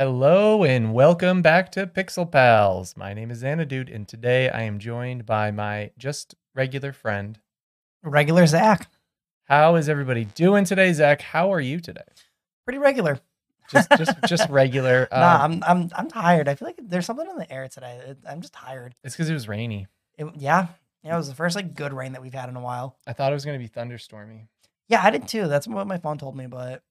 Hello 0.00 0.64
and 0.64 0.94
welcome 0.94 1.42
back 1.42 1.70
to 1.72 1.86
Pixel 1.86 2.24
Pals. 2.24 2.96
My 2.96 3.12
name 3.12 3.30
is 3.30 3.42
Zanadood, 3.42 3.94
and 3.94 4.08
today 4.08 4.48
I 4.48 4.62
am 4.62 4.78
joined 4.78 5.26
by 5.26 5.50
my 5.50 5.90
just 5.98 6.34
regular 6.54 6.94
friend. 6.94 7.38
Regular 8.02 8.46
Zach. 8.46 8.90
How 9.44 9.74
is 9.74 9.90
everybody 9.90 10.24
doing 10.24 10.64
today, 10.64 10.90
Zach? 10.94 11.20
How 11.20 11.52
are 11.52 11.60
you 11.60 11.80
today? 11.80 12.00
Pretty 12.64 12.78
regular. 12.78 13.20
Just, 13.70 13.90
just, 13.98 14.14
just 14.26 14.48
regular. 14.48 15.06
nah, 15.12 15.44
Um, 15.44 15.62
I'm 15.66 15.80
I'm 15.82 15.90
I'm 15.94 16.08
tired. 16.08 16.48
I 16.48 16.54
feel 16.54 16.68
like 16.68 16.80
there's 16.82 17.04
something 17.04 17.28
in 17.28 17.36
the 17.36 17.52
air 17.52 17.68
today. 17.68 18.14
I'm 18.26 18.40
just 18.40 18.54
tired. 18.54 18.94
it's 19.04 19.14
because 19.14 19.28
it 19.28 19.34
was 19.34 19.48
rainy. 19.48 19.86
It, 20.16 20.28
yeah. 20.38 20.68
Yeah, 21.04 21.12
it 21.12 21.18
was 21.18 21.28
the 21.28 21.34
first 21.34 21.56
like 21.56 21.74
good 21.74 21.92
rain 21.92 22.12
that 22.12 22.22
we've 22.22 22.32
had 22.32 22.48
in 22.48 22.56
a 22.56 22.62
while. 22.62 22.96
I 23.06 23.12
thought 23.12 23.32
it 23.32 23.34
was 23.34 23.44
going 23.44 23.60
to 23.60 23.62
be 23.62 23.68
thunderstormy. 23.68 24.46
Yeah, 24.88 25.02
I 25.04 25.10
did 25.10 25.28
too. 25.28 25.46
That's 25.46 25.68
what 25.68 25.86
my 25.86 25.98
phone 25.98 26.16
told 26.16 26.38
me, 26.38 26.46
but 26.46 26.82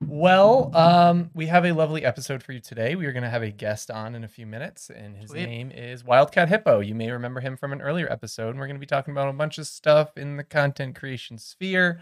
Well, 0.00 0.70
um, 0.76 1.30
we 1.34 1.46
have 1.46 1.64
a 1.64 1.72
lovely 1.72 2.04
episode 2.04 2.42
for 2.42 2.52
you 2.52 2.60
today. 2.60 2.94
We 2.94 3.06
are 3.06 3.12
going 3.12 3.22
to 3.22 3.30
have 3.30 3.42
a 3.42 3.50
guest 3.50 3.90
on 3.90 4.14
in 4.14 4.22
a 4.24 4.28
few 4.28 4.44
minutes, 4.44 4.90
and 4.90 5.16
his 5.16 5.30
Sweet. 5.30 5.46
name 5.46 5.70
is 5.70 6.02
WildcatHippo. 6.02 6.86
You 6.86 6.94
may 6.94 7.10
remember 7.10 7.40
him 7.40 7.56
from 7.56 7.72
an 7.72 7.80
earlier 7.80 8.10
episode, 8.12 8.50
and 8.50 8.58
we're 8.58 8.66
going 8.66 8.76
to 8.76 8.80
be 8.80 8.86
talking 8.86 9.12
about 9.12 9.28
a 9.28 9.32
bunch 9.32 9.56
of 9.58 9.66
stuff 9.66 10.16
in 10.18 10.36
the 10.36 10.44
content 10.44 10.94
creation 10.96 11.38
sphere. 11.38 12.00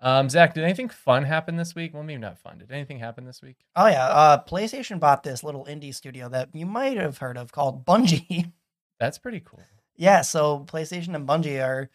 Um, 0.00 0.28
Zach, 0.28 0.54
did 0.54 0.64
anything 0.64 0.88
fun 0.88 1.24
happen 1.24 1.56
this 1.56 1.74
week? 1.74 1.92
Well, 1.92 2.02
maybe 2.04 2.20
not 2.20 2.38
fun. 2.38 2.58
Did 2.58 2.70
anything 2.70 2.98
happen 3.00 3.24
this 3.24 3.42
week? 3.42 3.56
oh 3.76 3.86
yeah, 3.86 4.06
uh 4.06 4.42
PlayStation 4.44 4.98
bought 5.00 5.22
this 5.22 5.42
little 5.44 5.64
indie 5.66 5.94
studio 5.94 6.28
that 6.30 6.48
you 6.54 6.64
might 6.66 6.96
have 6.96 7.18
heard 7.18 7.36
of 7.36 7.52
called 7.52 7.84
Bungie. 7.84 8.52
That's 9.00 9.18
pretty 9.18 9.40
cool. 9.40 9.62
yeah, 9.96 10.20
so 10.22 10.64
PlayStation 10.68 11.14
and 11.14 11.28
Bungie 11.28 11.62
are 11.62 11.90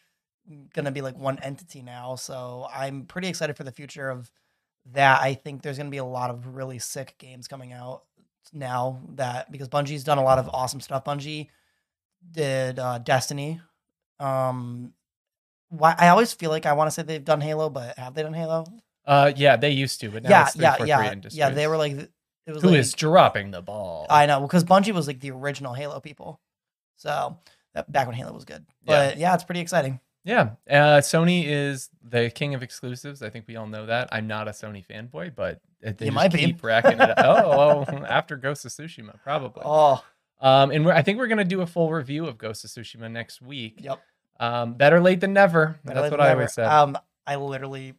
gonna 0.76 0.92
be 0.92 1.02
like 1.02 1.18
one 1.18 1.40
entity 1.40 1.82
now. 1.82 2.16
So 2.16 2.68
I'm 2.72 3.06
pretty 3.06 3.28
excited 3.28 3.56
for 3.58 3.64
the 3.64 3.72
future 3.72 4.10
of 4.10 4.30
that. 4.94 5.22
I 5.22 5.34
think 5.34 5.62
there's 5.62 5.78
gonna 5.78 5.90
be 5.90 5.98
a 5.98 6.06
lot 6.06 6.30
of 6.30 6.56
really 6.56 6.80
sick 6.80 7.16
games 7.18 7.48
coming 7.48 7.74
out 7.74 8.04
now 8.54 9.02
that 9.16 9.52
because 9.52 9.70
Bungie's 9.70 10.04
done 10.04 10.18
a 10.18 10.24
lot 10.24 10.40
of 10.40 10.50
awesome 10.50 10.82
stuff. 10.82 11.04
Bungie 11.04 11.48
did 12.32 12.80
uh, 12.80 13.00
Destiny. 13.00 13.62
Um, 14.20 14.94
why 15.70 15.96
I 15.98 16.10
always 16.10 16.34
feel 16.34 16.50
like 16.50 16.66
I 16.66 16.74
want 16.74 16.88
to 16.88 16.92
say 16.92 17.04
they've 17.04 17.24
done 17.24 17.42
Halo, 17.42 17.70
but 17.70 17.98
have 17.98 18.14
they 18.14 18.24
done 18.24 18.34
Halo? 18.34 18.66
Uh, 19.06 19.32
yeah, 19.36 19.56
they 19.56 19.72
used 19.72 20.00
to, 20.02 20.10
but 20.10 20.24
now 20.24 20.30
yeah, 20.30 20.48
it's 20.48 20.56
yeah, 20.56 20.84
yeah, 20.84 21.14
yeah. 21.32 21.50
They 21.50 21.68
were 21.68 21.78
like 21.78 21.92
it 22.48 22.54
was 22.54 22.62
Who 22.62 22.70
like, 22.70 22.80
is 22.80 22.94
dropping 22.94 23.52
the 23.52 23.62
ball? 23.62 24.06
I 24.10 24.26
know 24.26 24.42
because 24.42 24.64
Bungie 24.64 24.94
was 24.94 25.08
like 25.08 25.20
the 25.20 25.32
original 25.32 25.74
Halo 25.74 26.00
people. 26.00 26.40
So 26.96 27.38
that, 27.74 27.92
back 27.92 28.08
when 28.08 28.16
Halo 28.16 28.32
was 28.34 28.46
good, 28.46 28.66
Yeah. 28.84 29.10
but 29.10 29.18
yeah, 29.18 29.34
it's 29.34 29.44
pretty 29.44 29.62
exciting. 29.62 30.00
Yeah, 30.26 30.50
uh, 30.70 31.00
Sony 31.02 31.44
is 31.46 31.90
the 32.04 32.30
king 32.32 32.56
of 32.56 32.64
exclusives. 32.64 33.22
I 33.22 33.30
think 33.30 33.46
we 33.48 33.56
all 33.56 33.68
know 33.68 33.86
that. 33.86 34.10
I'm 34.12 34.28
not 34.28 34.48
a 34.48 34.52
Sony 34.52 34.84
fanboy, 34.86 35.36
but 35.36 35.62
they 35.82 36.08
You 36.08 36.12
might 36.12 36.34
be. 36.34 36.40
keep 36.40 36.64
racking 36.64 36.94
it. 37.00 37.00
Up. 37.02 37.18
Oh, 37.20 37.86
well, 37.88 38.06
after 38.10 38.36
Ghost 38.36 38.66
of 38.66 38.72
Tsushima, 38.72 39.22
probably. 39.24 39.62
Oh, 39.66 40.04
Um, 40.42 40.72
and 40.72 40.84
we're, 40.86 40.94
I 40.94 41.04
think 41.04 41.20
we're 41.20 41.28
gonna 41.28 41.44
do 41.46 41.62
a 41.62 41.68
full 41.68 41.92
review 41.94 42.26
of 42.26 42.38
Ghost 42.40 42.66
of 42.66 42.72
Tsushima 42.72 43.10
next 43.12 43.42
week. 43.42 43.76
yep. 43.82 44.02
Um, 44.40 44.74
better 44.74 45.00
late 45.00 45.22
than 45.22 45.32
never. 45.32 45.80
Better 45.86 46.02
That's 46.02 46.12
what 46.12 46.20
I 46.20 46.28
never. 46.30 46.42
always 46.42 46.54
said. 46.54 46.66
Um, 46.68 46.98
I 47.26 47.36
literally 47.38 47.94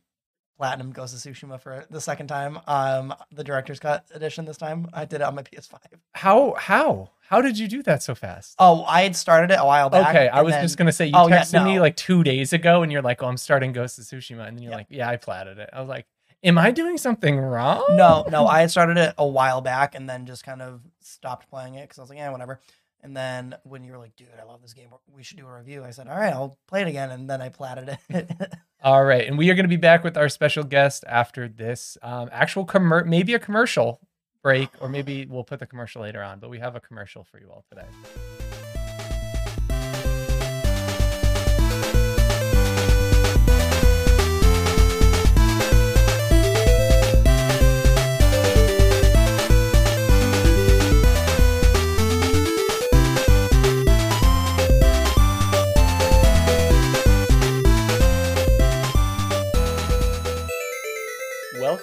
platinum 0.56 0.90
Ghost 0.92 1.14
of 1.14 1.20
Tsushima 1.20 1.60
for 1.60 1.84
the 1.90 2.00
second 2.00 2.28
time. 2.28 2.58
Um, 2.66 3.14
the 3.32 3.44
director's 3.44 3.78
cut 3.80 4.06
edition 4.14 4.44
this 4.44 4.56
time. 4.56 4.88
I 4.92 5.04
did 5.04 5.16
it 5.16 5.22
on 5.22 5.34
my 5.34 5.42
PS5. 5.42 5.78
how 6.14 6.54
how 6.58 7.10
how 7.28 7.40
did 7.40 7.58
you 7.58 7.68
do 7.68 7.82
that 7.82 8.02
so 8.02 8.14
fast? 8.14 8.54
Oh, 8.58 8.84
I 8.84 9.02
had 9.02 9.16
started 9.16 9.50
it 9.52 9.58
a 9.60 9.66
while 9.66 9.90
back. 9.90 10.08
okay, 10.14 10.28
I 10.28 10.42
was 10.42 10.54
then- 10.54 10.64
just 10.64 10.76
gonna 10.78 10.92
say 10.92 11.06
you 11.06 11.12
Oh, 11.14 11.28
yeah, 11.28 11.42
texted 11.42 11.64
me 11.64 11.80
like 11.80 11.96
two 11.96 12.22
days 12.22 12.52
ago, 12.52 12.82
and 12.82 12.90
you're 12.92 13.02
like, 13.02 13.22
"Oh, 13.22 13.26
I'm 13.26 13.36
starting 13.36 13.72
Ghost 13.72 13.98
of 13.98 14.04
Tsushima," 14.04 14.46
and 14.46 14.56
then 14.56 14.62
you're 14.62 14.72
like, 14.72 14.86
"Yeah, 14.90 15.08
I 15.08 15.16
platted 15.16 15.58
it." 15.58 15.68
I 15.72 15.80
was 15.80 15.88
like, 15.88 16.06
"Am 16.44 16.56
I 16.58 16.70
doing 16.70 16.96
something 16.98 17.38
wrong?" 17.38 17.84
No, 17.90 18.24
no, 18.30 18.46
I 18.56 18.60
had 18.60 18.70
started 18.70 18.96
it 18.96 19.14
a 19.18 19.26
while 19.26 19.60
back 19.60 19.94
and 19.94 20.08
then 20.08 20.24
just 20.26 20.44
kind 20.44 20.62
of 20.62 20.80
stopped 21.00 21.50
playing 21.50 21.74
it 21.74 21.82
because 21.82 21.98
I 21.98 22.02
was 22.02 22.10
like, 22.10 22.18
yeah, 22.18 22.30
whatever. 22.30 22.60
And 23.06 23.16
then 23.16 23.54
when 23.62 23.84
you 23.84 23.92
were 23.92 23.98
like, 23.98 24.16
dude, 24.16 24.26
I 24.36 24.42
love 24.42 24.62
this 24.62 24.72
game. 24.72 24.88
We 25.06 25.22
should 25.22 25.36
do 25.36 25.46
a 25.46 25.58
review. 25.58 25.84
I 25.84 25.90
said, 25.90 26.08
all 26.08 26.18
right, 26.18 26.32
I'll 26.32 26.58
play 26.66 26.82
it 26.82 26.88
again. 26.88 27.12
And 27.12 27.30
then 27.30 27.40
I 27.40 27.50
platted 27.50 27.96
it. 28.08 28.52
All 28.82 29.04
right, 29.04 29.26
and 29.26 29.38
we 29.38 29.48
are 29.50 29.54
going 29.54 29.64
to 29.64 29.68
be 29.68 29.76
back 29.76 30.04
with 30.04 30.16
our 30.16 30.28
special 30.28 30.62
guest 30.62 31.02
after 31.08 31.48
this 31.48 31.96
um, 32.02 32.28
actual 32.30 32.66
commer- 32.66 33.06
maybe 33.06 33.34
a 33.34 33.38
commercial 33.38 34.00
break, 34.42 34.68
or 34.80 34.88
maybe 34.88 35.24
we'll 35.26 35.44
put 35.44 35.60
the 35.60 35.66
commercial 35.66 36.02
later 36.02 36.22
on. 36.22 36.40
But 36.40 36.50
we 36.50 36.58
have 36.58 36.76
a 36.76 36.80
commercial 36.80 37.24
for 37.24 37.40
you 37.40 37.48
all 37.48 37.64
today. 37.68 37.86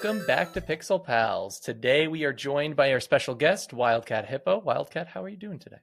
Welcome 0.04 0.26
back 0.26 0.52
to 0.52 0.60
Pixel 0.60 1.02
Pals. 1.02 1.58
Today 1.58 2.08
we 2.08 2.24
are 2.24 2.32
joined 2.34 2.76
by 2.76 2.92
our 2.92 3.00
special 3.00 3.34
guest, 3.34 3.70
WildcatHippo. 3.70 4.62
Wildcat, 4.62 5.08
how 5.08 5.24
are 5.24 5.30
you 5.30 5.38
doing 5.38 5.58
today? 5.58 5.78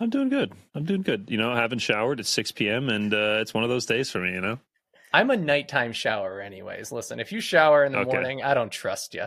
I'm 0.00 0.10
doing 0.10 0.28
good. 0.28 0.52
I'm 0.74 0.84
doing 0.84 1.02
good. 1.02 1.26
You 1.30 1.38
know, 1.38 1.52
I 1.52 1.58
haven't 1.60 1.78
showered. 1.78 2.18
It's 2.18 2.28
6 2.30 2.50
p.m. 2.50 2.88
and 2.88 3.14
uh, 3.14 3.38
it's 3.40 3.54
one 3.54 3.62
of 3.62 3.70
those 3.70 3.86
days 3.86 4.10
for 4.10 4.18
me. 4.18 4.32
You 4.32 4.40
know. 4.40 4.58
I'm 5.12 5.30
a 5.30 5.36
nighttime 5.36 5.92
shower, 5.92 6.40
anyways. 6.40 6.90
Listen, 6.90 7.20
if 7.20 7.30
you 7.30 7.38
shower 7.38 7.84
in 7.84 7.92
the 7.92 7.98
Okay. 7.98 8.10
morning, 8.10 8.42
I 8.42 8.52
don't 8.52 8.72
trust 8.72 9.14
you. 9.14 9.26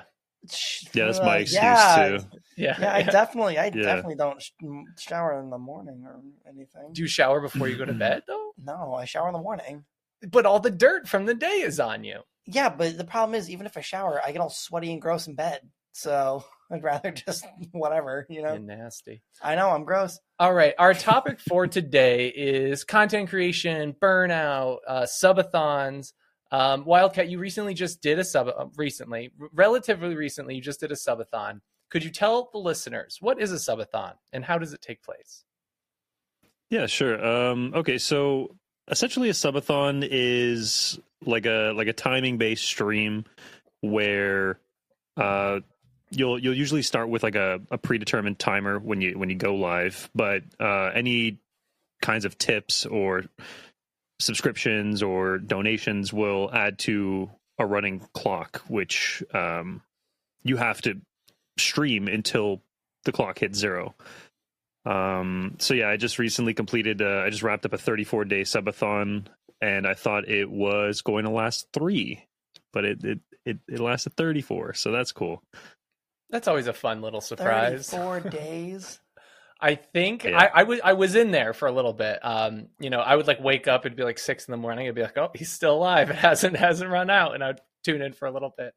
Yeah, 0.94 1.06
that's 1.06 1.22
my 1.22 1.38
Uh, 1.38 1.40
excuse 1.40 1.62
yeah, 1.62 2.18
too. 2.20 2.26
Yeah. 2.58 2.76
Yeah, 2.82 2.94
I 2.94 3.04
definitely, 3.04 3.58
I 3.58 3.68
Yeah. 3.68 3.72
definitely 3.84 4.16
don't 4.16 4.42
sh- 4.42 4.52
shower 5.00 5.40
in 5.40 5.50
the 5.50 5.58
morning 5.58 6.04
or 6.06 6.20
anything. 6.46 6.92
Do 6.92 7.02
you 7.04 7.08
shower 7.08 7.40
before 7.40 7.70
you 7.70 7.78
go 7.78 7.86
to 7.86 7.94
bed, 7.94 8.24
though? 8.28 8.52
No, 8.62 8.96
I 8.96 9.06
shower 9.06 9.28
in 9.30 9.34
the 9.34 9.40
morning. 9.40 9.86
But 10.30 10.46
all 10.46 10.60
the 10.60 10.72
dirt 10.72 11.08
from 11.08 11.26
the 11.26 11.34
day 11.34 11.62
is 11.62 11.80
on 11.80 12.04
you. 12.04 12.24
Yeah, 12.48 12.70
but 12.70 12.98
the 12.98 13.04
problem 13.04 13.36
is, 13.36 13.50
even 13.50 13.66
if 13.66 13.78
I 13.78 13.82
shower, 13.82 14.22
I 14.26 14.32
get 14.32 14.40
all 14.40 14.50
sweaty 14.50 14.92
and 14.92 15.02
gross 15.02 15.28
in 15.28 15.36
bed. 15.36 15.62
So 15.92 16.46
I'd 16.72 16.84
rather 16.84 17.12
just 17.12 17.46
whatever, 17.72 18.26
you 18.30 18.42
know. 18.42 18.54
You're 18.54 18.62
nasty. 18.62 19.22
I 19.44 19.56
know 19.56 19.70
I'm 19.70 19.84
gross. 19.84 20.20
All 20.40 20.54
right. 20.54 20.74
Our 20.80 20.94
topic 20.94 21.40
for 21.40 21.68
today 21.68 22.30
is 22.30 22.84
content 22.84 23.30
creation, 23.30 23.96
burnout, 24.00 24.78
uh, 24.88 25.02
subathons. 25.04 26.14
Um, 26.50 26.86
Wildcat, 26.86 27.28
you 27.28 27.40
recently 27.40 27.74
just 27.74 28.02
did 28.02 28.20
a 28.20 28.24
sub, 28.24 28.48
uh, 28.48 28.68
recently, 28.78 29.32
relatively 29.54 30.16
recently, 30.16 30.56
you 30.56 30.62
just 30.62 30.80
did 30.80 30.94
a 30.94 30.96
subathon. 30.96 31.60
Could 31.90 32.06
you 32.06 32.10
tell 32.10 32.50
the 32.54 32.58
listeners 32.58 33.18
what 33.20 33.42
is 33.42 33.52
a 33.52 33.56
subathon 33.56 34.14
and 34.32 34.46
how 34.46 34.58
does 34.58 34.72
it 34.72 34.82
take 34.82 35.04
place? 35.04 35.44
Yeah, 36.70 36.86
sure. 36.86 37.26
Um, 37.26 37.74
okay, 37.76 37.98
so 37.98 38.56
essentially, 38.90 39.30
a 39.30 39.34
subathon 39.34 40.08
is 40.10 41.00
like 41.26 41.46
a 41.46 41.74
like 41.76 41.88
a 41.88 41.94
timing 41.94 42.38
based 42.38 42.64
stream 42.64 43.26
where 43.82 44.60
uh, 45.16 45.60
you'll 46.12 46.40
you'll 46.40 46.58
usually 46.58 46.82
start 46.82 47.10
with 47.10 47.24
like 47.24 47.36
a, 47.36 47.60
a 47.72 47.78
predetermined 47.78 48.40
timer 48.40 48.80
when 48.80 49.02
you 49.02 49.18
when 49.18 49.30
you 49.30 49.36
go 49.36 49.56
live, 49.56 50.10
but 50.14 50.44
uh, 50.60 50.92
any 50.94 51.40
kinds 52.02 52.26
of 52.26 52.38
tips 52.38 52.86
or 52.86 53.24
subscriptions 54.20 55.04
or 55.04 55.38
donations 55.38 56.12
will 56.14 56.50
add 56.54 56.80
to 56.80 57.30
a 57.60 57.66
running 57.66 58.02
clock, 58.14 58.62
which 58.68 59.24
um, 59.34 59.82
you 60.44 60.58
have 60.58 60.82
to 60.82 61.00
stream 61.58 62.08
until 62.08 62.62
the 63.04 63.12
clock 63.12 63.40
hits 63.40 63.58
zero. 63.58 63.96
Um, 64.86 65.56
so 65.60 65.74
yeah, 65.74 65.90
I 65.90 65.98
just 65.98 66.20
recently 66.20 66.54
completed. 66.54 67.02
Uh, 67.02 67.24
I 67.26 67.30
just 67.30 67.44
wrapped 67.44 67.66
up 67.66 67.74
a 67.74 67.78
34 67.78 68.26
day 68.26 68.42
subathon, 68.42 69.26
and 69.62 69.88
I 69.88 69.94
thought 69.94 70.28
it 70.30 70.50
was 70.50 71.02
going 71.02 71.26
to 71.26 71.32
last 71.32 71.68
three, 71.74 72.28
but 72.74 72.86
it 72.86 73.04
it 73.04 73.20
it, 73.46 73.58
it 73.68 73.80
lasted 73.80 74.16
34. 74.18 74.74
So 74.74 74.92
that's 74.92 75.12
cool. 75.12 75.42
That's 76.30 76.48
always 76.50 76.68
a 76.68 76.74
fun 76.74 77.02
little 77.02 77.22
surprise. 77.22 77.90
Four 77.90 78.20
days. 78.20 79.00
I 79.60 79.76
think 79.76 80.24
Yeah. 80.26 80.38
I, 80.38 80.62
I 80.62 80.64
was 80.64 80.80
I 80.84 80.94
was 80.94 81.16
in 81.16 81.32
there 81.32 81.54
for 81.54 81.68
a 81.68 81.72
little 81.72 81.94
bit. 81.94 82.20
Um, 82.24 82.68
you 82.80 82.90
know, 82.90 83.00
I 83.00 83.16
would 83.16 83.26
like 83.28 83.40
wake 83.40 83.68
up, 83.68 83.86
it'd 83.86 83.98
be 83.98 84.04
like 84.04 84.20
six 84.20 84.48
in 84.48 84.52
the 84.52 84.58
morning. 84.58 84.88
I'd 84.88 84.96
be 84.96 85.02
like, 85.02 85.18
oh, 85.18 85.32
he's 85.34 85.52
still 85.52 85.76
alive. 85.76 86.10
It 86.12 86.16
hasn't 86.18 86.58
hasn't 86.58 86.92
run 86.92 87.10
out, 87.10 87.34
and 87.34 87.44
I'd 87.44 87.62
tune 87.84 88.02
in 88.02 88.14
for 88.14 88.28
a 88.28 88.32
little 88.32 88.54
bit. 88.56 88.74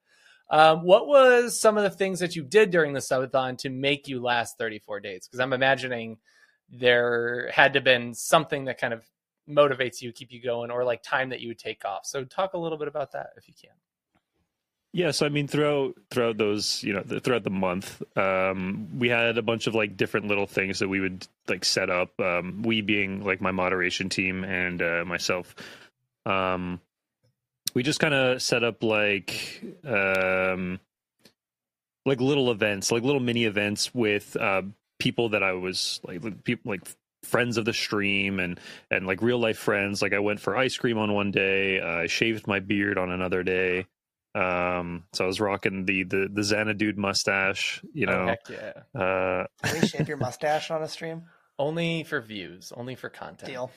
Um, 0.50 0.82
what 0.82 1.06
was 1.06 1.60
some 1.60 1.76
of 1.76 1.84
the 1.84 1.90
things 1.90 2.20
that 2.20 2.34
you 2.34 2.42
did 2.42 2.70
during 2.70 2.92
the 2.92 3.00
subathon 3.00 3.58
to 3.58 3.70
make 3.70 4.08
you 4.08 4.20
last 4.20 4.58
34 4.58 5.00
days? 5.00 5.26
Because 5.26 5.38
I'm 5.40 5.52
imagining 5.52 6.18
there 6.70 7.50
had 7.52 7.72
to 7.74 7.78
have 7.78 7.84
been 7.84 8.14
something 8.14 8.64
that 8.64 8.78
kind 8.78 8.92
of 8.94 9.04
motivates 9.48 10.00
you, 10.02 10.12
keep 10.12 10.32
you 10.32 10.42
going, 10.42 10.70
or 10.70 10.84
like 10.84 11.02
time 11.02 11.30
that 11.30 11.40
you 11.40 11.48
would 11.48 11.58
take 11.58 11.84
off. 11.84 12.06
So 12.06 12.24
talk 12.24 12.54
a 12.54 12.58
little 12.58 12.78
bit 12.78 12.88
about 12.88 13.12
that 13.12 13.30
if 13.36 13.48
you 13.48 13.54
can. 13.60 13.72
Yeah, 14.92 15.12
so 15.12 15.24
I 15.24 15.28
mean, 15.28 15.46
throughout 15.46 15.94
throughout 16.10 16.36
those, 16.36 16.82
you 16.82 16.92
know, 16.92 17.02
th- 17.02 17.22
throughout 17.22 17.44
the 17.44 17.50
month, 17.50 18.02
um, 18.16 18.88
we 18.98 19.08
had 19.08 19.38
a 19.38 19.42
bunch 19.42 19.68
of 19.68 19.74
like 19.74 19.96
different 19.96 20.26
little 20.26 20.48
things 20.48 20.80
that 20.80 20.88
we 20.88 20.98
would 20.98 21.28
like 21.46 21.64
set 21.64 21.90
up. 21.90 22.18
Um, 22.20 22.62
we 22.62 22.80
being 22.80 23.24
like 23.24 23.40
my 23.40 23.52
moderation 23.52 24.08
team 24.08 24.42
and 24.42 24.82
uh, 24.82 25.04
myself, 25.06 25.54
um, 26.26 26.80
we 27.72 27.84
just 27.84 28.00
kind 28.00 28.14
of 28.14 28.42
set 28.42 28.64
up 28.64 28.82
like 28.82 29.62
um, 29.84 30.80
like 32.04 32.20
little 32.20 32.50
events, 32.50 32.90
like 32.90 33.04
little 33.04 33.20
mini 33.20 33.44
events 33.44 33.94
with 33.94 34.36
uh, 34.36 34.62
people 34.98 35.28
that 35.30 35.44
I 35.44 35.52
was 35.52 36.00
like 36.02 36.42
people 36.42 36.70
like 36.70 36.82
friends 37.22 37.56
of 37.58 37.64
the 37.64 37.72
stream 37.72 38.40
and 38.40 38.58
and 38.90 39.06
like 39.06 39.22
real 39.22 39.38
life 39.38 39.58
friends. 39.58 40.00
Like 40.02 40.12
I 40.14 40.18
went 40.20 40.40
for 40.40 40.56
ice 40.56 40.76
cream 40.76 40.98
on 40.98 41.12
one 41.12 41.30
day. 41.30 41.80
Uh, 41.80 42.02
I 42.02 42.06
shaved 42.06 42.46
my 42.46 42.60
beard 42.60 42.98
on 42.98 43.10
another 43.10 43.42
day. 43.42 43.86
Um, 44.34 45.04
so 45.12 45.24
I 45.24 45.26
was 45.26 45.40
rocking 45.40 45.86
the 45.86 46.04
the 46.04 46.28
the 46.32 46.42
Zanadood 46.42 46.96
mustache. 46.96 47.82
You 47.92 48.06
Oh, 48.06 48.12
know, 48.12 48.26
heck 48.26 48.48
yeah. 48.48 49.00
uh, 49.00 49.46
Can 49.64 49.80
we 49.80 49.86
shave 49.88 50.08
your 50.08 50.16
mustache 50.18 50.70
on 50.70 50.82
a 50.82 50.88
stream? 50.88 51.22
Only 51.58 52.04
for 52.04 52.20
views, 52.22 52.72
only 52.74 52.94
for 52.94 53.10
content. 53.10 53.50
Deal. 53.50 53.70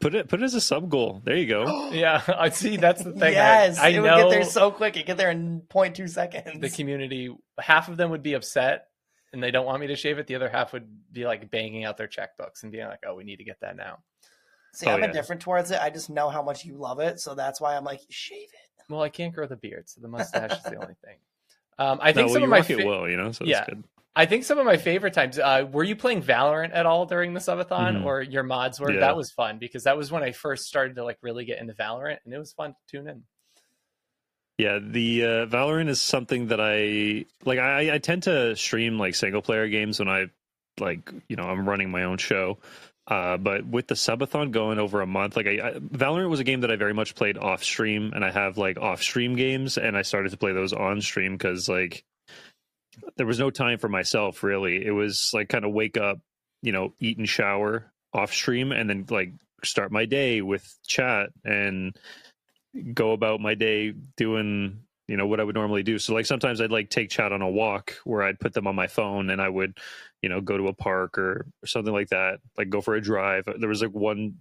put 0.00 0.14
it 0.14 0.28
put 0.28 0.40
it 0.40 0.44
as 0.44 0.54
a 0.54 0.62
sub 0.62 0.88
goal. 0.88 1.20
There 1.24 1.36
you 1.36 1.46
go. 1.46 1.90
Yeah, 1.92 2.22
I 2.26 2.48
see. 2.50 2.76
That's 2.78 3.02
the 3.04 3.12
thing. 3.12 3.32
yes, 3.34 3.76
I, 3.78 3.86
I 3.86 3.88
it 3.88 3.96
know 3.96 4.02
would 4.02 4.22
get 4.22 4.30
there 4.30 4.44
so 4.44 4.70
quick. 4.70 4.96
It 4.96 5.04
get 5.04 5.16
there 5.18 5.30
in 5.30 5.60
0.2 5.68 6.08
seconds. 6.08 6.58
the 6.60 6.70
community. 6.70 7.36
Half 7.58 7.88
of 7.90 7.96
them 7.98 8.10
would 8.12 8.22
be 8.22 8.32
upset, 8.34 8.86
and 9.32 9.42
they 9.42 9.50
don't 9.50 9.66
want 9.66 9.80
me 9.80 9.86
to 9.88 9.96
shave 9.96 10.18
it. 10.18 10.26
The 10.26 10.34
other 10.34 10.48
half 10.48 10.72
would 10.72 10.88
be 11.12 11.24
like 11.24 11.50
banging 11.50 11.84
out 11.84 11.96
their 11.96 12.08
checkbooks 12.08 12.62
and 12.62 12.72
being 12.72 12.86
like, 12.86 13.00
"Oh, 13.06 13.14
we 13.14 13.24
need 13.24 13.36
to 13.36 13.44
get 13.44 13.60
that 13.60 13.76
now." 13.76 13.98
See, 14.72 14.86
Oh, 14.86 14.92
I'm 14.92 15.00
yeah. 15.00 15.06
indifferent 15.06 15.40
towards 15.42 15.70
it. 15.70 15.80
I 15.80 15.90
just 15.90 16.10
know 16.10 16.28
how 16.30 16.42
much 16.42 16.64
you 16.64 16.76
love 16.76 17.00
it, 17.00 17.18
so 17.20 17.34
that's 17.34 17.60
why 17.60 17.76
I'm 17.76 17.84
like, 17.84 18.00
shave 18.08 18.48
it. 18.52 18.84
Well, 18.88 19.02
I 19.02 19.08
can't 19.08 19.34
grow 19.34 19.46
the 19.46 19.56
beard, 19.56 19.88
so 19.88 20.00
the 20.00 20.08
mustache 20.08 20.52
is 20.52 20.62
the 20.62 20.76
only 20.76 20.94
thing. 21.04 21.16
Um, 21.78 21.98
I 22.02 22.08
No, 22.10 22.14
think 22.14 22.26
well, 22.26 22.34
some 22.34 22.40
you 22.42 22.44
of 22.46 22.50
my 22.50 22.58
rock 22.58 22.70
it 22.70 22.80
fa- 22.80 22.86
well, 22.86 23.08
you 23.08 23.16
know. 23.16 23.32
So 23.32 23.44
Yeah. 23.44 23.60
it's 23.60 23.68
good. 23.70 23.84
I 24.16 24.26
think 24.26 24.44
some 24.44 24.58
of 24.58 24.66
my 24.66 24.76
favorite 24.76 25.14
times. 25.14 25.38
Uh, 25.38 25.66
were 25.70 25.84
you 25.84 25.94
playing 25.96 26.22
Valorant 26.22 26.70
at 26.74 26.84
all 26.84 27.06
during 27.06 27.32
the 27.32 27.38
subathon, 27.40 27.98
Mhm. 28.02 28.04
or 28.04 28.20
your 28.22 28.42
mods 28.42 28.78
were? 28.80 28.92
Yeah. 28.92 29.00
That 29.00 29.16
was 29.16 29.30
fun 29.30 29.58
because 29.58 29.84
that 29.84 29.96
was 29.96 30.10
when 30.12 30.22
I 30.24 30.32
first 30.32 30.64
started 30.66 30.96
to 30.96 31.04
like 31.04 31.18
really 31.22 31.44
get 31.44 31.58
into 31.60 31.72
Valorant, 31.74 32.18
and 32.24 32.34
it 32.34 32.38
was 32.38 32.52
fun 32.52 32.70
to 32.72 32.78
tune 32.88 33.08
in. 33.08 33.22
Yeah, 34.60 34.78
the 34.78 35.24
uh, 35.24 35.46
Valorant 35.46 35.88
is 35.88 36.02
something 36.02 36.48
that 36.48 36.60
I 36.60 37.24
like. 37.46 37.58
I, 37.58 37.94
I 37.94 37.98
tend 37.98 38.24
to 38.24 38.54
stream 38.56 38.98
like 38.98 39.14
single 39.14 39.40
player 39.40 39.66
games 39.68 39.98
when 39.98 40.08
I 40.08 40.26
like 40.78 41.10
you 41.30 41.36
know 41.36 41.44
I'm 41.44 41.66
running 41.66 41.90
my 41.90 42.04
own 42.04 42.18
show. 42.18 42.58
Uh, 43.06 43.38
but 43.38 43.66
with 43.66 43.86
the 43.86 43.94
subathon 43.94 44.50
going 44.50 44.78
over 44.78 45.00
a 45.00 45.06
month, 45.06 45.34
like 45.34 45.46
I, 45.46 45.68
I, 45.68 45.72
Valorant 45.78 46.28
was 46.28 46.40
a 46.40 46.44
game 46.44 46.60
that 46.60 46.70
I 46.70 46.76
very 46.76 46.92
much 46.92 47.14
played 47.14 47.38
off 47.38 47.64
stream, 47.64 48.12
and 48.14 48.22
I 48.22 48.30
have 48.30 48.58
like 48.58 48.78
off 48.78 49.02
stream 49.02 49.34
games, 49.34 49.78
and 49.78 49.96
I 49.96 50.02
started 50.02 50.30
to 50.32 50.36
play 50.36 50.52
those 50.52 50.74
on 50.74 51.00
stream 51.00 51.38
because 51.38 51.66
like 51.66 52.04
there 53.16 53.26
was 53.26 53.38
no 53.38 53.48
time 53.48 53.78
for 53.78 53.88
myself 53.88 54.42
really. 54.42 54.84
It 54.84 54.92
was 54.92 55.30
like 55.32 55.48
kind 55.48 55.64
of 55.64 55.72
wake 55.72 55.96
up, 55.96 56.20
you 56.60 56.72
know, 56.72 56.92
eat 57.00 57.16
and 57.16 57.26
shower 57.26 57.90
off 58.12 58.34
stream, 58.34 58.72
and 58.72 58.90
then 58.90 59.06
like 59.08 59.32
start 59.64 59.90
my 59.90 60.04
day 60.04 60.42
with 60.42 60.70
chat 60.86 61.30
and 61.46 61.96
go 62.94 63.12
about 63.12 63.40
my 63.40 63.54
day 63.54 63.92
doing 64.16 64.80
you 65.08 65.16
know 65.16 65.26
what 65.26 65.40
I 65.40 65.44
would 65.44 65.56
normally 65.56 65.82
do. 65.82 65.98
So 65.98 66.14
like 66.14 66.26
sometimes 66.26 66.60
I'd 66.60 66.70
like 66.70 66.88
take 66.88 67.10
chat 67.10 67.32
on 67.32 67.42
a 67.42 67.50
walk 67.50 67.94
where 68.04 68.22
I'd 68.22 68.38
put 68.38 68.52
them 68.52 68.68
on 68.68 68.76
my 68.76 68.86
phone 68.86 69.28
and 69.30 69.42
I 69.42 69.48
would 69.48 69.76
you 70.22 70.28
know 70.28 70.40
go 70.40 70.56
to 70.56 70.68
a 70.68 70.72
park 70.72 71.18
or, 71.18 71.46
or 71.62 71.66
something 71.66 71.92
like 71.92 72.10
that. 72.10 72.38
Like 72.56 72.70
go 72.70 72.80
for 72.80 72.94
a 72.94 73.00
drive. 73.00 73.48
There 73.58 73.68
was 73.68 73.82
like 73.82 73.90
one 73.90 74.36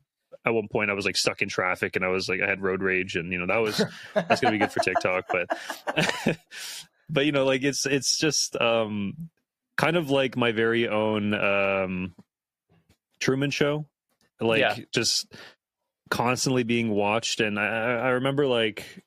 at 0.46 0.54
one 0.54 0.68
point 0.68 0.92
I 0.92 0.94
was 0.94 1.06
like 1.06 1.18
stuck 1.18 1.42
in 1.42 1.50
traffic 1.50 1.96
and 1.96 2.06
I 2.06 2.10
was 2.10 2.30
like 2.30 2.40
I 2.42 2.48
had 2.48 2.62
road 2.62 2.84
rage 2.84 3.16
and 3.16 3.32
you 3.32 3.40
know 3.40 3.48
that 3.48 3.58
was 3.58 3.84
that's 4.14 4.42
gonna 4.42 4.52
be 4.54 4.60
good 4.60 4.72
for 4.72 4.80
TikTok. 4.80 5.26
But 5.32 6.38
but 7.10 7.26
you 7.26 7.32
know 7.32 7.46
like 7.46 7.64
it's 7.64 7.88
it's 7.88 8.20
just 8.20 8.56
um 8.62 9.30
kind 9.76 9.98
of 9.98 10.12
like 10.12 10.38
my 10.38 10.52
very 10.52 10.88
own 10.88 11.34
um 11.34 12.14
Truman 13.20 13.50
Show. 13.50 13.88
Like 14.40 14.60
Yeah. 14.60 14.76
just 14.94 15.34
constantly 16.10 16.64
being 16.64 16.90
watched 16.90 17.40
and 17.40 17.60
I, 17.60 17.66
I 17.66 18.10
remember 18.10 18.48
like 18.48 19.04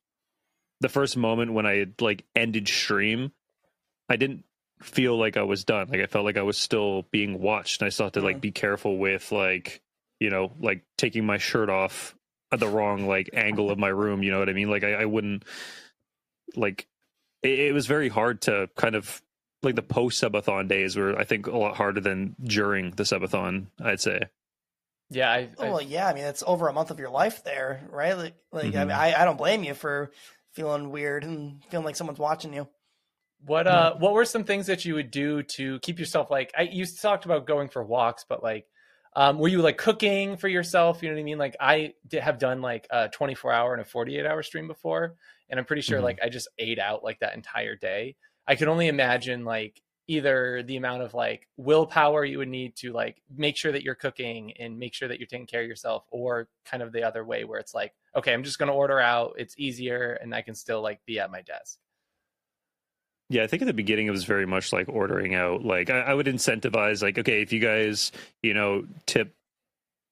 the 0.80 0.88
first 0.88 1.16
moment 1.16 1.52
when 1.52 1.66
I 1.66 1.86
like 2.00 2.24
ended 2.34 2.68
stream, 2.68 3.32
I 4.08 4.16
didn't 4.16 4.44
feel 4.80 5.16
like 5.16 5.36
I 5.36 5.42
was 5.42 5.64
done. 5.64 5.88
Like 5.88 6.00
I 6.00 6.06
felt 6.06 6.24
like 6.24 6.36
I 6.36 6.42
was 6.42 6.58
still 6.58 7.02
being 7.12 7.40
watched 7.40 7.80
and 7.80 7.86
I 7.86 7.90
still 7.90 8.06
had 8.06 8.14
to 8.14 8.20
like 8.20 8.38
Mhm. 8.38 8.42
be 8.42 8.50
careful 8.50 8.98
with 8.98 9.30
like, 9.30 9.80
you 10.18 10.30
know, 10.30 10.52
like 10.60 10.82
taking 10.98 11.24
my 11.24 11.38
shirt 11.38 11.70
off 11.70 12.16
at 12.50 12.58
the 12.60 12.68
wrong 12.68 13.06
like 13.06 13.30
angle 13.32 13.70
of 13.70 13.78
my 13.78 13.88
room, 13.88 14.22
you 14.22 14.30
know 14.32 14.38
what 14.40 14.48
I 14.48 14.52
mean? 14.54 14.70
Like 14.70 14.84
I, 14.84 14.94
I 14.94 15.04
wouldn't 15.04 15.44
like 16.56 16.86
it, 17.42 17.58
it 17.58 17.72
was 17.74 17.86
very 17.86 18.08
hard 18.08 18.40
to 18.42 18.68
kind 18.76 18.94
of 18.94 19.22
like 19.62 19.76
the 19.76 19.82
post 19.82 20.20
subathon 20.22 20.68
days 20.68 20.96
were 20.96 21.16
I 21.16 21.24
think 21.24 21.46
a 21.46 21.56
lot 21.56 21.76
harder 21.76 22.00
than 22.00 22.34
during 22.42 22.90
the 22.90 23.04
subathon, 23.04 23.66
I'd 23.80 24.00
say. 24.00 24.22
Yeah, 25.10 25.30
I, 25.30 25.50
I 25.60 25.68
well, 25.68 25.80
yeah, 25.82 26.06
I 26.08 26.14
mean, 26.14 26.24
it's 26.24 26.42
over 26.46 26.68
a 26.68 26.72
month 26.72 26.90
of 26.90 26.98
your 26.98 27.10
life 27.10 27.44
there, 27.44 27.86
right? 27.90 28.14
Like, 28.16 28.34
like 28.50 28.74
I, 28.74 28.84
Mhm. 28.84 28.86
mean, 28.86 28.96
I, 28.96 29.14
I 29.14 29.24
don't 29.24 29.36
blame 29.36 29.64
you 29.64 29.74
for 29.74 30.12
feeling 30.52 30.90
weird 30.90 31.24
and 31.24 31.62
feeling 31.70 31.84
like 31.84 31.96
someone's 31.96 32.18
watching 32.18 32.52
you. 32.52 32.68
What 33.44 33.66
uh 33.66 33.94
what 33.96 34.12
were 34.12 34.24
some 34.24 34.44
things 34.44 34.66
that 34.68 34.84
you 34.84 34.94
would 34.94 35.10
do 35.10 35.42
to 35.42 35.80
keep 35.80 35.98
yourself 35.98 36.30
like 36.30 36.52
I 36.56 36.62
you 36.62 36.86
talked 36.86 37.24
about 37.24 37.46
going 37.46 37.68
for 37.68 37.82
walks, 37.82 38.24
but 38.28 38.40
like 38.42 38.66
um 39.16 39.38
were 39.38 39.48
you 39.48 39.62
like 39.62 39.78
cooking 39.78 40.36
for 40.36 40.46
yourself? 40.46 41.02
You 41.02 41.08
know 41.08 41.16
what 41.16 41.20
I 41.20 41.24
mean? 41.24 41.38
Like 41.38 41.56
I 41.58 41.94
did 42.06 42.22
have 42.22 42.38
done 42.38 42.62
like 42.62 42.86
a 42.90 43.08
24 43.08 43.52
hour 43.52 43.72
and 43.72 43.82
a 43.82 43.84
48 43.84 44.26
hour 44.26 44.44
stream 44.44 44.68
before, 44.68 45.16
and 45.50 45.58
I'm 45.58 45.66
pretty 45.66 45.82
sure 45.82 46.00
Mhm. 46.00 46.02
like 46.02 46.20
I 46.22 46.28
just 46.28 46.46
ate 46.56 46.78
out 46.78 47.02
like 47.02 47.18
that 47.18 47.34
entire 47.34 47.74
day. 47.74 48.14
I 48.46 48.54
could 48.54 48.68
only 48.68 48.86
imagine 48.86 49.44
like 49.44 49.82
either 50.08 50.62
the 50.64 50.76
amount 50.76 51.02
of 51.02 51.14
like 51.14 51.48
willpower 51.56 52.24
you 52.24 52.38
would 52.38 52.48
need 52.48 52.74
to 52.76 52.92
like 52.92 53.22
make 53.36 53.56
sure 53.56 53.72
that 53.72 53.82
you're 53.82 53.94
cooking 53.94 54.52
and 54.58 54.78
make 54.78 54.94
sure 54.94 55.08
that 55.08 55.18
you're 55.18 55.26
taking 55.26 55.46
care 55.46 55.62
of 55.62 55.68
yourself 55.68 56.04
or 56.10 56.48
kind 56.64 56.82
of 56.82 56.92
the 56.92 57.02
other 57.02 57.24
way 57.24 57.44
where 57.44 57.60
it's 57.60 57.74
like 57.74 57.92
okay 58.16 58.32
i'm 58.32 58.42
just 58.42 58.58
going 58.58 58.68
to 58.68 58.74
order 58.74 58.98
out 58.98 59.34
it's 59.38 59.54
easier 59.58 60.12
and 60.20 60.34
i 60.34 60.42
can 60.42 60.54
still 60.54 60.82
like 60.82 61.00
be 61.06 61.18
at 61.18 61.30
my 61.30 61.40
desk 61.42 61.78
Yeah, 63.28 63.44
I 63.44 63.46
think 63.46 63.62
at 63.62 63.66
the 63.66 63.72
beginning 63.72 64.08
it 64.08 64.10
was 64.10 64.24
very 64.24 64.46
much 64.46 64.72
like 64.72 64.88
ordering 64.90 65.34
out. 65.34 65.64
Like 65.64 65.88
I, 65.88 66.00
I 66.00 66.14
would 66.14 66.26
incentivize, 66.26 67.02
like, 67.02 67.16
okay, 67.18 67.40
if 67.40 67.50
you 67.50 67.60
guys, 67.60 68.12
you 68.42 68.52
know, 68.52 68.84
tip 69.06 69.34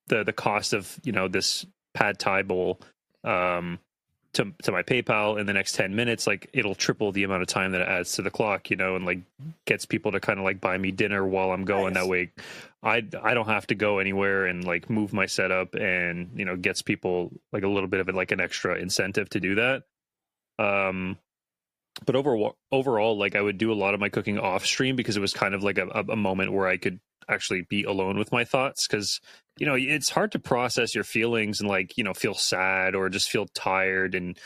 the 0.06 0.24
the 0.24 0.32
cost 0.32 0.72
of 0.72 0.98
you 1.04 1.12
know 1.12 1.28
this 1.28 1.66
pad 1.94 2.18
thai 2.18 2.42
bowl 2.42 2.80
um, 3.24 3.78
to 4.34 4.52
to 4.62 4.72
my 4.72 4.82
PayPal 4.82 5.38
in 5.40 5.46
the 5.46 5.52
next 5.52 5.74
ten 5.74 5.94
minutes, 5.94 6.26
like 6.26 6.48
it'll 6.52 6.74
triple 6.74 7.12
the 7.12 7.24
amount 7.24 7.42
of 7.42 7.48
time 7.48 7.72
that 7.72 7.80
it 7.80 7.88
adds 7.88 8.12
to 8.12 8.22
the 8.22 8.30
clock, 8.30 8.70
you 8.70 8.76
know, 8.76 8.96
and 8.96 9.04
like 9.04 9.20
gets 9.64 9.84
people 9.86 10.12
to 10.12 10.20
kind 10.20 10.38
of 10.38 10.44
like 10.44 10.60
buy 10.60 10.78
me 10.78 10.92
dinner 10.92 11.26
while 11.26 11.50
I'm 11.50 11.64
going. 11.64 11.94
Nice. 11.94 12.04
That 12.04 12.08
way, 12.08 12.30
I 12.82 13.04
I 13.22 13.34
don't 13.34 13.48
have 13.48 13.66
to 13.68 13.74
go 13.74 13.98
anywhere 13.98 14.46
and 14.46 14.64
like 14.64 14.88
move 14.88 15.12
my 15.12 15.26
setup, 15.26 15.74
and 15.74 16.30
you 16.36 16.44
know, 16.44 16.56
gets 16.56 16.82
people 16.82 17.32
like 17.52 17.64
a 17.64 17.68
little 17.68 17.88
bit 17.88 18.00
of 18.00 18.08
it 18.08 18.14
like 18.14 18.30
an 18.30 18.40
extra 18.40 18.76
incentive 18.76 19.28
to 19.30 19.40
do 19.40 19.56
that. 19.56 19.82
Um, 20.58 21.18
but 22.06 22.14
overall, 22.14 22.56
overall, 22.70 23.18
like 23.18 23.34
I 23.34 23.40
would 23.40 23.58
do 23.58 23.72
a 23.72 23.74
lot 23.74 23.94
of 23.94 24.00
my 24.00 24.08
cooking 24.08 24.38
off 24.38 24.64
stream 24.64 24.94
because 24.94 25.16
it 25.16 25.20
was 25.20 25.32
kind 25.32 25.54
of 25.54 25.62
like 25.62 25.78
a, 25.78 25.88
a 26.08 26.16
moment 26.16 26.52
where 26.52 26.68
I 26.68 26.76
could 26.76 27.00
actually 27.28 27.62
be 27.62 27.84
alone 27.84 28.18
with 28.18 28.32
my 28.32 28.44
thoughts 28.44 28.86
because 28.86 29.20
you 29.58 29.66
know 29.66 29.74
it's 29.74 30.10
hard 30.10 30.32
to 30.32 30.38
process 30.38 30.94
your 30.94 31.04
feelings 31.04 31.60
and 31.60 31.68
like 31.68 31.96
you 31.96 32.04
know 32.04 32.14
feel 32.14 32.34
sad 32.34 32.94
or 32.94 33.08
just 33.08 33.30
feel 33.30 33.46
tired 33.54 34.14
and 34.14 34.38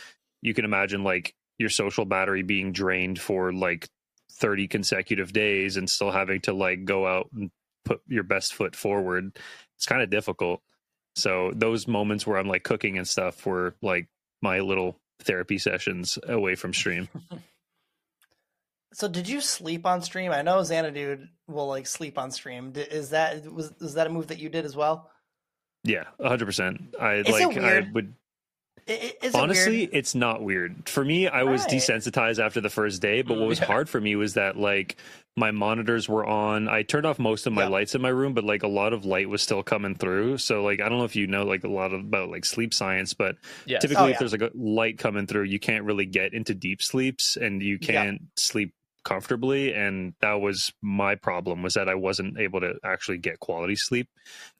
you 0.42 0.54
can 0.54 0.64
imagine 0.64 1.04
like 1.04 1.34
your 1.58 1.70
social 1.70 2.04
battery 2.04 2.42
being 2.42 2.72
drained 2.72 3.18
for 3.18 3.52
like 3.52 3.88
30 4.32 4.68
consecutive 4.68 5.32
days 5.32 5.76
and 5.76 5.88
still 5.88 6.10
having 6.10 6.40
to 6.42 6.52
like 6.52 6.84
go 6.84 7.06
out 7.06 7.30
and 7.34 7.50
put 7.84 8.00
your 8.08 8.24
best 8.24 8.54
foot 8.54 8.74
forward. 8.74 9.36
It's 9.76 9.86
kind 9.86 10.02
of 10.02 10.10
difficult. 10.10 10.60
So 11.16 11.52
those 11.54 11.86
moments 11.86 12.26
where 12.26 12.38
i'm 12.38 12.48
like 12.48 12.64
cooking 12.64 12.98
and 12.98 13.06
stuff 13.06 13.46
were 13.46 13.76
like 13.80 14.08
my 14.42 14.60
little 14.60 14.98
therapy 15.20 15.58
sessions 15.58 16.18
away 16.26 16.56
from 16.56 16.74
stream 16.74 17.08
So, 18.94 19.08
did 19.08 19.28
you 19.28 19.40
sleep 19.40 19.86
on 19.86 20.00
stream? 20.02 20.30
I 20.32 20.42
know 20.42 20.58
Zanadood 20.58 21.26
will 21.48 21.66
like 21.66 21.86
sleep 21.86 22.16
on 22.16 22.30
stream. 22.30 22.72
Is 22.76 23.10
that 23.10 23.52
was 23.52 23.72
is 23.80 23.94
that 23.94 24.06
a 24.06 24.10
move 24.10 24.28
that 24.28 24.38
you 24.38 24.48
did 24.48 24.64
as 24.64 24.76
well? 24.76 25.10
yeah 25.86 26.04
100% 26.18 26.98
i 26.98 27.16
Is 27.16 27.28
like 27.28 27.42
i 27.58 27.60
weird? 27.60 27.92
would 27.94 28.14
I- 28.88 28.92
I- 29.22 29.26
Is 29.26 29.34
honestly 29.34 29.76
weird? 29.80 29.90
it's 29.92 30.14
not 30.14 30.42
weird 30.42 30.88
for 30.88 31.04
me 31.04 31.28
i 31.28 31.42
was 31.42 31.60
Right. 31.64 31.72
desensitized 31.72 32.38
after 32.42 32.62
the 32.62 32.70
first 32.70 33.02
day 33.02 33.20
but 33.20 33.34
what 33.36 33.44
Mm, 33.44 33.48
was 33.48 33.58
yeah. 33.60 33.66
hard 33.66 33.90
for 33.90 34.00
me 34.00 34.16
was 34.16 34.32
that 34.32 34.56
like 34.56 34.96
my 35.36 35.50
monitors 35.50 36.08
were 36.08 36.24
on 36.24 36.68
i 36.70 36.82
turned 36.84 37.04
off 37.04 37.18
most 37.18 37.46
of 37.46 37.52
my 37.52 37.64
Yeah. 37.64 37.68
lights 37.68 37.94
in 37.94 38.00
my 38.00 38.08
room 38.08 38.32
but 38.32 38.44
like 38.44 38.62
a 38.62 38.66
lot 38.68 38.94
of 38.94 39.04
light 39.04 39.28
was 39.28 39.42
still 39.42 39.62
coming 39.62 39.94
through 39.94 40.38
so 40.38 40.62
like 40.64 40.80
i 40.80 40.88
don't 40.88 40.96
know 40.96 41.04
if 41.04 41.16
you 41.16 41.26
know 41.26 41.44
like 41.44 41.64
a 41.64 41.68
lot 41.68 41.92
of, 41.92 42.00
about 42.00 42.30
like 42.30 42.46
sleep 42.46 42.72
science 42.72 43.12
but 43.12 43.36
yes 43.66 43.82
typically 43.82 44.04
Oh, 44.04 44.08
if 44.08 44.18
there's 44.18 44.32
like 44.32 44.40
a 44.40 44.50
light 44.54 44.96
coming 44.98 45.26
through 45.26 45.42
you 45.42 45.58
can't 45.58 45.84
really 45.84 46.06
get 46.06 46.32
into 46.32 46.54
deep 46.54 46.80
sleeps 46.82 47.36
and 47.36 47.62
you 47.62 47.78
can't 47.78 48.22
sleep 48.38 48.72
comfortably 49.04 49.72
and 49.74 50.14
that 50.20 50.34
was 50.40 50.72
my 50.82 51.14
problem 51.14 51.62
was 51.62 51.74
that 51.74 51.88
i 51.88 51.94
wasn't 51.94 52.38
able 52.38 52.60
to 52.60 52.72
actually 52.84 53.18
get 53.18 53.38
quality 53.38 53.76
sleep 53.76 54.08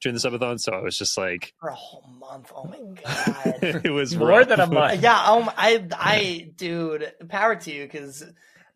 during 0.01 0.15
the 0.15 0.19
subathon 0.19 0.59
so 0.59 0.71
i 0.71 0.79
was 0.81 0.97
just 0.97 1.17
like 1.17 1.53
for 1.59 1.69
a 1.69 1.73
whole 1.75 2.05
month. 2.19 2.51
Oh 2.55 2.65
my 2.65 2.77
god. 3.03 3.81
it 3.85 3.91
was 3.91 4.15
more 4.15 4.27
rough. 4.29 4.47
than 4.47 4.59
a 4.59 4.67
month 4.67 5.01
yeah. 5.03 5.19
Um. 5.23 5.49
I. 5.57 5.85
I. 5.91 6.49
Dude. 6.55 7.11
Power 7.27 7.55
to 7.55 7.71
you, 7.73 7.83
because 7.83 8.23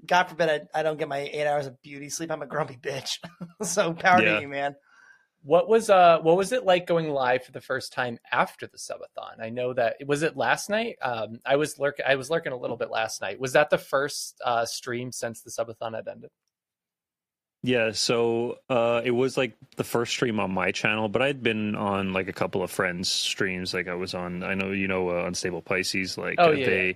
God 0.06 0.26
forbid 0.26 0.50
I, 0.74 0.80
I 0.80 0.84
don't 0.84 0.98
get 0.98 1.08
my 1.08 1.20
eight 1.20 1.46
hours 1.46 1.68
of 1.68 1.82
beauty 1.82 2.10
sleep. 2.10 2.32
I'm 2.32 2.42
a 2.42 2.48
grumpy 2.48 2.78
bitch. 2.78 3.18
so 3.64 3.94
power 3.94 4.22
Yeah. 4.22 4.36
to 4.36 4.42
you, 4.42 4.48
man. 4.48 4.76
What 5.44 5.70
was 5.70 5.90
uh 5.90 6.20
what 6.22 6.38
was 6.38 6.52
it 6.52 6.66
like 6.66 6.86
going 6.86 7.10
live 7.10 7.44
for 7.46 7.52
the 7.52 7.62
first 7.62 7.94
time 7.94 8.20
after 8.32 8.68
the 8.68 8.78
subathon? 8.78 9.42
I 9.42 9.50
know 9.50 9.74
that 9.74 9.98
was 10.06 10.24
it 10.24 10.36
last 10.38 10.70
night. 10.70 10.98
Um, 11.02 11.40
I 11.46 11.56
was 11.56 11.80
lurking. 11.80 12.06
I 12.08 12.16
was 12.16 12.30
lurking 12.30 12.52
a 12.52 12.58
little 12.58 12.78
bit 12.78 12.90
last 12.90 13.22
night. 13.22 13.40
Was 13.40 13.54
that 13.54 13.70
the 13.70 13.78
first 13.78 14.40
uh, 14.44 14.66
stream 14.66 15.12
since 15.12 15.42
the 15.42 15.52
subathon 15.52 15.96
had 15.96 16.08
ended? 16.08 16.32
Yeah, 17.62 17.92
so 17.92 18.60
uh, 18.70 19.02
it 19.04 19.12
was 19.12 19.36
like 19.36 19.54
the 19.76 19.84
first 19.84 20.14
stream 20.14 20.40
on 20.40 20.52
my 20.54 20.72
channel, 20.72 21.10
but 21.10 21.22
I'd 21.22 21.44
been 21.44 21.76
on 21.76 22.14
like 22.14 22.30
a 22.30 22.34
couple 22.34 22.64
of 22.64 22.72
friends' 22.72 23.10
streams. 23.10 23.74
Like 23.74 23.90
I 23.90 23.96
was 23.96 24.14
on, 24.14 24.44
I 24.44 24.54
know 24.54 24.72
you 24.72 24.88
know, 24.88 25.10
uh, 25.10 25.26
Unstable 25.26 25.62
Pisces. 25.62 26.18
Like 26.18 26.36
Oh, 26.38 26.50
uh, 26.50 26.52
yeah, 26.52 26.66
they 26.66 26.88
yeah. 26.88 26.94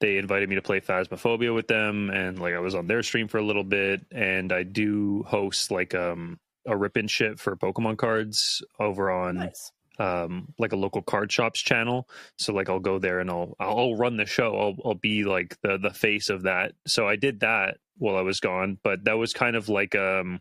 they 0.00 0.16
invited 0.18 0.48
me 0.48 0.54
to 0.54 0.62
play 0.62 0.80
Phasmophobia 0.80 1.52
with 1.54 1.66
them, 1.66 2.10
and 2.10 2.38
like 2.38 2.54
I 2.54 2.60
was 2.60 2.76
on 2.76 2.86
their 2.86 3.02
stream 3.02 3.26
for 3.26 3.38
a 3.38 3.44
little 3.44 3.64
bit. 3.64 4.06
And 4.12 4.52
I 4.52 4.62
do 4.62 5.24
host 5.26 5.72
like 5.72 5.94
um 5.96 6.38
a 6.68 6.76
rip 6.76 6.96
and 6.96 7.10
ship 7.10 7.40
for 7.40 7.56
Pokemon 7.56 7.98
cards 7.98 8.62
over 8.80 9.10
on 9.10 9.36
Nice. 9.36 9.72
um 9.98 10.54
like 10.58 10.72
a 10.72 10.76
local 10.76 11.02
card 11.02 11.32
shop's 11.32 11.60
channel. 11.60 12.08
So 12.38 12.52
like 12.52 12.68
i'll 12.70 12.80
go 12.80 12.98
there 13.00 13.20
and 13.20 13.30
i'll 13.30 13.56
i'll 13.60 13.96
run 13.96 14.16
the 14.18 14.26
show. 14.26 14.56
I'll 14.58 14.76
i'll 14.84 14.94
be 14.94 15.24
like 15.24 15.56
the 15.62 15.78
the 15.78 15.92
face 15.94 16.30
of 16.30 16.44
that. 16.44 16.72
So 16.86 17.08
i 17.08 17.16
did 17.16 17.40
that 17.40 17.78
while 17.98 18.16
i 18.16 18.22
was 18.22 18.40
gone 18.40 18.78
but 18.84 19.04
that 19.04 19.18
was 19.18 19.32
kind 19.32 19.56
of 19.56 19.68
like 19.68 19.96
um 19.96 20.40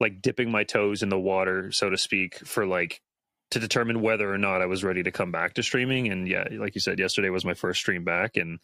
like 0.00 0.22
dipping 0.22 0.50
my 0.50 0.64
toes 0.64 1.02
in 1.02 1.10
the 1.10 1.18
water 1.20 1.72
so 1.72 1.90
to 1.90 1.98
speak 1.98 2.36
for 2.46 2.66
like 2.66 3.02
to 3.50 3.58
determine 3.60 4.00
whether 4.00 4.32
or 4.32 4.38
not 4.38 4.62
i 4.62 4.66
was 4.66 4.84
ready 4.84 5.02
to 5.02 5.10
come 5.12 5.32
back 5.32 5.54
to 5.54 5.62
streaming. 5.62 6.08
And 6.10 6.26
yeah 6.28 6.44
like 6.52 6.74
you 6.74 6.80
said 6.80 6.98
yesterday 6.98 7.30
was 7.30 7.44
my 7.44 7.54
first 7.54 7.80
stream 7.80 8.04
back 8.04 8.36
and 8.38 8.60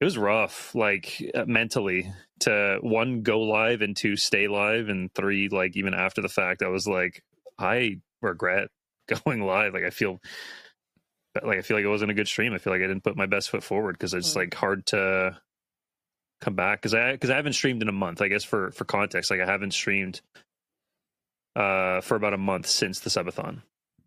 it 0.00 0.04
was 0.04 0.16
rough 0.18 0.74
like 0.74 1.22
uh, 1.34 1.44
mentally 1.46 2.12
to 2.40 2.78
one 2.82 3.22
go 3.22 3.40
live 3.40 3.80
and 3.82 3.96
two 3.96 4.16
stay 4.16 4.46
live 4.48 4.88
and 4.88 5.12
three 5.14 5.48
like 5.48 5.76
even 5.76 5.94
after 5.94 6.22
the 6.22 6.28
fact 6.28 6.62
i 6.62 6.68
was 6.68 6.86
like 6.86 7.22
i 7.58 7.98
regret 8.22 8.68
going 9.24 9.42
live 9.42 9.74
like 9.74 9.84
i 9.84 9.90
feel 9.90 10.18
like 11.42 11.58
i 11.58 11.62
feel 11.62 11.76
like 11.76 11.84
it 11.84 11.88
wasn't 11.88 12.10
a 12.10 12.14
good 12.14 12.28
stream 12.28 12.52
i 12.52 12.58
feel 12.58 12.72
like 12.72 12.82
i 12.82 12.86
didn't 12.86 13.04
put 13.04 13.16
my 13.16 13.26
best 13.26 13.50
foot 13.50 13.62
forward 13.64 13.92
because 13.92 14.14
it's 14.14 14.32
Mm. 14.32 14.36
like 14.36 14.54
hard 14.54 14.86
to 14.86 15.36
come 16.40 16.54
back 16.54 16.80
because 16.80 16.94
i 16.94 17.12
because 17.12 17.30
i 17.30 17.36
haven't 17.36 17.54
streamed 17.54 17.82
in 17.82 17.88
a 17.88 17.92
month 17.92 18.22
i 18.22 18.28
guess 18.28 18.44
for 18.44 18.70
for 18.72 18.84
context 18.84 19.30
like 19.30 19.40
i 19.40 19.46
haven't 19.46 19.72
streamed 19.72 20.20
uh 21.56 22.00
for 22.02 22.14
about 22.14 22.34
a 22.34 22.38
month 22.38 22.66
since 22.66 23.00
the 23.00 23.10
subathon 23.10 23.62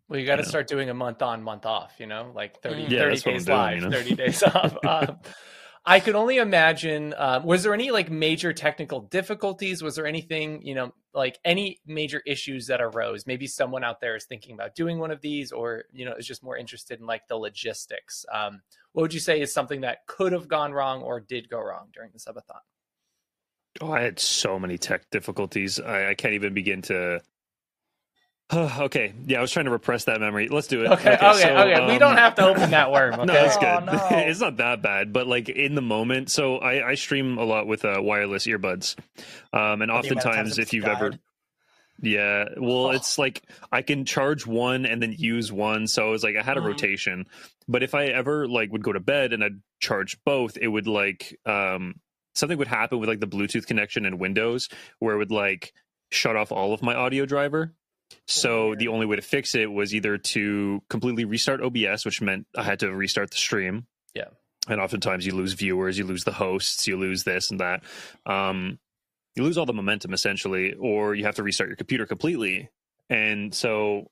Well, 0.08 0.18
you 0.20 0.26
got 0.26 0.36
to 0.36 0.44
start 0.44 0.66
doing 0.66 0.88
a 0.90 0.94
month 0.94 1.22
on, 1.22 1.42
month 1.42 1.64
off. 1.66 1.94
You 1.98 2.06
know, 2.06 2.32
like 2.34 2.60
30, 2.62 2.82
Mm. 2.86 2.90
Yeah, 2.90 2.98
30 2.98 3.10
that's 3.10 3.26
what 3.26 3.32
days 3.32 3.44
doing, 3.44 3.58
live, 3.58 3.74
you 3.76 3.80
know? 3.82 3.90
thirty 3.90 4.14
days 4.14 4.42
off. 4.54 4.76
Um, 4.84 5.18
I 5.84 5.98
could 5.98 6.14
only 6.14 6.36
imagine. 6.36 7.12
Um, 7.16 7.44
was 7.44 7.64
there 7.64 7.74
any 7.74 7.90
like 7.90 8.10
major 8.10 8.52
technical 8.52 9.00
difficulties? 9.00 9.82
Was 9.82 9.96
there 9.96 10.06
anything 10.06 10.62
you 10.64 10.74
know, 10.74 10.94
like 11.12 11.38
any 11.44 11.80
major 11.86 12.22
issues 12.24 12.68
that 12.68 12.80
arose? 12.80 13.26
Maybe 13.26 13.48
someone 13.48 13.82
out 13.82 14.00
there 14.00 14.14
is 14.14 14.24
thinking 14.24 14.54
about 14.54 14.76
doing 14.76 14.98
one 14.98 15.10
of 15.10 15.20
these, 15.20 15.50
or 15.50 15.84
you 15.92 16.04
know, 16.04 16.14
is 16.14 16.26
just 16.26 16.44
more 16.44 16.56
interested 16.56 17.00
in 17.00 17.06
like 17.06 17.26
the 17.26 17.36
logistics. 17.36 18.24
Um, 18.32 18.62
what 18.92 19.02
would 19.02 19.14
you 19.14 19.20
say 19.20 19.40
is 19.40 19.52
something 19.52 19.80
that 19.80 20.06
could 20.06 20.32
have 20.32 20.46
gone 20.46 20.72
wrong 20.72 21.02
or 21.02 21.18
did 21.18 21.48
go 21.48 21.60
wrong 21.60 21.88
during 21.92 22.10
the 22.12 22.20
subathon? 22.20 22.60
Oh, 23.80 23.90
I 23.90 24.02
had 24.02 24.20
so 24.20 24.58
many 24.58 24.78
tech 24.78 25.10
difficulties. 25.10 25.80
I, 25.80 26.10
I 26.10 26.14
can't 26.14 26.34
even 26.34 26.54
begin 26.54 26.82
to. 26.82 27.22
okay, 28.80 29.14
yeah, 29.26 29.38
I 29.38 29.40
was 29.40 29.50
trying 29.50 29.64
to 29.64 29.70
repress 29.70 30.04
that 30.04 30.20
memory. 30.20 30.48
Let's 30.48 30.66
do 30.66 30.82
it. 30.84 30.90
Okay, 30.92 31.14
okay, 31.14 31.32
so, 31.42 31.48
okay. 31.56 31.86
we 31.86 31.92
um, 31.92 31.98
don't 31.98 32.16
have 32.18 32.34
to 32.36 32.46
open 32.46 32.70
that 32.70 32.92
worm. 32.92 33.14
Okay? 33.14 33.24
No, 33.26 33.34
it's 33.44 33.56
Oh, 33.56 33.60
good. 33.60 33.86
no. 33.86 34.08
it's 34.10 34.40
not 34.40 34.56
that 34.58 34.82
bad, 34.82 35.12
but 35.12 35.26
like 35.26 35.48
in 35.48 35.74
the 35.74 35.82
moment. 35.82 36.30
So 36.30 36.58
I, 36.58 36.90
I 36.90 36.94
stream 36.94 37.38
a 37.38 37.44
lot 37.44 37.66
with 37.66 37.84
uh, 37.84 37.96
wireless 38.00 38.46
earbuds, 38.46 38.96
um, 39.52 39.80
and 39.80 39.82
The 39.82 39.84
amount 39.84 39.92
of 39.92 40.16
oftentimes 40.16 40.58
if 40.58 40.72
you've 40.72 40.84
ever, 40.84 41.12
yeah, 42.00 42.46
well, 42.58 42.86
Oh. 42.86 42.90
it's 42.90 43.18
like 43.18 43.42
I 43.70 43.82
can 43.82 44.04
charge 44.04 44.46
one 44.46 44.86
and 44.86 45.00
then 45.02 45.14
use 45.16 45.50
one, 45.52 45.86
so 45.86 46.08
it 46.08 46.10
was 46.10 46.24
like 46.24 46.36
I 46.36 46.42
had 46.42 46.56
a 46.56 46.60
Mhm. 46.60 46.66
rotation. 46.66 47.26
But 47.68 47.82
if 47.82 47.94
I 47.94 48.06
ever 48.06 48.48
like 48.48 48.72
would 48.72 48.82
go 48.82 48.92
to 48.92 49.00
bed 49.00 49.32
and 49.32 49.42
I'd 49.42 49.60
charge 49.80 50.18
both, 50.24 50.58
it 50.60 50.68
would 50.68 50.86
like 50.88 51.38
um 51.46 51.94
something 52.34 52.58
would 52.58 52.66
happen 52.68 52.98
with 52.98 53.08
like 53.08 53.20
the 53.20 53.26
Bluetooth 53.26 53.66
connection 53.66 54.04
in 54.04 54.18
Windows 54.18 54.68
where 54.98 55.14
it 55.14 55.18
would 55.18 55.30
like 55.30 55.72
shut 56.10 56.34
off 56.36 56.50
all 56.52 56.72
of 56.74 56.82
my 56.82 56.94
audio 56.94 57.24
driver. 57.24 57.72
So 58.26 58.74
the 58.74 58.88
only 58.88 59.06
way 59.06 59.16
to 59.16 59.22
fix 59.22 59.54
it 59.54 59.70
was 59.70 59.94
either 59.94 60.18
to 60.18 60.82
completely 60.88 61.24
restart 61.24 61.62
OBS, 61.62 62.04
which 62.04 62.20
meant 62.20 62.46
I 62.56 62.62
had 62.62 62.80
to 62.80 62.92
restart 62.92 63.30
the 63.30 63.36
stream. 63.36 63.86
Yeah. 64.14 64.28
And 64.68 64.80
oftentimes 64.80 65.26
you 65.26 65.34
lose 65.34 65.54
viewers, 65.54 65.98
you 65.98 66.04
lose 66.04 66.24
the 66.24 66.32
hosts, 66.32 66.86
you 66.86 66.96
lose 66.96 67.24
this 67.24 67.50
and 67.50 67.60
that. 67.60 67.82
Um, 68.26 68.78
you 69.34 69.42
lose 69.42 69.58
all 69.58 69.66
the 69.66 69.72
momentum 69.72 70.12
essentially, 70.12 70.74
or 70.74 71.14
you 71.14 71.24
have 71.24 71.36
to 71.36 71.42
restart 71.42 71.70
your 71.70 71.76
computer 71.76 72.06
completely. 72.06 72.70
And 73.08 73.54
so 73.54 74.10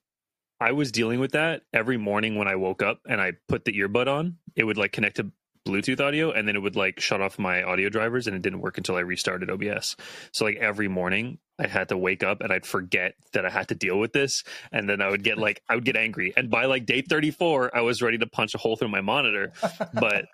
I 0.61 0.73
was 0.73 0.93
dealing 0.93 1.21
with 1.21 1.33
that 1.33 1.63
every 1.73 1.97
morning 1.97 2.37
when 2.37 2.49
I 2.49 2.57
woke 2.57 2.83
up 2.83 3.01
and 3.09 3.21
I 3.21 3.33
put 3.49 3.65
the 3.65 3.73
earbud 3.73 4.09
on. 4.09 4.37
It 4.57 4.65
would 4.65 4.77
like 4.77 4.93
connect 4.93 5.17
to 5.17 5.31
Bluetooth 5.67 6.01
audio 6.01 6.33
and 6.33 6.49
then 6.49 6.57
it 6.57 6.61
would 6.61 6.77
like 6.77 7.01
shut 7.01 7.21
off 7.21 7.39
my 7.39 7.63
audio 7.63 7.89
drivers 7.89 8.27
and 8.27 8.35
it 8.35 8.43
didn't 8.43 8.61
work 8.61 8.79
until 8.79 8.97
I 8.97 9.01
restarted 9.01 9.51
OBS. 9.51 9.97
So 10.33 10.45
like 10.45 10.57
every 10.57 10.89
morning 10.89 11.39
I 11.61 11.67
had 11.67 11.91
to 11.91 11.97
wake 11.99 12.23
up 12.23 12.41
and 12.41 12.53
I'd 12.53 12.65
forget 12.67 13.15
that 13.35 13.45
I 13.45 13.51
had 13.51 13.69
to 13.69 13.75
deal 13.75 13.99
with 13.99 14.13
this 14.13 14.43
and 14.73 14.89
then 14.89 15.01
I 15.03 15.11
would 15.11 15.23
get 15.23 15.39
like 15.39 15.63
I 15.69 15.75
would 15.75 15.85
get 15.85 15.97
angry. 15.97 16.33
And 16.37 16.51
by 16.51 16.65
like 16.65 16.87
day 16.87 17.03
34 17.03 17.77
I 17.77 17.83
was 17.83 18.01
ready 18.03 18.19
to 18.19 18.27
punch 18.27 18.55
a 18.55 18.59
hole 18.59 18.77
through 18.77 18.89
my 18.89 19.01
monitor, 19.03 19.53
but 19.93 20.25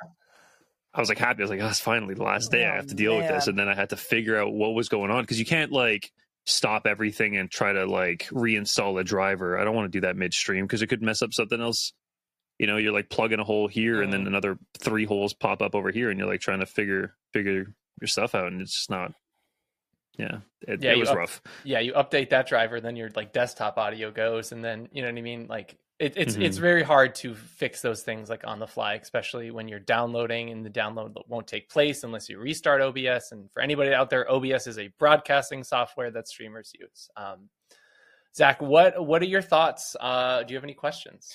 I 0.95 1.01
was 1.01 1.09
like 1.09 1.19
happy. 1.19 1.43
I 1.43 1.45
was 1.45 1.51
like, 1.51 1.61
oh, 1.61 1.67
it's 1.69 1.81
finally 1.81 2.15
the 2.15 2.23
last 2.23 2.51
day 2.51 2.65
I 2.65 2.73
Oh, 2.73 2.77
have 2.77 2.87
to 2.87 2.95
deal 2.95 3.17
with 3.17 3.27
this. 3.29 3.49
And 3.49 3.59
then 3.59 3.69
I 3.69 3.75
had 3.75 3.91
to 3.91 3.97
figure 3.97 4.39
out 4.39 4.53
what 4.53 4.75
was 4.75 4.89
going 4.89 5.11
on 5.11 5.25
because 5.25 5.39
you 5.39 5.45
can't 5.45 5.71
like 5.73 6.11
stop 6.47 6.87
everything 6.87 7.37
and 7.37 7.51
try 7.51 7.73
to 7.73 7.85
like 7.87 8.29
reinstall 8.31 8.99
a 9.01 9.05
driver. 9.05 9.59
I 9.59 9.65
don't 9.65 9.75
want 9.75 9.93
to 9.93 9.97
do 9.97 10.07
that 10.07 10.17
midstream 10.17 10.65
because 10.65 10.81
it 10.81 10.87
could 10.87 11.03
mess 11.03 11.21
up 11.23 11.35
something 11.35 11.61
else. 11.61 11.93
You 12.59 12.67
know, 12.67 12.79
you're 12.79 12.93
like 12.93 13.11
plugging 13.11 13.41
a 13.41 13.45
hole 13.45 13.69
here 13.69 14.01
and 14.01 14.11
then 14.11 14.25
Mhm. 14.25 14.29
another 14.29 14.59
three 14.79 15.05
holes 15.05 15.35
pop 15.35 15.61
up 15.61 15.75
over 15.75 15.91
here 15.91 16.09
and 16.09 16.19
you're 16.19 16.29
like 16.29 16.41
trying 16.41 16.61
to 16.61 16.67
figure 16.67 17.15
figure 17.35 17.75
your 18.01 18.09
stuff 18.09 18.35
out 18.35 18.47
and 18.47 18.63
it's 18.63 18.73
just 18.75 18.91
not 18.91 19.13
yeah, 20.19 20.39
it, 20.67 20.83
Yeah, 20.83 20.93
it 20.93 20.99
was 20.99 21.09
up- 21.11 21.17
rough. 21.17 21.43
yeah, 21.65 21.81
you 21.81 21.93
update 21.95 22.31
that 22.31 22.47
driver, 22.49 22.81
then 22.81 22.97
your 22.97 23.11
like 23.17 23.33
desktop 23.33 23.79
audio 23.79 24.11
goes, 24.11 24.53
and 24.53 24.65
then 24.65 24.89
you 24.93 25.03
know 25.03 25.09
what 25.09 25.19
I 25.19 25.23
mean. 25.23 25.47
Like 25.49 25.77
it, 25.99 26.15
it's 26.17 26.35
it's 26.37 26.59
Mhm. 26.59 26.61
very 26.61 26.83
hard 26.83 27.15
to 27.17 27.35
fix 27.35 27.81
those 27.81 28.03
things 28.03 28.29
like 28.29 28.47
on 28.47 28.59
the 28.59 28.67
fly, 28.67 28.95
especially 28.95 29.51
when 29.51 29.67
you're 29.69 29.79
downloading 29.81 30.51
and 30.51 30.65
the 30.65 30.69
download 30.71 31.15
won't 31.27 31.47
take 31.47 31.71
place 31.71 32.05
unless 32.05 32.29
you 32.29 32.39
restart 32.39 32.83
OBS. 32.83 33.33
And 33.33 33.51
for 33.53 33.61
anybody 33.63 33.95
out 33.95 34.11
there, 34.11 34.31
OBS 34.31 34.67
is 34.67 34.79
a 34.79 34.89
broadcasting 34.99 35.65
software 35.65 36.11
that 36.11 36.29
streamers 36.29 36.73
use. 36.79 37.09
Um, 37.17 37.49
Zach, 38.37 38.61
what 38.61 39.05
what 39.07 39.23
are 39.23 39.27
your 39.27 39.41
thoughts? 39.41 39.97
Uh, 39.99 40.43
do 40.43 40.53
you 40.53 40.57
have 40.59 40.65
any 40.65 40.75
questions? 40.75 41.35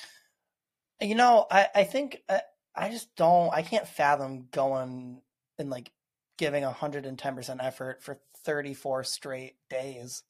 You 1.00 1.16
know, 1.16 1.48
I 1.50 1.68
I 1.74 1.84
think 1.84 2.22
I, 2.30 2.42
I 2.76 2.90
just 2.90 3.16
don't. 3.16 3.52
I 3.52 3.64
can't 3.64 3.88
fathom 3.88 4.48
going 4.52 5.22
and 5.58 5.70
like 5.72 5.92
giving 6.38 6.62
hundred 6.64 7.08
and 7.08 7.18
ten 7.18 7.36
percent 7.36 7.60
effort 7.64 8.04
for 8.04 8.20
thirty 8.44 8.74
four 8.74 9.04
straight 9.04 9.56
days. 9.70 10.24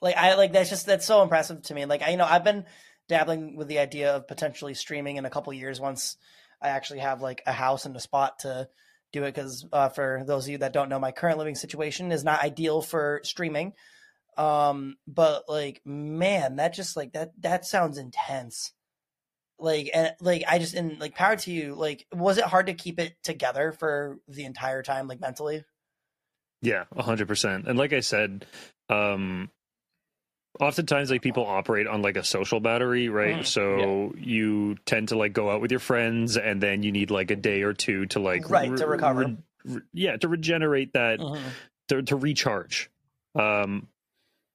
Like 0.00 0.16
I 0.16 0.34
like 0.34 0.52
that's 0.52 0.70
just 0.70 0.86
that's 0.86 1.06
so 1.06 1.22
impressive 1.22 1.62
to 1.62 1.74
me. 1.74 1.84
Like 1.84 2.02
I 2.02 2.10
you 2.10 2.16
know 2.16 2.26
I've 2.28 2.44
been 2.44 2.64
dabbling 3.08 3.56
with 3.56 3.68
the 3.68 3.78
idea 3.78 4.14
of 4.14 4.28
potentially 4.28 4.74
streaming 4.74 5.16
in 5.16 5.24
a 5.24 5.30
couple 5.30 5.52
years 5.52 5.80
once 5.80 6.16
I 6.60 6.68
actually 6.68 7.00
have 7.00 7.22
like 7.22 7.42
a 7.46 7.52
house 7.52 7.86
and 7.86 7.96
a 7.96 8.00
spot 8.00 8.40
to 8.40 8.68
do 9.12 9.24
it. 9.24 9.34
Because 9.34 9.66
uh, 9.72 9.88
for 9.88 10.22
those 10.26 10.46
of 10.46 10.52
you 10.52 10.58
that 10.58 10.72
don't 10.72 10.88
know, 10.88 10.98
my 10.98 11.12
current 11.12 11.38
living 11.38 11.54
situation 11.54 12.12
is 12.12 12.24
not 12.24 12.42
ideal 12.42 12.82
for 12.82 13.20
streaming. 13.24 13.72
Um, 14.36 14.96
but 15.06 15.44
like 15.48 15.80
man, 15.84 16.56
that 16.56 16.74
just 16.74 16.96
like 16.96 17.14
that 17.14 17.32
that 17.42 17.64
sounds 17.64 17.98
intense 17.98 18.72
like 19.58 19.90
and 19.92 20.14
like 20.20 20.44
i 20.48 20.58
just 20.58 20.74
and 20.74 21.00
like 21.00 21.14
power 21.14 21.36
to 21.36 21.50
you 21.50 21.74
like 21.74 22.06
was 22.12 22.38
it 22.38 22.44
hard 22.44 22.66
to 22.66 22.74
keep 22.74 23.00
it 23.00 23.14
together 23.22 23.72
for 23.72 24.18
the 24.28 24.44
entire 24.44 24.82
time 24.82 25.08
like 25.08 25.20
mentally 25.20 25.64
Yeah, 26.62 26.84
a 26.96 27.02
hundred 27.02 27.28
percent. 27.28 27.66
And 27.68 27.78
like 27.78 27.92
I 27.92 28.00
said, 28.00 28.46
um 28.88 29.50
oftentimes 30.60 31.10
like 31.10 31.22
people 31.22 31.46
operate 31.46 31.86
on 31.86 32.02
like 32.02 32.16
a 32.16 32.24
social 32.24 32.58
battery, 32.60 33.08
right? 33.08 33.38
Mm, 33.40 33.46
so 33.46 34.12
you 34.18 34.76
tend 34.86 35.08
to 35.08 35.16
like 35.16 35.32
go 35.32 35.50
out 35.50 35.60
with 35.60 35.70
your 35.70 35.80
friends 35.80 36.36
and 36.36 36.60
then 36.60 36.82
you 36.82 36.90
need 36.90 37.10
like 37.10 37.30
a 37.30 37.36
day 37.36 37.62
or 37.62 37.72
two 37.74 38.06
to 38.06 38.18
like 38.18 38.48
Right, 38.50 38.74
to 38.76 38.86
recover. 38.86 39.36
re- 39.64 39.82
yeah, 39.92 40.16
to 40.16 40.28
regenerate 40.28 40.94
that 40.94 41.20
to, 41.88 42.02
to 42.02 42.16
recharge. 42.16 42.90
Um 43.34 43.88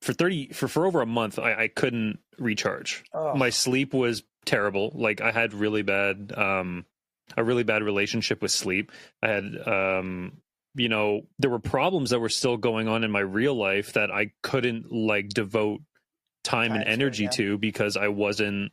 for 0.02 0.12
30 0.12 0.50
for, 0.52 0.68
for 0.68 0.86
over 0.86 1.02
a 1.02 1.06
month 1.06 1.40
I, 1.40 1.54
I 1.64 1.68
couldn't 1.70 2.20
recharge. 2.38 3.04
oh, 3.14 3.36
My 3.36 3.50
sleep 3.50 3.94
was 3.94 4.24
terrible. 4.46 4.92
Like 4.94 5.22
I 5.22 5.32
had 5.32 5.54
really 5.54 5.84
bad 5.84 6.34
um 6.36 6.86
a 7.38 7.44
really 7.44 7.64
bad 7.64 7.82
relationship 7.84 8.42
with 8.42 8.52
sleep. 8.52 8.92
I 9.22 9.28
had 9.30 9.46
um 9.66 10.34
you 10.76 10.90
know, 10.90 11.22
there 11.40 11.52
were 11.52 11.60
problems 11.60 12.10
that 12.10 12.20
were 12.20 12.30
still 12.30 12.58
going 12.58 12.88
on 12.88 13.04
in 13.04 13.12
my 13.12 13.20
real 13.20 13.56
life 13.56 13.94
that 13.94 14.12
I 14.12 14.32
couldn't 14.42 14.92
like 14.92 15.30
devote 15.30 15.82
time 16.44 16.72
and 16.74 16.84
energy 16.84 17.24
yeah. 17.26 17.30
to 17.32 17.58
because 17.58 17.96
I 17.96 18.10
wasn't 18.10 18.72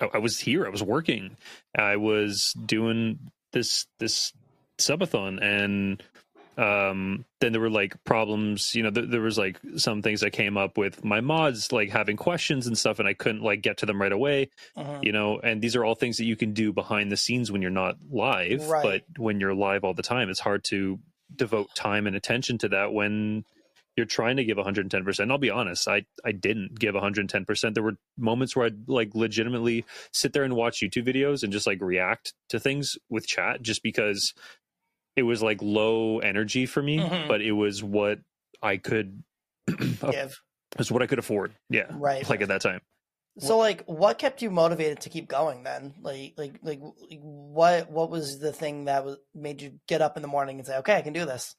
I, 0.00 0.08
I 0.14 0.18
was 0.18 0.38
here, 0.38 0.66
I 0.66 0.70
was 0.70 0.82
working. 0.82 1.36
I 1.76 1.96
was 1.96 2.54
doing 2.64 3.18
this 3.52 3.86
this 3.98 4.32
subathon 4.78 5.42
and 5.42 6.02
um 6.58 7.24
then 7.40 7.52
there 7.52 7.60
were 7.60 7.70
like 7.70 8.02
problems 8.04 8.74
you 8.74 8.82
know 8.82 8.90
th- 8.90 9.08
there 9.08 9.20
was 9.22 9.38
like 9.38 9.58
some 9.76 10.02
things 10.02 10.20
that 10.20 10.32
came 10.32 10.56
up 10.58 10.76
with 10.76 11.02
my 11.04 11.20
mods 11.20 11.72
like 11.72 11.88
having 11.88 12.16
questions 12.16 12.66
and 12.66 12.76
stuff 12.76 12.98
and 12.98 13.08
i 13.08 13.14
couldn't 13.14 13.42
like 13.42 13.62
get 13.62 13.78
to 13.78 13.86
them 13.86 14.00
right 14.00 14.12
away 14.12 14.50
Mhm. 14.76 15.02
you 15.04 15.12
know 15.12 15.38
and 15.38 15.62
these 15.62 15.76
are 15.76 15.84
all 15.84 15.94
things 15.94 16.18
that 16.18 16.24
you 16.24 16.36
can 16.36 16.52
do 16.52 16.72
behind 16.72 17.10
the 17.10 17.16
scenes 17.16 17.50
when 17.50 17.62
you're 17.62 17.70
not 17.70 17.96
live 18.10 18.66
Right. 18.68 18.82
but 18.82 19.02
when 19.22 19.40
you're 19.40 19.54
live 19.54 19.82
all 19.84 19.94
the 19.94 20.02
time 20.02 20.28
it's 20.28 20.40
hard 20.40 20.62
to 20.64 20.98
devote 21.36 21.74
time 21.74 22.06
and 22.06 22.16
attention 22.16 22.58
to 22.58 22.68
that 22.68 22.92
when 22.92 23.44
you're 23.96 24.06
trying 24.06 24.36
to 24.38 24.44
give 24.44 24.56
110% 24.56 25.30
i'll 25.30 25.38
be 25.38 25.50
honest 25.50 25.86
i 25.88 26.02
i 26.24 26.32
didn't 26.32 26.78
give 26.78 26.94
110% 26.94 27.74
there 27.74 27.82
were 27.82 27.96
moments 28.16 28.56
where 28.56 28.66
i'd 28.66 28.88
like 28.88 29.14
legitimately 29.14 29.84
sit 30.12 30.32
there 30.32 30.44
and 30.44 30.54
watch 30.56 30.80
youtube 30.80 31.06
videos 31.06 31.42
and 31.42 31.52
just 31.52 31.66
like 31.66 31.78
react 31.82 32.32
to 32.48 32.58
things 32.58 32.96
with 33.10 33.26
chat 33.26 33.60
just 33.62 33.82
because 33.82 34.32
it 35.16 35.24
was 35.24 35.42
like 35.42 35.60
low 35.60 36.20
energy 36.20 36.64
for 36.64 36.82
me 36.82 36.98
Mhm. 36.98 37.28
but 37.28 37.42
it 37.42 37.52
was 37.52 37.82
what 37.82 38.18
i 38.62 38.76
could 38.78 39.22
it 39.68 40.00
Give. 40.00 40.40
was 40.78 40.90
what 40.90 41.02
i 41.02 41.06
could 41.06 41.18
afford 41.18 41.52
yeah 41.68 41.86
Right. 41.90 42.26
like 42.30 42.40
at 42.40 42.48
that 42.48 42.62
time 42.62 42.80
So 43.38 43.56
like 43.58 43.84
what 43.86 44.18
kept 44.18 44.42
you 44.42 44.50
motivated 44.50 45.00
to 45.00 45.08
keep 45.08 45.28
going 45.28 45.62
then? 45.62 45.94
Like 46.02 46.34
like 46.36 46.58
like 46.62 46.80
like, 46.82 46.92
what 47.20 47.90
what 47.90 48.10
was 48.10 48.38
the 48.38 48.52
thing 48.52 48.84
that 48.86 49.04
was 49.04 49.18
made 49.34 49.62
you 49.62 49.80
get 49.88 50.02
up 50.02 50.16
in 50.16 50.22
the 50.22 50.28
morning 50.28 50.58
and 50.58 50.66
say, 50.66 50.76
"Okay, 50.78 50.96
I 50.96 51.02
can 51.02 51.14
do 51.14 51.24
this." 51.24 51.56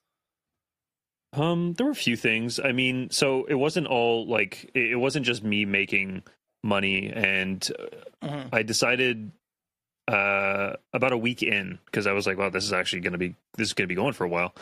Um, 1.33 1.73
there 1.73 1.85
were 1.87 1.91
a 1.91 1.95
few 1.95 2.15
things. 2.15 2.59
I 2.59 2.71
mean, 2.73 3.09
so 3.09 3.45
it 3.45 3.55
wasn't 3.55 3.87
all 3.87 4.27
like 4.27 4.69
it 4.75 4.91
it 4.91 4.95
wasn't 4.97 5.25
just 5.25 5.43
me 5.43 5.65
making 5.65 6.23
money, 6.63 7.11
and 7.11 7.67
uh, 7.79 8.27
Mhm. 8.27 8.49
I 8.53 8.63
decided 8.63 9.31
uh 10.07 10.75
about 10.93 11.13
a 11.13 11.17
week 11.17 11.41
in 11.43 11.79
because 11.85 12.05
I 12.07 12.11
was 12.13 12.27
like, 12.27 12.37
"Wow, 12.37 12.49
this 12.49 12.65
is 12.65 12.73
actually 12.73 13.01
going 13.01 13.13
to 13.13 13.17
be 13.17 13.35
this 13.57 13.69
is 13.69 13.73
going 13.73 13.85
to 13.87 13.91
be 13.91 13.95
going 13.95 14.13
for 14.13 14.25
a 14.25 14.29
while. 14.29 14.53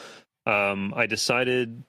Um, 0.46 0.94
I 0.96 1.08
decided 1.08 1.84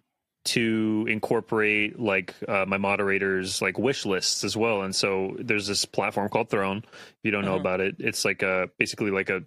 to 0.44 1.06
incorporate 1.08 1.99
like 2.00 2.34
uh, 2.49 2.64
my 2.66 2.78
moderators 2.78 3.62
like 3.62 3.78
wish 3.78 4.04
lists 4.06 4.44
as 4.44 4.56
well, 4.56 4.82
and 4.82 4.94
so 4.94 5.37
there's 5.38 5.66
this 5.66 5.84
platform 5.84 6.28
called 6.28 6.50
Throne. 6.50 6.78
If 6.84 7.18
you 7.22 7.30
don't 7.30 7.44
know 7.44 7.56
Mhm. 7.56 7.61
about 7.61 7.80
it, 7.80 7.96
it's 7.99 8.25
like 8.25 8.42
a 8.42 8.68
basically 8.78 9.11
like 9.11 9.30
a 9.30 9.44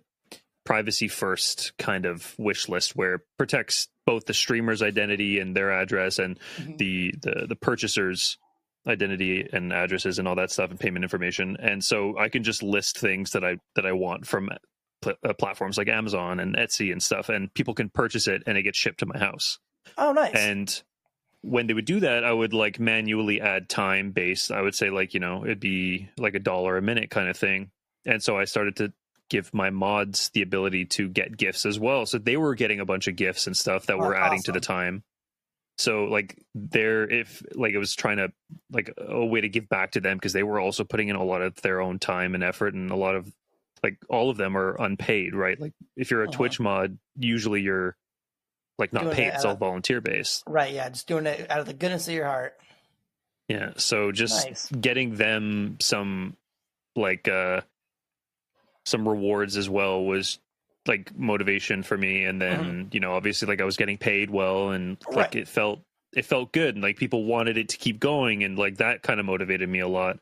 privacy 0.66 1.08
first 1.08 1.74
kind 1.78 2.06
of 2.06 2.34
wish 2.40 2.68
list 2.70 2.96
where 2.96 3.16
it 3.16 3.22
protects 3.38 3.88
both 4.06 4.26
the 4.26 4.34
streamer's 4.34 4.82
identity 4.82 5.40
and 5.40 5.56
their 5.56 5.72
address 5.72 6.18
and 6.18 6.40
Mhm. 6.58 6.78
the 6.78 7.12
the 7.22 7.46
the 7.48 7.56
purchaser's 7.56 8.38
identity 8.88 9.48
and 9.52 9.74
addresses 9.74 10.18
and 10.20 10.28
all 10.28 10.36
that 10.36 10.52
stuff 10.52 10.70
and 10.70 10.80
payment 10.80 11.04
information 11.04 11.58
and 11.60 11.84
so 11.84 12.16
i 12.20 12.30
can 12.30 12.44
just 12.44 12.62
list 12.62 13.00
things 13.00 13.32
that 13.32 13.44
i 13.44 13.58
that 13.76 13.84
i 13.86 13.92
want 13.92 14.28
from 14.28 14.48
pl- 15.02 15.16
uh, 15.24 15.34
platforms 15.34 15.76
like 15.76 15.88
amazon 15.90 16.40
and 16.40 16.56
etsy 16.56 16.92
and 16.92 17.02
stuff 17.02 17.30
and 17.30 17.52
people 17.56 17.74
can 17.74 17.90
purchase 17.90 18.28
it 18.28 18.44
and 18.46 18.60
it 18.60 18.62
gets 18.64 18.78
shipped 18.78 19.00
to 19.00 19.08
my 19.08 19.18
house 19.18 19.58
Oh, 19.98 20.12
nice. 20.14 20.34
and 20.36 20.82
when 21.42 21.68
they 21.68 21.74
would 21.76 21.86
do 21.86 22.00
that 22.00 22.24
i 22.24 22.32
would 22.34 22.54
like 22.54 22.80
manually 22.80 23.40
add 23.40 23.70
time 23.70 24.12
based. 24.12 24.52
I 24.52 24.62
would 24.62 24.74
say 24.76 24.90
like 24.90 25.14
you 25.14 25.20
know 25.20 25.44
it'd 25.46 25.60
be 25.60 26.10
like 26.18 26.34
a 26.36 26.40
dollar 26.40 26.78
a 26.78 26.82
minute 26.82 27.10
kind 27.12 27.30
of 27.30 27.38
thing. 27.38 27.70
And 28.06 28.22
so 28.24 28.38
i 28.38 28.46
started 28.46 28.76
to 28.78 28.94
give 29.30 29.54
my 29.54 29.70
mods 29.70 30.30
the 30.34 30.42
ability 30.44 30.86
to 30.86 31.08
get 31.10 31.36
gifts 31.38 31.66
as 31.66 31.80
well. 31.80 32.06
So 32.06 32.18
they 32.20 32.38
were 32.38 32.54
getting 32.56 32.80
a 32.80 32.86
bunch 32.86 33.08
of 33.08 33.16
gifts 33.16 33.48
and 33.48 33.56
stuff 33.58 33.86
that 33.88 33.96
Oh, 33.96 34.00
were 34.00 34.16
adding 34.16 34.42
to 34.44 34.52
the 34.52 34.60
time. 34.60 35.04
So 35.78 36.06
like 36.06 36.42
there 36.56 37.10
if 37.10 37.44
like 37.54 37.74
it 37.74 37.78
was 37.80 37.94
trying 37.96 38.18
to 38.18 38.32
like 38.72 38.94
a 38.98 39.26
way 39.26 39.42
to 39.42 39.50
give 39.50 39.68
back 39.70 39.92
to 39.92 40.00
them 40.00 40.18
because 40.18 40.34
they 40.34 40.44
were 40.44 40.60
also 40.60 40.84
putting 40.84 41.10
in 41.10 41.16
a 41.16 41.24
lot 41.24 41.42
of 41.42 41.56
their 41.62 41.82
own 41.82 42.00
time 42.00 42.34
and 42.34 42.44
effort 42.44 42.74
and 42.74 42.90
a 42.92 42.96
lot 42.96 43.16
of 43.16 43.32
like 43.84 43.98
all 44.10 44.30
of 44.30 44.38
them 44.38 44.56
are 44.58 44.80
unpaid 44.82 45.36
right? 45.36 45.60
Like 45.60 45.74
if 45.98 46.12
you're 46.12 46.22
a 46.24 46.28
Uh-huh. 46.28 46.38
twitch 46.38 46.60
mod 46.60 46.98
usually 47.20 47.62
you're 47.62 47.96
like 48.78 48.92
not 48.94 49.04
Doing 49.04 49.16
paid 49.16 49.28
it 49.28 49.34
it's 49.36 49.46
all 49.46 49.54
of- 49.54 49.60
volunteer 49.60 50.02
based 50.02 50.44
right, 50.48 50.74
yeah, 50.74 50.90
just 50.90 51.08
doing 51.08 51.26
it 51.26 51.50
out 51.50 51.60
of 51.60 51.66
the 51.66 51.74
goodness 51.74 52.08
of 52.08 52.14
your 52.14 52.26
heart. 52.26 52.58
Yeah. 53.48 53.74
So 53.78 54.12
just 54.12 54.46
Nice. 54.48 54.70
getting 54.72 55.16
them 55.16 55.78
some 55.80 56.36
like 56.96 57.28
uh 57.28 57.62
some 58.86 59.08
rewards 59.08 59.58
as 59.58 59.70
well 59.70 60.04
was 60.04 60.40
like 60.88 61.18
motivation 61.18 61.82
for 61.84 61.98
me 61.98 62.26
and 62.26 62.40
then 62.42 62.90
you 62.92 63.00
know 63.00 63.14
obviously 63.14 63.48
like 63.48 63.60
I 63.62 63.66
was 63.66 63.78
getting 63.78 63.98
paid 63.98 64.30
well 64.30 64.70
and 64.72 64.98
like 65.08 65.08
Mm-hmm. 65.10 65.18
Right. 65.20 65.36
it 65.36 65.48
felt 65.48 65.82
it 66.14 66.26
felt 66.26 66.52
good 66.52 66.76
and 66.76 66.84
like 66.84 66.98
people 66.98 67.26
wanted 67.26 67.58
it 67.58 67.70
to 67.70 67.78
keep 67.78 68.00
going 68.00 68.44
and 68.44 68.58
like 68.58 68.78
that 68.78 69.02
kind 69.02 69.20
of 69.20 69.26
motivated 69.26 69.68
me 69.68 69.80
a 69.80 69.88
lot. 69.88 70.18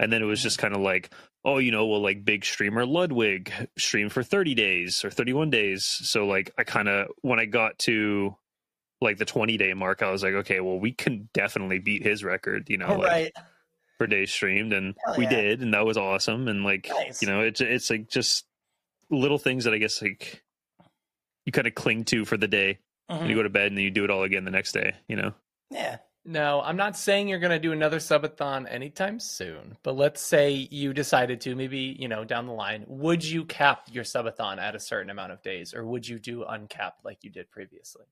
And 0.00 0.12
then 0.12 0.22
it 0.22 0.26
was 0.26 0.42
just 0.42 0.58
kind 0.58 0.74
of 0.74 0.80
like 0.80 1.10
oh 1.44 1.58
you 1.58 1.70
know 1.70 1.86
well 1.86 2.00
like 2.00 2.24
big 2.24 2.44
streamer 2.44 2.86
Ludwig 2.86 3.52
streamed 3.76 4.12
for 4.12 4.22
30 4.22 4.54
days 4.54 5.04
or 5.04 5.10
31 5.10 5.50
days 5.50 5.84
so 5.84 6.26
like 6.26 6.50
I 6.58 6.64
kind 6.64 6.88
of 6.88 7.08
when 7.22 7.38
I 7.38 7.44
got 7.44 7.78
to 7.80 8.36
like 9.00 9.18
the 9.18 9.24
20 9.24 9.56
day 9.58 9.74
mark 9.74 10.02
I 10.02 10.10
was 10.10 10.22
like 10.22 10.34
okay 10.34 10.60
well 10.60 10.78
we 10.78 10.92
can 10.92 11.28
definitely 11.34 11.78
beat 11.78 12.02
his 12.02 12.24
record 12.24 12.68
you 12.70 12.78
know 12.78 12.88
like, 12.98 13.06
right. 13.10 13.32
per 13.98 14.06
day 14.06 14.24
streamed 14.26 14.72
and 14.72 14.94
Hell 15.04 15.16
we 15.18 15.24
yeah. 15.24 15.30
did 15.30 15.60
and 15.62 15.74
that 15.74 15.84
was 15.84 15.96
awesome 15.96 16.48
and 16.48 16.64
like 16.64 16.88
Nice. 16.88 17.20
you 17.22 17.28
know 17.28 17.40
it's 17.40 17.60
it's 17.60 17.90
like 17.90 18.08
just 18.08 18.46
little 19.10 19.38
things 19.38 19.64
that 19.64 19.74
i 19.74 19.78
guess 19.78 20.00
like 20.00 20.42
you 21.44 21.52
kind 21.52 21.66
of 21.66 21.74
cling 21.74 22.04
to 22.04 22.24
for 22.24 22.36
the 22.38 22.48
day 22.48 22.78
and 23.08 23.20
Mhm. 23.24 23.28
you 23.28 23.34
go 23.36 23.42
to 23.42 23.50
bed 23.50 23.66
and 23.66 23.76
then 23.76 23.84
you 23.84 23.90
do 23.90 24.04
it 24.04 24.10
all 24.10 24.22
again 24.22 24.44
the 24.46 24.50
next 24.50 24.72
day 24.72 24.94
you 25.08 25.16
know 25.16 25.34
Yeah. 25.70 25.98
No, 26.26 26.62
I'm 26.62 26.76
not 26.76 26.96
saying 26.96 27.28
you're 27.28 27.38
going 27.38 27.50
to 27.50 27.58
do 27.58 27.72
another 27.72 27.98
subathon 27.98 28.66
anytime 28.70 29.20
soon, 29.20 29.76
but 29.82 29.94
let's 29.94 30.22
say 30.22 30.52
you 30.52 30.94
decided 30.94 31.42
to, 31.42 31.54
maybe, 31.54 31.96
you 31.98 32.08
know, 32.08 32.24
down 32.24 32.46
the 32.46 32.52
line, 32.52 32.84
would 32.88 33.22
you 33.22 33.44
cap 33.44 33.88
your 33.90 34.04
subathon 34.04 34.58
at 34.58 34.74
a 34.74 34.80
certain 34.80 35.10
amount 35.10 35.32
of 35.32 35.42
days 35.42 35.74
or 35.74 35.84
would 35.84 36.08
you 36.08 36.18
do 36.18 36.44
uncapped 36.44 37.04
like 37.04 37.18
you 37.22 37.30
did 37.30 37.50
previously? 37.50 38.04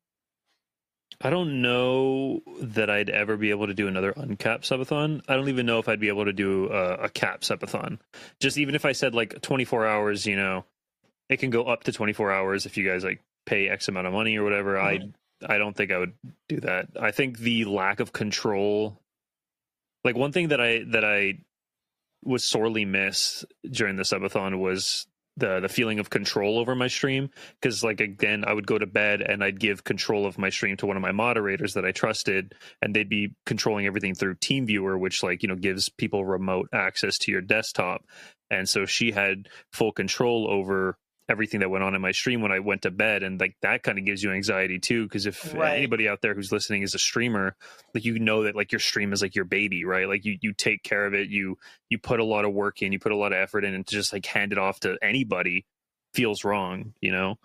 i 1.20 1.28
don't 1.28 1.60
know 1.60 2.40
that 2.62 2.88
i'd 2.88 3.10
ever 3.10 3.36
be 3.36 3.50
able 3.50 3.66
to 3.66 3.74
do 3.74 3.86
another 3.86 4.14
uncapped 4.16 4.64
subathon. 4.64 5.20
I 5.28 5.36
don't 5.36 5.50
even 5.50 5.66
know 5.66 5.78
if 5.78 5.86
i'd 5.86 6.00
be 6.00 6.08
able 6.08 6.24
to 6.24 6.32
do 6.32 6.70
a, 6.72 6.94
a 7.04 7.08
cap 7.10 7.42
subathon. 7.42 7.98
Just 8.40 8.56
even 8.56 8.74
if 8.74 8.86
i 8.86 8.92
said 8.92 9.14
like 9.14 9.42
24 9.42 9.86
hours 9.86 10.26
you 10.26 10.36
know 10.36 10.64
it 11.28 11.38
can 11.38 11.50
go 11.50 11.64
up 11.64 11.84
to 11.84 11.92
24 11.92 12.32
hours 12.32 12.66
if 12.66 12.78
you 12.78 12.88
guys 12.88 13.04
like 13.04 13.20
pay 13.46 13.68
x 13.68 13.88
amount 13.88 14.06
of 14.06 14.12
money 14.12 14.36
or 14.36 14.44
whatever. 14.44 14.74
Mm-hmm. 14.74 15.08
I 15.08 15.12
i 15.48 15.58
don't 15.58 15.76
think 15.76 15.90
i 15.90 15.98
would 15.98 16.14
do 16.48 16.60
that. 16.60 16.88
I 17.00 17.10
think 17.10 17.38
the 17.38 17.64
lack 17.64 18.00
of 18.00 18.12
control 18.12 19.00
like 20.04 20.16
one 20.16 20.32
thing 20.32 20.48
that 20.48 20.60
i 20.60 20.84
that 20.88 21.04
i 21.04 21.38
was 22.24 22.44
sorely 22.44 22.84
missed 22.84 23.44
during 23.70 23.96
the 23.96 24.04
subathon 24.04 24.58
was 24.60 25.06
the 25.36 25.60
the 25.60 25.68
feeling 25.68 25.98
of 25.98 26.10
control 26.10 26.58
over 26.58 26.74
my 26.74 26.88
stream. 26.88 27.30
Because 27.60 27.82
like 27.82 28.00
again 28.00 28.44
i 28.46 28.52
would 28.52 28.66
go 28.66 28.78
to 28.78 28.86
bed 28.86 29.22
and 29.22 29.42
i'd 29.42 29.58
give 29.58 29.84
control 29.84 30.26
of 30.26 30.38
my 30.38 30.50
stream 30.50 30.76
to 30.76 30.86
one 30.86 30.96
of 30.96 31.02
my 31.02 31.12
moderators 31.12 31.74
that 31.74 31.84
i 31.84 31.92
trusted 31.92 32.54
and 32.80 32.94
they'd 32.94 33.08
be 33.08 33.34
controlling 33.46 33.86
everything 33.86 34.14
through 34.14 34.34
teamviewer 34.36 34.98
which 34.98 35.22
like 35.22 35.42
you 35.42 35.48
know 35.48 35.56
gives 35.56 35.88
people 35.88 36.24
remote 36.24 36.68
access 36.72 37.18
to 37.18 37.32
your 37.32 37.40
desktop. 37.40 38.04
And 38.50 38.68
so 38.68 38.84
she 38.84 39.12
had 39.12 39.48
full 39.72 39.92
control 39.92 40.46
over 40.50 40.98
everything 41.32 41.60
that 41.60 41.70
went 41.70 41.82
on 41.82 41.94
in 41.94 42.00
my 42.00 42.12
stream 42.12 42.40
when 42.42 42.52
I 42.52 42.60
went 42.60 42.82
to 42.82 42.90
bed 42.92 43.22
and 43.24 43.40
like 43.40 43.56
that 43.62 43.82
kind 43.82 43.98
of 43.98 44.04
gives 44.04 44.22
you 44.22 44.30
anxiety 44.32 44.78
too 44.78 45.04
because 45.04 45.26
if 45.26 45.52
Right. 45.54 45.76
anybody 45.78 46.08
out 46.08 46.20
there 46.22 46.34
who's 46.34 46.52
listening 46.52 46.82
is 46.82 46.94
a 46.94 46.98
streamer 46.98 47.56
like 47.94 48.04
you 48.04 48.18
know 48.18 48.44
that 48.44 48.54
like 48.54 48.70
your 48.70 48.78
stream 48.78 49.12
is 49.12 49.22
like 49.22 49.34
your 49.34 49.44
baby 49.46 49.84
right 49.84 50.06
like 50.06 50.24
you 50.24 50.38
you 50.40 50.52
take 50.52 50.82
care 50.82 51.06
of 51.06 51.14
it 51.14 51.28
you 51.28 51.56
you 51.90 51.98
put 51.98 52.20
a 52.20 52.24
lot 52.24 52.44
of 52.44 52.52
work 52.52 52.82
in 52.82 52.92
you 52.92 52.98
put 52.98 53.12
a 53.12 53.16
lot 53.16 53.32
of 53.32 53.38
effort 53.38 53.64
in 53.64 53.74
and 53.74 53.86
to 53.86 53.94
just 53.96 54.12
like 54.12 54.26
hand 54.26 54.52
it 54.52 54.58
off 54.58 54.78
to 54.80 54.96
anybody 55.02 55.64
feels 56.14 56.44
wrong 56.44 56.92
you 57.00 57.10
know 57.10 57.36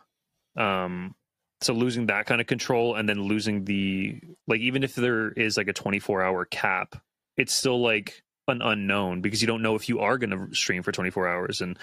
um 0.55 1.15
so 1.61 1.73
losing 1.73 2.05
that 2.07 2.25
kind 2.27 2.41
of 2.41 2.47
control 2.47 2.95
and 2.95 3.09
then 3.09 3.21
losing 3.21 3.65
the 3.65 4.19
like 4.47 4.59
even 4.61 4.83
if 4.83 4.93
there 4.95 5.31
is 5.31 5.57
like 5.57 5.67
a 5.67 5.73
24 5.73 6.21
hour 6.21 6.45
cap 6.45 6.95
it's 7.37 7.53
still 7.53 7.81
like 7.81 8.21
an 8.47 8.61
unknown 8.61 9.21
because 9.21 9.41
you 9.41 9.47
don't 9.47 9.61
know 9.61 9.75
if 9.75 9.89
you 9.89 9.99
are 9.99 10.17
going 10.17 10.29
to 10.29 10.55
stream 10.55 10.83
for 10.83 10.91
24 10.91 11.27
hours 11.27 11.61
and 11.61 11.77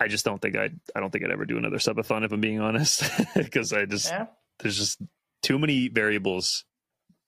i 0.00 0.08
just 0.08 0.24
don't 0.24 0.40
think 0.42 0.56
i'd 0.56 0.78
i 0.96 1.00
don't 1.00 1.10
think 1.10 1.24
i'd 1.24 1.30
ever 1.30 1.44
do 1.44 1.58
another 1.58 1.78
subathon 1.78 2.24
if 2.24 2.32
i'm 2.32 2.40
being 2.40 2.60
honest 2.60 3.04
because 3.36 3.72
i 3.72 3.84
just 3.84 4.10
Yeah. 4.10 4.26
there's 4.60 4.78
just 4.78 5.00
too 5.42 5.58
many 5.58 5.88
variables 5.88 6.64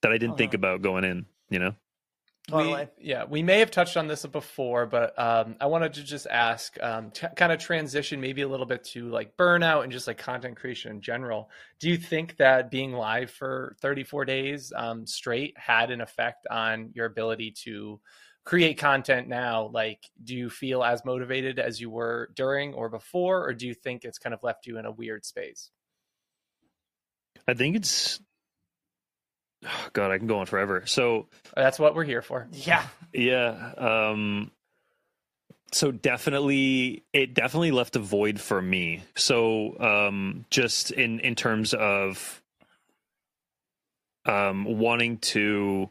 that 0.03 0.13
i 0.13 0.19
didn't 0.19 0.37
think 0.39 0.51
Uh-huh. 0.55 0.59
about 0.59 0.83
going 0.83 1.05
in 1.05 1.27
you 1.51 1.59
know 1.59 1.75
Totally. 2.47 2.89
We, 2.99 3.09
yeah, 3.09 3.25
we 3.25 3.43
may 3.43 3.61
have 3.61 3.71
touched 3.71 3.97
on 3.97 4.07
this 4.07 4.27
before, 4.27 4.85
but 4.85 5.19
um, 5.19 5.57
I 5.63 5.65
wanted 5.65 5.95
to 5.95 6.03
just 6.05 6.27
ask, 6.27 6.77
um, 6.83 7.11
t- 7.11 7.27
kind 7.37 7.51
of 7.51 7.59
transition 7.59 8.21
maybe 8.21 8.43
a 8.43 8.49
little 8.49 8.67
bit 8.67 8.85
to 8.93 9.09
like 9.09 9.35
burnout 9.39 9.83
and 9.85 9.91
just 9.91 10.07
like 10.07 10.19
content 10.19 10.55
creation 10.59 10.91
in 10.91 11.01
general. 11.01 11.49
Do 11.81 11.89
you 11.89 11.97
think 11.97 12.37
that 12.37 12.71
being 12.71 12.93
live 12.93 13.31
for 13.31 13.77
34 13.81 14.27
days 14.27 14.75
um, 14.77 15.07
straight 15.07 15.57
had 15.57 15.91
an 15.91 16.03
effect 16.03 16.47
on 16.51 16.91
your 16.93 17.07
ability 17.07 17.53
to 17.65 17.99
create 18.45 18.79
content 18.79 19.29
now? 19.29 19.71
Like, 19.73 20.01
do 20.23 20.35
you 20.35 20.51
feel 20.51 20.85
as 20.85 21.05
motivated 21.05 21.59
as 21.59 21.81
you 21.81 21.91
were 21.91 22.31
during 22.35 22.75
or 22.75 22.89
before, 22.89 23.47
or 23.49 23.55
do 23.55 23.67
you 23.67 23.75
think 23.75 24.05
it's 24.05 24.19
kind 24.19 24.35
of 24.35 24.43
left 24.43 24.67
you 24.67 24.79
in 24.79 24.87
a 24.87 24.93
weird 24.93 25.25
space? 25.25 25.71
i 27.47 27.53
think 27.53 27.77
it's 27.77 28.21
oh 29.67 29.69
god 29.93 30.11
i 30.11 30.17
can 30.19 30.27
go 30.27 30.39
on 30.39 30.47
forever 30.47 30.83
so 30.87 31.27
That's 31.55 31.79
what 31.79 31.95
we're 31.95 32.05
here 32.05 32.23
for. 32.23 32.49
Yeah. 32.53 32.87
Yeah. 33.13 33.73
Um 33.77 34.51
so 35.73 35.91
definitely 35.91 37.03
it 37.13 37.35
definitely 37.35 37.73
left 37.73 37.97
a 37.97 37.99
void 37.99 38.41
for 38.41 38.63
me. 38.63 39.03
So 39.17 39.79
um 39.81 40.47
just 40.51 40.91
in 40.91 41.21
in 41.21 41.35
terms 41.35 41.75
of 41.75 42.41
um, 44.27 44.65
wanting 44.65 45.19
to 45.19 45.91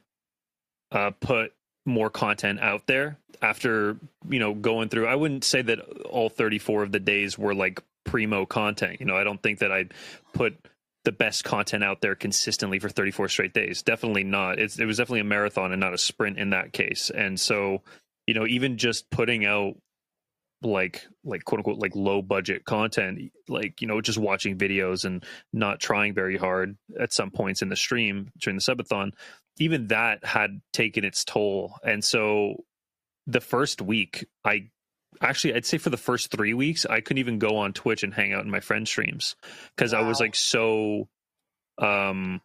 uh, 0.91 1.11
put 1.19 1.53
more 1.85 2.09
content 2.09 2.59
out 2.59 2.87
there 2.87 3.17
after 3.41 3.97
you 4.29 4.39
know 4.39 4.53
going 4.53 4.89
through. 4.89 5.07
I 5.07 5.15
wouldn't 5.15 5.43
say 5.43 5.61
that 5.61 5.79
all 6.09 6.29
34 6.29 6.83
of 6.83 6.91
the 6.91 6.99
days 6.99 7.37
were 7.37 7.53
like 7.53 7.81
primo 8.05 8.45
content. 8.45 8.99
You 8.99 9.05
know, 9.05 9.17
I 9.17 9.23
don't 9.23 9.41
think 9.41 9.59
that 9.59 9.71
I'd 9.71 9.93
put 10.33 10.57
the 11.03 11.11
best 11.11 11.43
content 11.43 11.83
out 11.83 12.01
there 12.01 12.15
consistently 12.15 12.79
for 12.79 12.89
34 12.89 13.27
straight 13.27 13.53
days. 13.53 13.83
Definitely 13.83 14.23
not. 14.23 14.59
It's, 14.59 14.79
it 14.79 14.85
was 14.85 14.97
definitely 14.97 15.19
a 15.19 15.25
marathon 15.25 15.71
and 15.71 15.79
not 15.79 15.93
a 15.93 15.97
sprint 15.97 16.37
in 16.39 16.51
that 16.51 16.71
case. 16.71 17.09
And 17.09 17.39
so, 17.39 17.81
you 18.25 18.33
know, 18.33 18.45
even 18.45 18.77
just 18.77 19.09
putting 19.09 19.45
out 19.45 19.75
like 20.65 21.05
like 21.23 21.43
quote 21.43 21.59
unquote 21.59 21.79
like 21.79 21.95
low 21.95 22.21
budget 22.21 22.65
content 22.65 23.31
like 23.47 23.81
you 23.81 23.87
know 23.87 24.01
just 24.01 24.17
watching 24.17 24.57
videos 24.57 25.05
and 25.05 25.23
not 25.51 25.79
trying 25.79 26.13
very 26.13 26.37
hard 26.37 26.77
at 26.99 27.13
some 27.13 27.31
points 27.31 27.61
in 27.61 27.69
the 27.69 27.75
stream 27.75 28.29
during 28.39 28.57
the 28.57 28.61
subathon 28.61 29.11
even 29.59 29.87
that 29.87 30.25
had 30.25 30.61
taken 30.71 31.03
its 31.03 31.23
toll 31.23 31.75
and 31.83 32.03
so 32.03 32.55
the 33.27 33.41
first 33.41 33.81
week 33.81 34.25
i 34.43 34.69
actually 35.21 35.53
i'd 35.53 35.65
say 35.65 35.77
for 35.77 35.89
the 35.89 35.97
first 35.97 36.31
three 36.31 36.53
weeks 36.53 36.85
i 36.85 36.99
couldn't 37.01 37.19
even 37.19 37.39
go 37.39 37.57
on 37.57 37.73
twitch 37.73 38.03
and 38.03 38.13
hang 38.13 38.33
out 38.33 38.43
in 38.43 38.51
my 38.51 38.59
friend 38.59 38.87
streams 38.87 39.35
because 39.75 39.93
wow. 39.93 39.99
i 39.99 40.07
was 40.07 40.19
like 40.19 40.35
so 40.35 41.07
um 41.79 42.41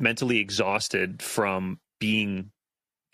mentally 0.00 0.38
exhausted 0.38 1.22
from 1.22 1.78
being 2.00 2.50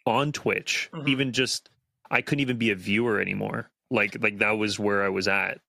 on 0.07 0.33
twitch 0.33 0.89
mm-hmm. 0.93 1.09
even 1.09 1.33
just 1.33 1.69
i 2.11 2.23
couldn't 2.23 2.41
even 2.41 2.57
be 2.59 2.71
a 2.71 2.75
viewer 2.75 3.21
anymore 3.21 3.71
like 3.91 4.17
like 4.21 4.39
that 4.39 4.59
was 4.59 4.79
where 4.79 5.05
I 5.05 5.09
was 5.09 5.29
at 5.29 5.61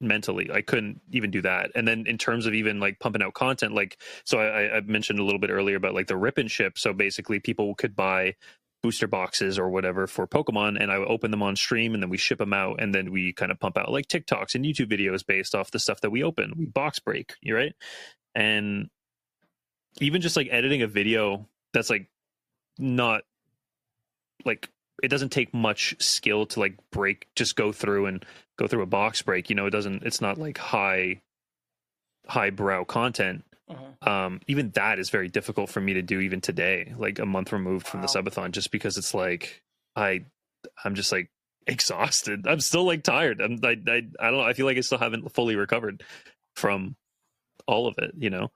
mentally. 0.00 0.50
I 0.52 0.60
couldn't 0.62 1.00
even 1.10 1.30
do 1.30 1.42
that. 1.42 1.70
And 1.74 1.86
then 1.88 2.06
in 2.06 2.18
terms 2.18 2.46
of 2.46 2.54
even 2.54 2.80
like 2.80 2.98
pumping 3.00 3.22
out 3.22 3.34
content, 3.34 3.74
like 3.74 3.98
so 4.24 4.38
I, 4.38 4.76
I 4.76 4.80
mentioned 4.82 5.18
a 5.18 5.24
little 5.24 5.40
bit 5.40 5.50
earlier 5.50 5.76
about 5.76 5.94
like 5.94 6.06
the 6.06 6.16
rip 6.16 6.38
and 6.38 6.50
ship. 6.50 6.78
So 6.78 6.92
basically 6.92 7.40
people 7.40 7.74
could 7.74 7.96
buy 7.96 8.34
booster 8.82 9.06
boxes 9.08 9.58
or 9.58 9.70
whatever 9.70 10.06
for 10.06 10.26
Pokemon 10.26 10.80
and 10.80 10.92
I 10.92 10.98
would 10.98 11.08
open 11.08 11.30
them 11.30 11.42
on 11.42 11.56
stream 11.56 11.94
and 11.94 12.02
then 12.02 12.10
we 12.10 12.18
ship 12.18 12.38
them 12.38 12.52
out 12.52 12.80
and 12.80 12.94
then 12.94 13.10
we 13.10 13.32
kind 13.32 13.50
of 13.50 13.58
pump 13.58 13.78
out 13.78 13.90
like 13.90 14.06
TikToks 14.06 14.54
and 14.54 14.64
YouTube 14.64 14.90
videos 14.92 15.26
based 15.26 15.54
off 15.54 15.70
the 15.70 15.78
stuff 15.78 16.02
that 16.02 16.10
we 16.10 16.22
open. 16.22 16.52
We 16.56 16.66
box 16.66 16.98
break, 16.98 17.34
you 17.40 17.56
right? 17.56 17.74
And 18.34 18.88
even 20.00 20.20
just 20.20 20.36
like 20.36 20.48
editing 20.50 20.82
a 20.82 20.86
video 20.86 21.48
that's 21.72 21.90
like 21.90 22.08
not 22.78 23.22
like 24.44 24.68
it 25.02 25.08
doesn't 25.08 25.30
take 25.30 25.52
much 25.52 25.94
skill 25.98 26.46
to 26.46 26.60
like 26.60 26.78
break 26.90 27.28
just 27.36 27.56
go 27.56 27.72
through 27.72 28.06
and 28.06 28.24
go 28.58 28.66
through 28.66 28.82
a 28.82 28.86
box 28.86 29.22
break 29.22 29.50
you 29.50 29.56
know? 29.56 29.66
It 29.66 29.70
doesn't 29.70 30.02
it's 30.02 30.20
not 30.20 30.38
like 30.38 30.58
high 30.58 31.20
high 32.26 32.50
brow 32.50 32.84
content. 32.84 33.44
Uh-huh. 33.68 34.08
um 34.08 34.40
even 34.46 34.70
that 34.76 35.00
is 35.00 35.10
very 35.10 35.28
difficult 35.28 35.68
for 35.68 35.80
me 35.80 35.94
to 35.94 36.02
do 36.02 36.20
even 36.20 36.40
today 36.40 36.94
like 36.98 37.18
a 37.18 37.26
month 37.26 37.52
removed 37.52 37.84
from 37.84 38.00
wow. 38.00 38.06
the 38.06 38.22
subathon 38.22 38.52
just 38.52 38.70
because 38.70 38.96
it's 38.96 39.12
like 39.12 39.60
i 39.96 40.24
i'm 40.84 40.94
just 40.94 41.10
like 41.10 41.30
exhausted. 41.66 42.46
I'm 42.46 42.60
still 42.60 42.84
like 42.84 43.02
tired. 43.02 43.40
I'm 43.40 43.58
I, 43.64 43.70
I 43.88 44.02
i 44.20 44.30
don't 44.30 44.34
know 44.34 44.42
i 44.42 44.52
feel 44.52 44.66
like 44.66 44.76
i 44.76 44.82
still 44.82 44.98
haven't 44.98 45.32
fully 45.34 45.56
recovered 45.56 46.04
from 46.54 46.94
all 47.66 47.88
of 47.88 47.98
it 47.98 48.12
you 48.16 48.30
know? 48.30 48.52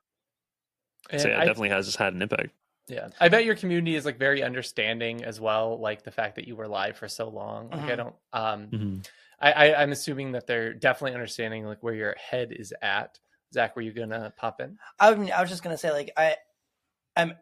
And 1.11 1.21
so 1.21 1.27
yeah, 1.27 1.39
it 1.39 1.41
I, 1.41 1.45
definitely 1.45 1.71
has 1.71 1.97
had 1.97 2.15
an 2.15 2.23
impact 2.23 2.51
yeah, 2.91 3.09
I 3.21 3.29
bet 3.29 3.45
your 3.45 3.55
community 3.55 3.95
is 3.95 4.05
like 4.05 4.19
very 4.19 4.43
understanding 4.43 5.25
as 5.25 5.41
well. 5.41 5.79
Like 5.81 6.03
the 6.03 6.11
fact 6.11 6.37
that 6.37 6.47
you 6.47 6.57
were 6.57 6.69
live 6.69 6.97
for 6.97 7.09
so 7.09 7.29
long. 7.29 7.71
Like 7.71 7.81
I 7.81 7.87
mm-hmm. 7.87 7.97
don't. 7.97 8.15
Um, 8.33 8.67
mm-hmm. 8.67 8.99
I, 9.41 9.53
I 9.53 9.83
I'm 9.83 9.93
assuming 9.93 10.33
that 10.33 10.47
they're 10.47 10.75
definitely 10.75 11.15
understanding 11.15 11.65
like 11.65 11.83
where 11.83 11.95
your 11.95 12.17
head 12.19 12.53
is 12.53 12.75
at. 12.83 13.19
Zach, 13.55 13.75
were 13.77 13.83
you 13.83 13.93
gonna 13.93 14.33
pop 14.37 14.61
in? 14.61 14.79
I, 14.99 15.15
mean, 15.15 15.33
I 15.33 15.41
was 15.41 15.51
just 15.51 15.63
gonna 15.63 15.79
say 15.79 15.93
like 15.93 16.11
I, 16.17 16.37
I'm. 17.17 17.35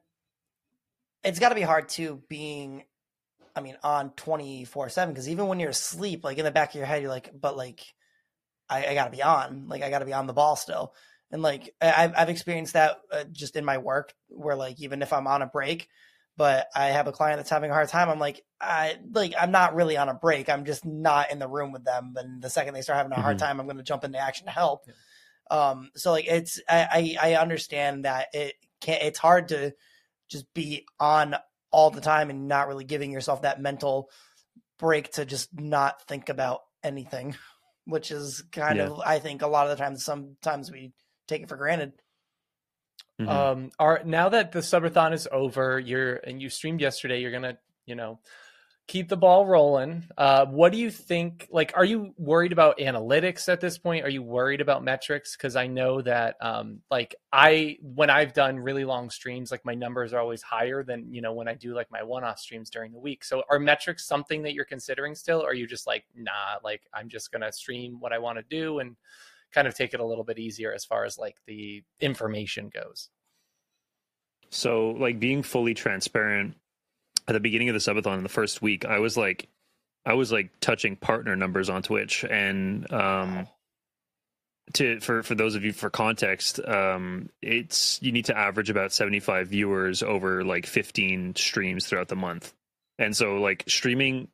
It's 1.25 1.41
got 1.41 1.49
to 1.49 1.57
be 1.57 1.63
hard 1.63 1.89
too 1.89 2.23
being, 2.29 2.85
I 3.57 3.61
mean, 3.61 3.77
on 3.83 4.11
twenty 4.11 4.65
four 4.65 4.89
seven 4.89 5.13
because 5.15 5.29
even 5.29 5.49
when 5.49 5.61
you're 5.61 5.71
asleep, 5.71 6.25
like 6.25 6.39
in 6.39 6.45
the 6.45 6.51
back 6.51 6.71
of 6.71 6.75
your 6.77 6.87
head, 6.87 7.03
you're 7.03 7.11
like, 7.11 7.33
but 7.39 7.57
like, 7.57 7.83
I, 8.69 8.87
I 8.87 8.95
got 8.95 9.07
to 9.07 9.11
be 9.17 9.23
on. 9.23 9.67
Like 9.69 9.83
I 9.83 9.91
got 9.91 9.99
to 9.99 10.05
be 10.05 10.13
on 10.13 10.27
the 10.27 10.33
ball 10.33 10.57
still 10.57 10.95
and 11.31 11.43
like 11.43 11.75
I've 11.81 12.15
I've 12.17 12.31
experienced 12.31 12.73
that 12.73 12.99
uh, 13.13 13.25
just 13.31 13.57
in 13.57 13.65
my 13.65 13.79
work 13.79 14.15
where 14.29 14.57
like 14.57 14.81
even 14.81 15.03
if 15.03 15.13
I'm 15.13 15.27
on 15.27 15.43
a 15.43 15.47
break, 15.47 15.89
but 16.37 16.69
I 16.75 16.87
have 16.87 17.07
a 17.07 17.13
client 17.13 17.39
that's 17.39 17.51
having 17.51 17.71
a 17.71 17.75
hard 17.75 17.89
time, 17.89 18.09
I'm 18.09 18.19
like 18.19 18.45
I 18.61 18.97
like 19.13 19.35
I'm 19.39 19.51
not 19.51 19.75
really 19.75 19.97
on 19.97 20.09
a 20.09 20.15
break. 20.15 20.49
I'm 20.49 20.65
just 20.65 20.87
not 20.87 21.31
in 21.31 21.39
the 21.39 21.49
room 21.49 21.73
with 21.73 21.85
them. 21.85 22.15
And 22.17 22.43
the 22.43 22.51
second 22.51 22.75
they 22.75 22.83
start 22.83 22.97
having 22.97 23.13
a 23.13 23.21
hard 23.21 23.37
mm-hmm. 23.37 23.47
time, 23.47 23.61
I'm 23.61 23.67
going 23.67 23.77
to 23.77 23.83
jump 23.83 24.05
into 24.05 24.19
action 24.19 24.47
to 24.47 24.53
help. 24.53 24.85
Yeah. 24.87 24.95
Um, 25.51 25.91
so 25.97 26.13
like 26.13 26.27
it's 26.27 26.61
I, 26.69 27.17
I 27.21 27.33
I 27.33 27.35
understand 27.37 28.05
that 28.05 28.29
it 28.33 28.55
can't. 28.81 29.03
It's 29.03 29.19
hard 29.19 29.49
to 29.49 29.75
just 30.29 30.53
be 30.55 30.87
on 30.99 31.37
all 31.71 31.91
the 31.91 32.01
time 32.01 32.31
and 32.31 32.49
not 32.49 32.69
really 32.69 32.85
giving 32.85 33.13
yourself 33.13 33.43
that 33.43 33.61
mental 33.61 34.11
break 34.79 35.13
to 35.13 35.25
just 35.25 35.59
not 35.59 36.03
think 36.07 36.29
about 36.29 36.61
anything, 36.83 37.37
which 37.85 38.11
is 38.11 38.43
kind 38.53 38.79
yeah. 38.79 38.87
of 38.87 39.01
I 39.01 39.19
think 39.19 39.43
a 39.43 39.47
lot 39.47 39.67
of 39.67 39.77
the 39.77 39.83
times 39.83 40.05
sometimes 40.05 40.71
we 40.71 40.93
take 41.29 41.43
it 41.43 41.49
for 41.49 41.57
granted. 41.57 41.93
Mm-hmm. 43.21 43.29
Um, 43.29 43.71
are 43.79 44.03
now 44.05 44.29
that 44.29 44.53
the 44.53 44.61
subathon 44.61 45.13
is 45.13 45.29
over, 45.31 45.79
you're 45.79 46.15
and 46.15 46.41
you 46.41 46.51
streamed 46.51 46.81
yesterday, 46.81 47.21
you're 47.21 47.33
gonna, 47.33 47.59
you 47.85 47.95
know, 47.95 48.21
keep 48.87 49.09
the 49.09 49.17
ball 49.17 49.45
rolling. 49.45 50.05
Uh, 50.17 50.47
what 50.47 50.73
do 50.73 50.79
you 50.79 50.91
think? 50.91 51.49
Like, 51.51 51.73
are 51.77 51.85
you 51.85 52.15
worried 52.17 52.53
about 52.53 52.79
analytics 52.79 53.49
at 53.49 53.61
this 53.61 53.77
point? 53.77 54.05
Are 54.05 54.09
you 54.09 54.23
worried 54.23 54.61
about 54.61 54.85
metrics? 54.85 55.37
Because 55.37 55.57
I 55.57 55.67
know 55.67 56.01
that, 56.03 56.37
um, 56.41 56.81
like, 56.93 57.17
I 57.33 57.79
when 57.83 58.09
I've 58.09 58.35
done 58.35 58.59
really 58.59 58.85
long 58.85 59.11
streams, 59.11 59.51
like 59.51 59.65
my 59.65 59.75
numbers 59.75 60.13
are 60.13 60.21
always 60.21 60.43
higher 60.43 60.85
than 60.85 61.13
you 61.13 61.21
know 61.21 61.33
when 61.33 61.49
I 61.49 61.55
do 61.55 61.75
like 61.75 61.91
my 61.91 62.05
one-off 62.05 62.39
streams 62.39 62.71
during 62.71 62.93
the 62.93 63.01
week. 63.01 63.25
So, 63.25 63.43
are 63.51 63.59
metrics 63.59 64.07
something 64.07 64.43
that 64.45 64.55
you're 64.55 64.65
considering 64.65 65.17
still? 65.17 65.43
Or 65.43 65.51
are 65.51 65.55
you 65.55 65.67
just 65.67 65.89
like, 65.89 66.05
nah, 66.17 66.59
like 66.65 66.83
I'm 66.95 67.09
just 67.09 67.33
gonna 67.33 67.53
stream 67.53 67.99
what 67.99 68.13
I 68.13 68.19
want 68.19 68.39
to 68.39 68.45
do 68.49 68.79
and 68.79 68.97
kind 69.53 69.67
of 69.67 69.75
take 69.75 69.95
it 69.95 70.01
a 70.01 70.05
little 70.05 70.25
bit 70.25 70.39
easier 70.39 70.73
as 70.73 70.85
far 70.85 71.05
as 71.05 71.19
like 71.19 71.37
the 71.47 71.83
information 72.01 72.71
goes. 72.73 73.11
So, 74.51 74.91
like 74.91 75.21
being 75.21 75.43
fully 75.43 75.75
transparent 75.75 76.57
at 77.27 77.33
the 77.33 77.41
beginning 77.41 77.69
of 77.69 77.75
the 77.75 77.81
subathon 77.81 78.17
in 78.17 78.23
the 78.23 78.29
first 78.29 78.63
week, 78.63 78.85
I 78.87 78.99
was 78.99 79.17
like, 79.17 79.49
I 80.07 80.15
was 80.15 80.33
like 80.33 80.51
touching 80.61 80.97
partner 80.97 81.37
numbers 81.37 81.69
on 81.69 81.83
Twitch, 81.83 82.25
and 82.25 82.91
um, 82.91 83.47
to 84.75 85.01
for 85.01 85.23
for 85.23 85.35
those 85.35 85.55
of 85.55 85.65
you 85.65 85.73
for 85.73 85.91
context, 85.91 86.61
um, 86.67 87.29
it's 87.43 88.01
you 88.01 88.13
need 88.13 88.27
to 88.27 88.39
average 88.39 88.71
about 88.71 88.93
seventy 88.93 89.21
five 89.21 89.49
viewers 89.49 90.03
over 90.03 90.45
like 90.45 90.65
fifteen 90.65 91.35
streams 91.37 91.87
throughout 91.87 92.09
the 92.09 92.17
month, 92.17 92.55
and 92.99 93.15
so 93.15 93.37
like 93.37 93.65
streaming 93.67 94.29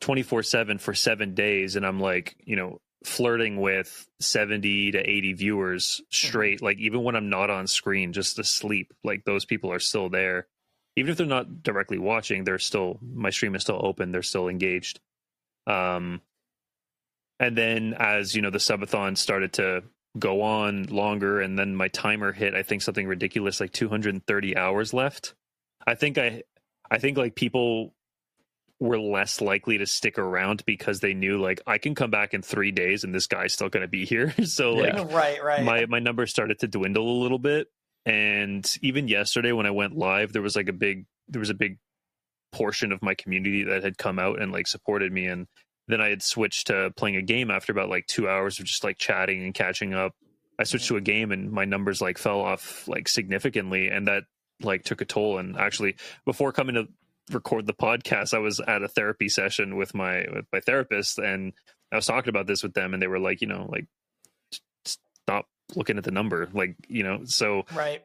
24 0.00 0.42
7 0.42 0.78
for 0.78 0.94
seven 0.94 1.34
days 1.34 1.74
and 1.74 1.86
i'm 1.86 1.98
like 1.98 2.36
you 2.44 2.56
know 2.56 2.78
flirting 3.04 3.60
with 3.60 4.08
70 4.20 4.92
to 4.92 4.98
80 4.98 5.32
viewers 5.34 6.00
straight 6.10 6.56
mm-hmm. 6.56 6.64
like 6.64 6.78
even 6.78 7.04
when 7.04 7.14
i'm 7.14 7.30
not 7.30 7.48
on 7.48 7.66
screen 7.66 8.12
just 8.12 8.38
asleep 8.38 8.92
like 9.04 9.24
those 9.24 9.44
people 9.44 9.72
are 9.72 9.78
still 9.78 10.08
there. 10.08 10.46
Even 10.96 11.12
if 11.12 11.18
they're 11.18 11.26
not 11.26 11.62
directly 11.62 11.98
watching 11.98 12.42
they're 12.42 12.58
still 12.58 12.98
my 13.02 13.30
stream 13.30 13.54
is 13.54 13.62
still 13.62 13.80
open 13.82 14.10
they're 14.10 14.22
still 14.22 14.48
engaged. 14.48 15.00
Um 15.66 16.20
and 17.38 17.56
then 17.56 17.94
as 17.96 18.34
you 18.34 18.42
know 18.42 18.50
the 18.50 18.58
subathon 18.58 19.16
started 19.16 19.52
to 19.54 19.84
go 20.18 20.42
on 20.42 20.84
longer 20.84 21.40
and 21.40 21.56
then 21.56 21.76
my 21.76 21.86
timer 21.88 22.32
hit 22.32 22.54
i 22.54 22.62
think 22.62 22.82
something 22.82 23.06
ridiculous 23.06 23.60
like 23.60 23.72
230 23.72 24.56
hours 24.56 24.92
left. 24.92 25.34
I 25.86 25.94
think 25.94 26.18
i 26.18 26.42
i 26.90 26.98
think 26.98 27.16
like 27.16 27.36
people 27.36 27.94
were 28.80 28.98
less 28.98 29.40
likely 29.40 29.78
to 29.78 29.86
stick 29.86 30.18
around 30.18 30.64
because 30.64 31.00
they 31.00 31.12
knew 31.14 31.40
like 31.40 31.60
I 31.66 31.78
can 31.78 31.94
come 31.94 32.10
back 32.10 32.32
in 32.32 32.42
three 32.42 32.70
days 32.70 33.02
and 33.02 33.14
this 33.14 33.26
guy's 33.26 33.52
still 33.52 33.68
going 33.68 33.82
to 33.82 33.88
be 33.88 34.04
here. 34.06 34.32
so 34.44 34.74
like, 34.74 34.94
yeah. 34.94 35.06
right, 35.10 35.42
right. 35.42 35.64
My 35.64 35.86
my 35.86 35.98
numbers 35.98 36.30
started 36.30 36.60
to 36.60 36.68
dwindle 36.68 37.08
a 37.08 37.22
little 37.22 37.38
bit, 37.38 37.68
and 38.06 38.70
even 38.82 39.08
yesterday 39.08 39.52
when 39.52 39.66
I 39.66 39.70
went 39.70 39.96
live, 39.96 40.32
there 40.32 40.42
was 40.42 40.56
like 40.56 40.68
a 40.68 40.72
big 40.72 41.06
there 41.28 41.40
was 41.40 41.50
a 41.50 41.54
big 41.54 41.78
portion 42.52 42.92
of 42.92 43.02
my 43.02 43.14
community 43.14 43.64
that 43.64 43.84
had 43.84 43.98
come 43.98 44.18
out 44.18 44.40
and 44.40 44.52
like 44.52 44.66
supported 44.66 45.12
me, 45.12 45.26
and 45.26 45.46
then 45.88 46.00
I 46.00 46.08
had 46.08 46.22
switched 46.22 46.68
to 46.68 46.92
playing 46.96 47.16
a 47.16 47.22
game 47.22 47.50
after 47.50 47.72
about 47.72 47.88
like 47.88 48.06
two 48.06 48.28
hours 48.28 48.60
of 48.60 48.66
just 48.66 48.84
like 48.84 48.98
chatting 48.98 49.42
and 49.42 49.54
catching 49.54 49.94
up. 49.94 50.12
I 50.60 50.64
switched 50.64 50.88
to 50.88 50.96
a 50.96 51.00
game 51.00 51.30
and 51.30 51.52
my 51.52 51.64
numbers 51.64 52.00
like 52.00 52.18
fell 52.18 52.40
off 52.40 52.86
like 52.86 53.08
significantly, 53.08 53.88
and 53.88 54.06
that 54.06 54.24
like 54.60 54.84
took 54.84 55.00
a 55.00 55.04
toll. 55.04 55.38
And 55.38 55.56
actually, 55.56 55.96
before 56.24 56.52
coming 56.52 56.74
to 56.74 56.88
record 57.30 57.66
the 57.66 57.74
podcast, 57.74 58.34
I 58.34 58.38
was 58.38 58.60
at 58.60 58.82
a 58.82 58.88
therapy 58.88 59.28
session 59.28 59.76
with 59.76 59.94
my 59.94 60.26
with 60.32 60.46
my 60.52 60.60
therapist, 60.60 61.18
and 61.18 61.52
I 61.92 61.96
was 61.96 62.06
talking 62.06 62.30
about 62.30 62.46
this 62.46 62.62
with 62.62 62.74
them, 62.74 62.94
and 62.94 63.02
they 63.02 63.06
were 63.06 63.18
like, 63.18 63.40
you 63.40 63.46
know, 63.46 63.66
like 63.70 63.86
stop 64.84 65.46
looking 65.74 65.98
at 65.98 66.04
the 66.04 66.10
number, 66.10 66.48
like 66.52 66.76
you 66.88 67.02
know, 67.02 67.20
so 67.24 67.64
right. 67.74 68.02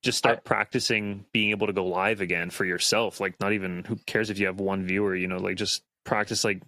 Just 0.00 0.18
start 0.18 0.38
I, 0.38 0.40
practicing 0.42 1.24
being 1.32 1.50
able 1.50 1.66
to 1.66 1.72
go 1.72 1.84
live 1.84 2.20
again 2.20 2.50
for 2.50 2.64
yourself. 2.64 3.18
Like, 3.18 3.40
not 3.40 3.52
even 3.52 3.82
who 3.82 3.96
cares 4.06 4.30
if 4.30 4.38
you 4.38 4.46
have 4.46 4.60
one 4.60 4.86
viewer, 4.86 5.12
you 5.14 5.26
know, 5.26 5.38
like 5.38 5.56
just 5.56 5.82
practice. 6.04 6.44
Like, 6.44 6.62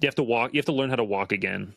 you 0.00 0.06
have 0.06 0.14
to 0.14 0.22
walk. 0.22 0.54
You 0.54 0.58
have 0.58 0.66
to 0.66 0.72
learn 0.72 0.90
how 0.90 0.94
to 0.96 1.04
walk 1.04 1.32
again 1.32 1.74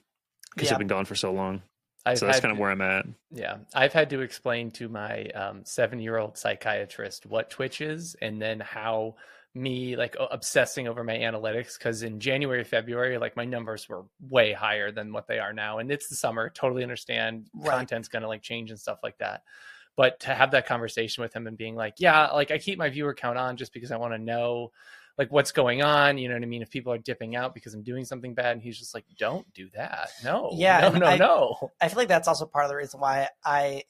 because 0.53 0.67
yeah. 0.67 0.73
you've 0.73 0.79
been 0.79 0.87
gone 0.87 1.05
for 1.05 1.15
so 1.15 1.33
long. 1.33 1.63
I've 2.05 2.17
so 2.17 2.25
that's 2.25 2.39
kind 2.39 2.51
of 2.51 2.57
to- 2.57 2.61
where 2.61 2.71
I'm 2.71 2.81
at. 2.81 3.05
Yeah, 3.31 3.57
I've 3.73 3.93
had 3.93 4.09
to 4.11 4.21
explain 4.21 4.71
to 4.71 4.87
my 4.89 5.25
um, 5.27 5.61
seven-year-old 5.65 6.37
psychiatrist 6.37 7.25
what 7.25 7.49
Twitch 7.49 7.81
is, 7.81 8.15
and 8.21 8.41
then 8.41 8.59
how 8.59 9.15
me 9.55 9.95
like 9.95 10.15
obsessing 10.31 10.87
over 10.87 11.03
my 11.03 11.17
analytics 11.17 11.77
because 11.77 12.03
in 12.03 12.19
January, 12.19 12.63
February, 12.63 13.17
like 13.17 13.35
my 13.35 13.45
numbers 13.45 13.89
were 13.89 14.03
way 14.29 14.53
higher 14.53 14.91
than 14.91 15.11
what 15.11 15.27
they 15.27 15.39
are 15.39 15.53
now, 15.53 15.79
and 15.79 15.91
it's 15.91 16.07
the 16.07 16.15
summer. 16.15 16.49
Totally 16.49 16.83
understand 16.83 17.47
Right. 17.53 17.71
content's 17.75 18.07
gonna 18.07 18.27
like 18.27 18.41
change 18.43 18.69
and 18.69 18.79
stuff 18.79 18.99
like 19.03 19.17
that. 19.17 19.43
But 19.95 20.19
to 20.21 20.33
have 20.33 20.51
that 20.51 20.65
conversation 20.67 21.23
with 21.23 21.33
him 21.35 21.45
and 21.47 21.57
being 21.57 21.75
like, 21.75 21.95
yeah, 21.97 22.27
like 22.27 22.51
I 22.51 22.57
keep 22.59 22.77
my 22.77 22.89
viewer 22.89 23.13
count 23.13 23.37
on 23.37 23.57
just 23.57 23.73
because 23.73 23.91
I 23.91 23.97
want 23.97 24.13
to 24.13 24.19
know 24.19 24.71
like 25.19 25.31
what's 25.31 25.51
going 25.51 25.83
on. 25.83 26.17
You 26.17 26.29
know 26.29 26.33
what 26.33 26.41
I 26.43 26.47
mean? 26.47 26.63
If 26.63 26.71
people 26.71 26.91
are 26.93 26.97
dipping 26.97 27.35
out 27.35 27.53
because 27.53 27.75
I'm 27.75 27.83
doing 27.83 28.05
something 28.05 28.33
bad, 28.33 28.53
and 28.53 28.61
he's 28.63 28.79
just 28.79 28.95
like, 28.95 29.05
don't 29.19 29.45
do 29.53 29.69
that. 29.75 30.09
No, 30.23 30.49
Yeah, 30.55 30.89
no, 30.89 30.97
no, 30.97 31.05
I- 31.05 31.17
no. 31.17 31.71
I 31.79 31.89
feel 31.89 31.97
like 31.97 32.07
that's 32.07 32.27
also 32.27 32.45
part 32.47 32.65
of 32.65 32.69
the 32.69 32.77
reason 32.77 32.99
why 33.01 33.27
I 33.45 33.83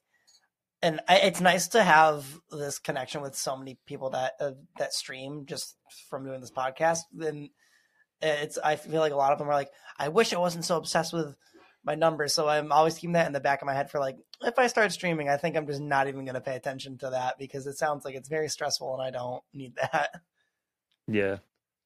and 0.81 1.01
I, 1.07 1.17
it's 1.19 1.39
nice 1.41 1.67
to 1.69 1.83
have 1.83 2.25
this 2.51 2.79
connection 2.79 3.21
with 3.21 3.35
so 3.35 3.55
many 3.55 3.77
people 3.85 4.09
that 4.11 4.33
uh, 4.39 4.51
that 4.77 4.93
stream 4.93 5.45
just 5.45 5.75
from 6.09 6.25
doing 6.25 6.41
this 6.41 6.51
podcast. 6.51 6.99
Then 7.13 7.49
it's 8.21 8.57
I 8.57 8.75
feel 8.75 8.99
like 8.99 9.13
a 9.13 9.15
lot 9.17 9.31
of 9.31 9.37
them 9.39 9.47
are 9.49 9.53
like, 9.53 9.69
I 9.97 10.07
wish 10.09 10.33
I 10.33 10.39
wasn't 10.39 10.65
so 10.65 10.77
obsessed 10.77 11.13
with 11.13 11.35
my 11.83 11.95
numbers. 11.95 12.33
So 12.33 12.47
I'm 12.49 12.71
always 12.71 12.95
keeping 12.95 13.13
that 13.13 13.27
in 13.27 13.33
the 13.33 13.39
back 13.39 13.61
of 13.61 13.65
my 13.65 13.73
head 13.73 13.89
for 13.91 13.99
like, 13.99 14.17
if 14.41 14.57
I 14.59 14.67
start 14.67 14.91
streaming, 14.91 15.29
I 15.29 15.37
think 15.37 15.55
I'm 15.55 15.67
just 15.67 15.79
not 15.81 16.07
even 16.07 16.25
going 16.25 16.35
to 16.35 16.41
pay 16.41 16.55
attention 16.55 16.97
to 16.99 17.11
that 17.11 17.35
because 17.37 17.65
it 17.67 17.77
sounds 17.77 18.03
like 18.03 18.15
it's 18.15 18.27
very 18.29 18.49
stressful 18.49 18.93
and 18.93 19.03
I 19.03 19.11
don't 19.11 19.43
need 19.53 19.75
that. 19.75 20.21
Yeah. 21.09 21.37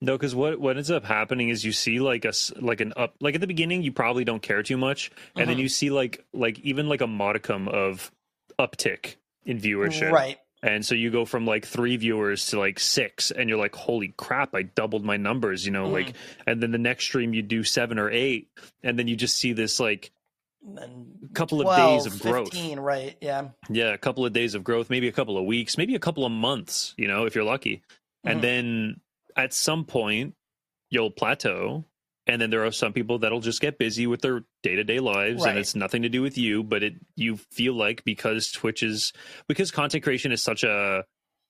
No, 0.01 0.17
because 0.17 0.35
what 0.35 0.59
what 0.59 0.75
ends 0.75 0.91
up 0.91 1.05
happening 1.05 1.47
is 1.49 1.63
you 1.63 1.71
see 1.71 1.99
like 1.99 2.25
a 2.25 2.33
like 2.59 2.81
an 2.81 2.91
up 2.97 3.15
like 3.21 3.35
at 3.35 3.41
the 3.41 3.47
beginning 3.47 3.83
you 3.83 3.91
probably 3.93 4.25
don't 4.25 4.41
care 4.41 4.61
too 4.61 4.75
much, 4.77 5.09
and 5.35 5.49
then 5.49 5.57
Mhm. 5.57 5.61
you 5.61 5.69
see 5.69 5.89
like 5.91 6.25
like 6.33 6.59
even 6.59 6.89
like 6.89 6.99
a 7.01 7.07
modicum 7.07 7.67
of 7.69 8.11
uptick 8.59 9.15
in 9.45 9.59
viewership, 9.59 10.11
Right. 10.11 10.37
and 10.61 10.85
so 10.85 10.93
you 10.93 11.09
go 11.09 11.23
from 11.23 11.45
like 11.45 11.65
three 11.65 11.95
viewers 11.95 12.47
to 12.47 12.59
like 12.59 12.79
six, 12.79 13.31
and 13.31 13.47
you're 13.49 13.57
like, 13.57 13.75
holy 13.75 14.09
crap, 14.17 14.53
I 14.53 14.63
doubled 14.63 15.05
my 15.05 15.15
numbers, 15.15 15.65
you 15.65 15.71
know, 15.71 15.87
Mhm. 15.87 15.91
like, 15.93 16.13
and 16.45 16.61
then 16.61 16.71
the 16.71 16.77
next 16.77 17.05
stream 17.05 17.33
you 17.33 17.41
do 17.41 17.63
seven 17.63 17.97
or 17.97 18.09
eight, 18.11 18.49
and 18.83 18.99
then 18.99 19.07
you 19.07 19.15
just 19.15 19.37
see 19.37 19.53
this 19.53 19.79
like 19.79 20.11
And 20.77 21.29
couple 21.33 21.61
of 21.67 21.75
days 21.77 22.05
of 22.05 22.21
growth. 22.21 22.53
right. 22.77 23.15
Yeah. 23.21 23.49
yeah, 23.69 23.93
a 23.93 23.97
couple 23.97 24.25
of 24.25 24.33
days 24.33 24.53
of 24.55 24.63
growth, 24.65 24.89
maybe 24.89 25.07
a 25.07 25.11
couple 25.13 25.37
of 25.37 25.45
weeks, 25.45 25.77
maybe 25.77 25.95
a 25.95 25.99
couple 25.99 26.25
of 26.25 26.31
months, 26.31 26.93
you 26.97 27.07
know, 27.07 27.25
if 27.25 27.35
you're 27.35 27.43
lucky. 27.45 27.81
And 28.25 28.41
then 28.41 29.01
at 29.35 29.53
some 29.53 29.85
point, 29.85 30.35
you'll 30.89 31.11
plateau. 31.11 31.85
And 32.25 32.41
then 32.41 32.49
there 32.51 32.65
are 32.65 32.71
some 32.71 32.93
people 32.93 33.19
that'll 33.19 33.41
just 33.41 33.59
get 33.59 33.77
busy 33.77 34.07
with 34.07 34.21
their 34.21 34.45
day 34.61 34.75
to 34.75 34.83
day 34.85 34.99
lives, 34.99 35.43
Right. 35.43 35.49
and 35.49 35.59
it's 35.59 35.75
nothing 35.75 36.03
to 36.03 36.09
do 36.09 36.21
with 36.21 36.37
you. 36.37 36.63
But 36.63 36.81
it 36.81 36.93
you 37.17 37.35
feel 37.35 37.73
like 37.73 38.05
because 38.05 38.49
Twitch 38.51 38.81
is 38.81 39.11
because 39.49 39.71
content 39.71 40.03
creation 40.05 40.31
is 40.31 40.41
such 40.41 40.63
a 40.63 41.03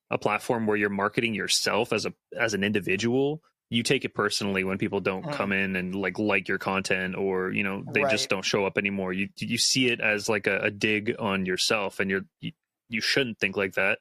a 0.10 0.18
platform 0.18 0.66
where 0.66 0.76
you're 0.78 0.90
marketing 0.90 1.36
yourself 1.36 1.94
as 1.94 2.08
a 2.08 2.14
as 2.36 2.56
an 2.56 2.64
individual, 2.64 3.44
you 3.70 3.84
take 3.84 4.04
it 4.04 4.16
personally 4.16 4.64
when 4.64 4.80
people 4.80 5.00
don't 5.00 5.24
Mhm. 5.26 5.34
come 5.34 5.52
in 5.52 5.76
and 5.76 5.94
like 5.94 6.18
like 6.18 6.48
your 6.48 6.58
content 6.58 7.16
or 7.16 7.52
you 7.52 7.62
know 7.62 7.84
they 7.94 8.02
Right. 8.02 8.10
just 8.12 8.30
don't 8.30 8.44
show 8.46 8.66
up 8.66 8.76
anymore. 8.80 9.14
You 9.14 9.30
you 9.38 9.60
see 9.60 9.90
it 9.90 10.02
as 10.02 10.28
like 10.28 10.48
a, 10.48 10.58
a 10.60 10.72
dig 10.72 11.16
on 11.20 11.46
yourself, 11.46 12.00
and 12.00 12.10
you're 12.10 12.26
you, 12.42 12.52
you 12.90 13.00
shouldn't 13.02 13.38
think 13.38 13.56
like 13.58 13.74
that. 13.76 14.00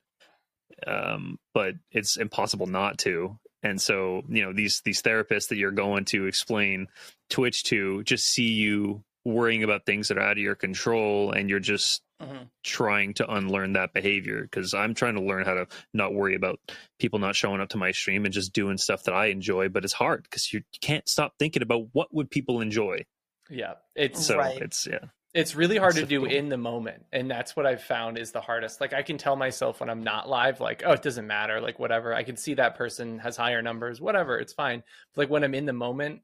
Um, 0.87 1.38
but 1.53 1.75
it's 1.90 2.16
impossible 2.16 2.66
not 2.66 2.99
to. 3.01 3.38
And 3.62 3.81
so 3.81 4.22
you 4.29 4.42
know 4.42 4.53
these 4.53 4.81
these 4.85 5.03
therapists 5.03 5.48
that 5.48 5.57
you're 5.57 5.70
going 5.70 6.05
to 6.07 6.27
explain 6.27 6.88
Twitch 7.31 7.64
to 7.64 8.03
just 8.05 8.27
see 8.27 8.53
you 8.53 9.05
worrying 9.25 9.62
about 9.62 9.87
things 9.87 10.09
that 10.09 10.18
are 10.18 10.22
out 10.22 10.33
of 10.33 10.38
your 10.38 10.57
control, 10.57 11.31
and 11.31 11.48
you're 11.48 11.61
just 11.61 12.03
Mhm. 12.20 12.48
trying 12.64 13.14
to 13.14 13.29
unlearn 13.33 13.72
that 13.72 13.92
behavior 13.92 14.42
because 14.42 14.75
I'm 14.75 14.94
trying 14.94 15.14
to 15.14 15.20
learn 15.22 15.44
how 15.44 15.55
to 15.55 15.66
not 15.92 16.14
worry 16.14 16.35
about 16.37 16.61
people 17.01 17.18
not 17.18 17.35
showing 17.37 17.61
up 17.61 17.70
to 17.70 17.77
my 17.77 17.90
stream 17.92 18.25
and 18.25 18.33
just 18.35 18.53
doing 18.53 18.79
stuff 18.79 19.05
that 19.05 19.14
I 19.14 19.27
enjoy. 19.27 19.68
But 19.68 19.85
it's 19.85 19.92
hard 19.92 20.22
because 20.25 20.53
you 20.53 20.62
can't 20.81 21.09
stop 21.09 21.35
thinking 21.38 21.62
about 21.62 21.88
what 21.92 22.12
would 22.14 22.31
people 22.31 22.61
enjoy. 22.61 23.05
Yeah, 23.51 23.75
it's 23.96 24.25
So 24.27 24.38
Right. 24.38 24.61
it's 24.62 24.87
yeah, 24.87 25.07
it's 25.35 25.55
really 25.55 25.79
hard 25.79 25.95
to 25.95 26.05
do 26.05 26.27
in 26.27 26.51
the 26.51 26.57
moment 26.59 27.07
and 27.12 27.31
that's 27.31 27.57
what 27.57 27.64
i've 27.64 27.83
found 27.83 28.18
is 28.18 28.33
the 28.33 28.40
hardest. 28.40 28.81
Like 28.81 28.92
i 28.92 29.03
can 29.03 29.16
tell 29.18 29.37
myself 29.37 29.81
when 29.81 29.88
i'm 29.88 30.03
not 30.03 30.29
live 30.29 30.61
like 30.61 30.83
oh 30.85 30.92
it 30.92 31.03
doesn't 31.03 31.27
matter 31.27 31.61
like 31.61 31.79
whatever. 31.79 32.14
I 32.14 32.23
can 32.23 32.37
see 32.37 32.55
that 32.55 32.77
person 32.77 33.18
has 33.18 33.37
higher 33.37 33.62
numbers 33.62 34.01
whatever 34.01 34.38
it's 34.38 34.53
fine. 34.53 34.83
But 35.14 35.23
like 35.23 35.31
when 35.31 35.45
i'm 35.45 35.55
in 35.55 35.66
the 35.66 35.73
moment 35.73 36.23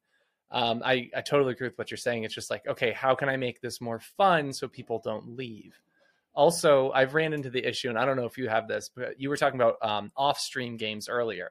um, 0.51 0.83
I, 0.83 1.11
I 1.14 1.21
totally 1.21 1.53
agree 1.53 1.68
with 1.68 1.77
what 1.77 1.90
you're 1.90 1.99
saying. 1.99 2.25
It's 2.25 2.35
just 2.35 2.51
like 2.51 2.66
okay 2.66 2.92
how 2.92 3.14
can 3.14 3.29
i 3.29 3.37
make 3.37 3.61
this 3.61 3.81
more 3.81 4.01
fun 4.01 4.53
so 4.53 4.68
people 4.68 5.01
don't 5.03 5.37
leave? 5.37 5.75
Also 6.35 6.90
i've 6.92 7.14
ran 7.14 7.33
into 7.33 7.51
the 7.51 7.66
issue 7.66 7.88
and 7.88 7.99
i 7.99 8.05
don't 8.05 8.16
know 8.16 8.27
if 8.27 8.38
you 8.38 8.49
have 8.49 8.68
this 8.68 8.90
but 8.94 9.21
you 9.21 9.29
were 9.31 9.37
talking 9.37 9.61
about 9.61 9.77
um, 9.83 10.12
off 10.16 10.38
stream 10.38 10.77
games 10.77 11.09
earlier. 11.09 11.51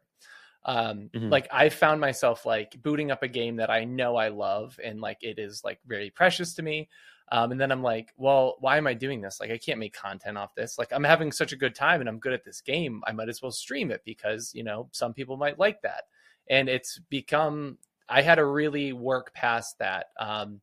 Um 0.66 1.10
Mhm. 1.14 1.32
like 1.32 1.48
i 1.52 1.70
found 1.70 2.02
myself 2.02 2.46
like 2.46 2.82
booting 2.82 3.10
up 3.10 3.24
a 3.24 3.28
game 3.28 3.56
that 3.58 3.70
i 3.70 3.84
know 3.84 4.16
i 4.16 4.28
love 4.30 4.80
and 4.84 5.00
like 5.02 5.20
it 5.22 5.40
is 5.40 5.64
like 5.64 5.80
very 5.88 6.10
precious 6.10 6.54
to 6.56 6.62
me 6.62 6.90
um, 7.30 7.52
and 7.52 7.60
then 7.60 7.72
I'm 7.72 7.84
like, 7.84 8.14
well, 8.18 8.56
why 8.60 8.78
am 8.78 8.88
I 8.88 8.94
doing 8.94 9.22
this? 9.22 9.40
Like, 9.40 9.52
I 9.52 9.58
can't 9.58 9.80
make 9.80 9.94
content 9.94 10.38
off 10.38 10.56
this. 10.56 10.78
Like, 10.78 10.90
I'm 10.92 11.04
having 11.04 11.32
such 11.32 11.52
a 11.52 11.58
good 11.58 11.76
time 11.76 12.00
and 12.00 12.10
I'm 12.10 12.20
good 12.20 12.34
at 12.34 12.46
this 12.46 12.62
game. 12.62 13.02
I 13.06 13.12
might 13.12 13.30
as 13.30 13.42
well 13.42 13.52
stream 13.52 13.92
it 13.92 14.02
because, 14.06 14.52
you 14.54 14.64
know, 14.64 14.90
some 14.92 15.14
people 15.14 15.36
might 15.36 15.60
like 15.60 15.82
that. 15.82 16.04
And 16.50 16.70
it's 16.70 17.00
become, 17.10 17.78
I 18.08 18.22
had 18.22 18.36
to 18.36 18.46
really 18.46 18.94
work 18.94 19.34
past 19.34 19.80
that. 19.80 20.08
Um, 20.20 20.62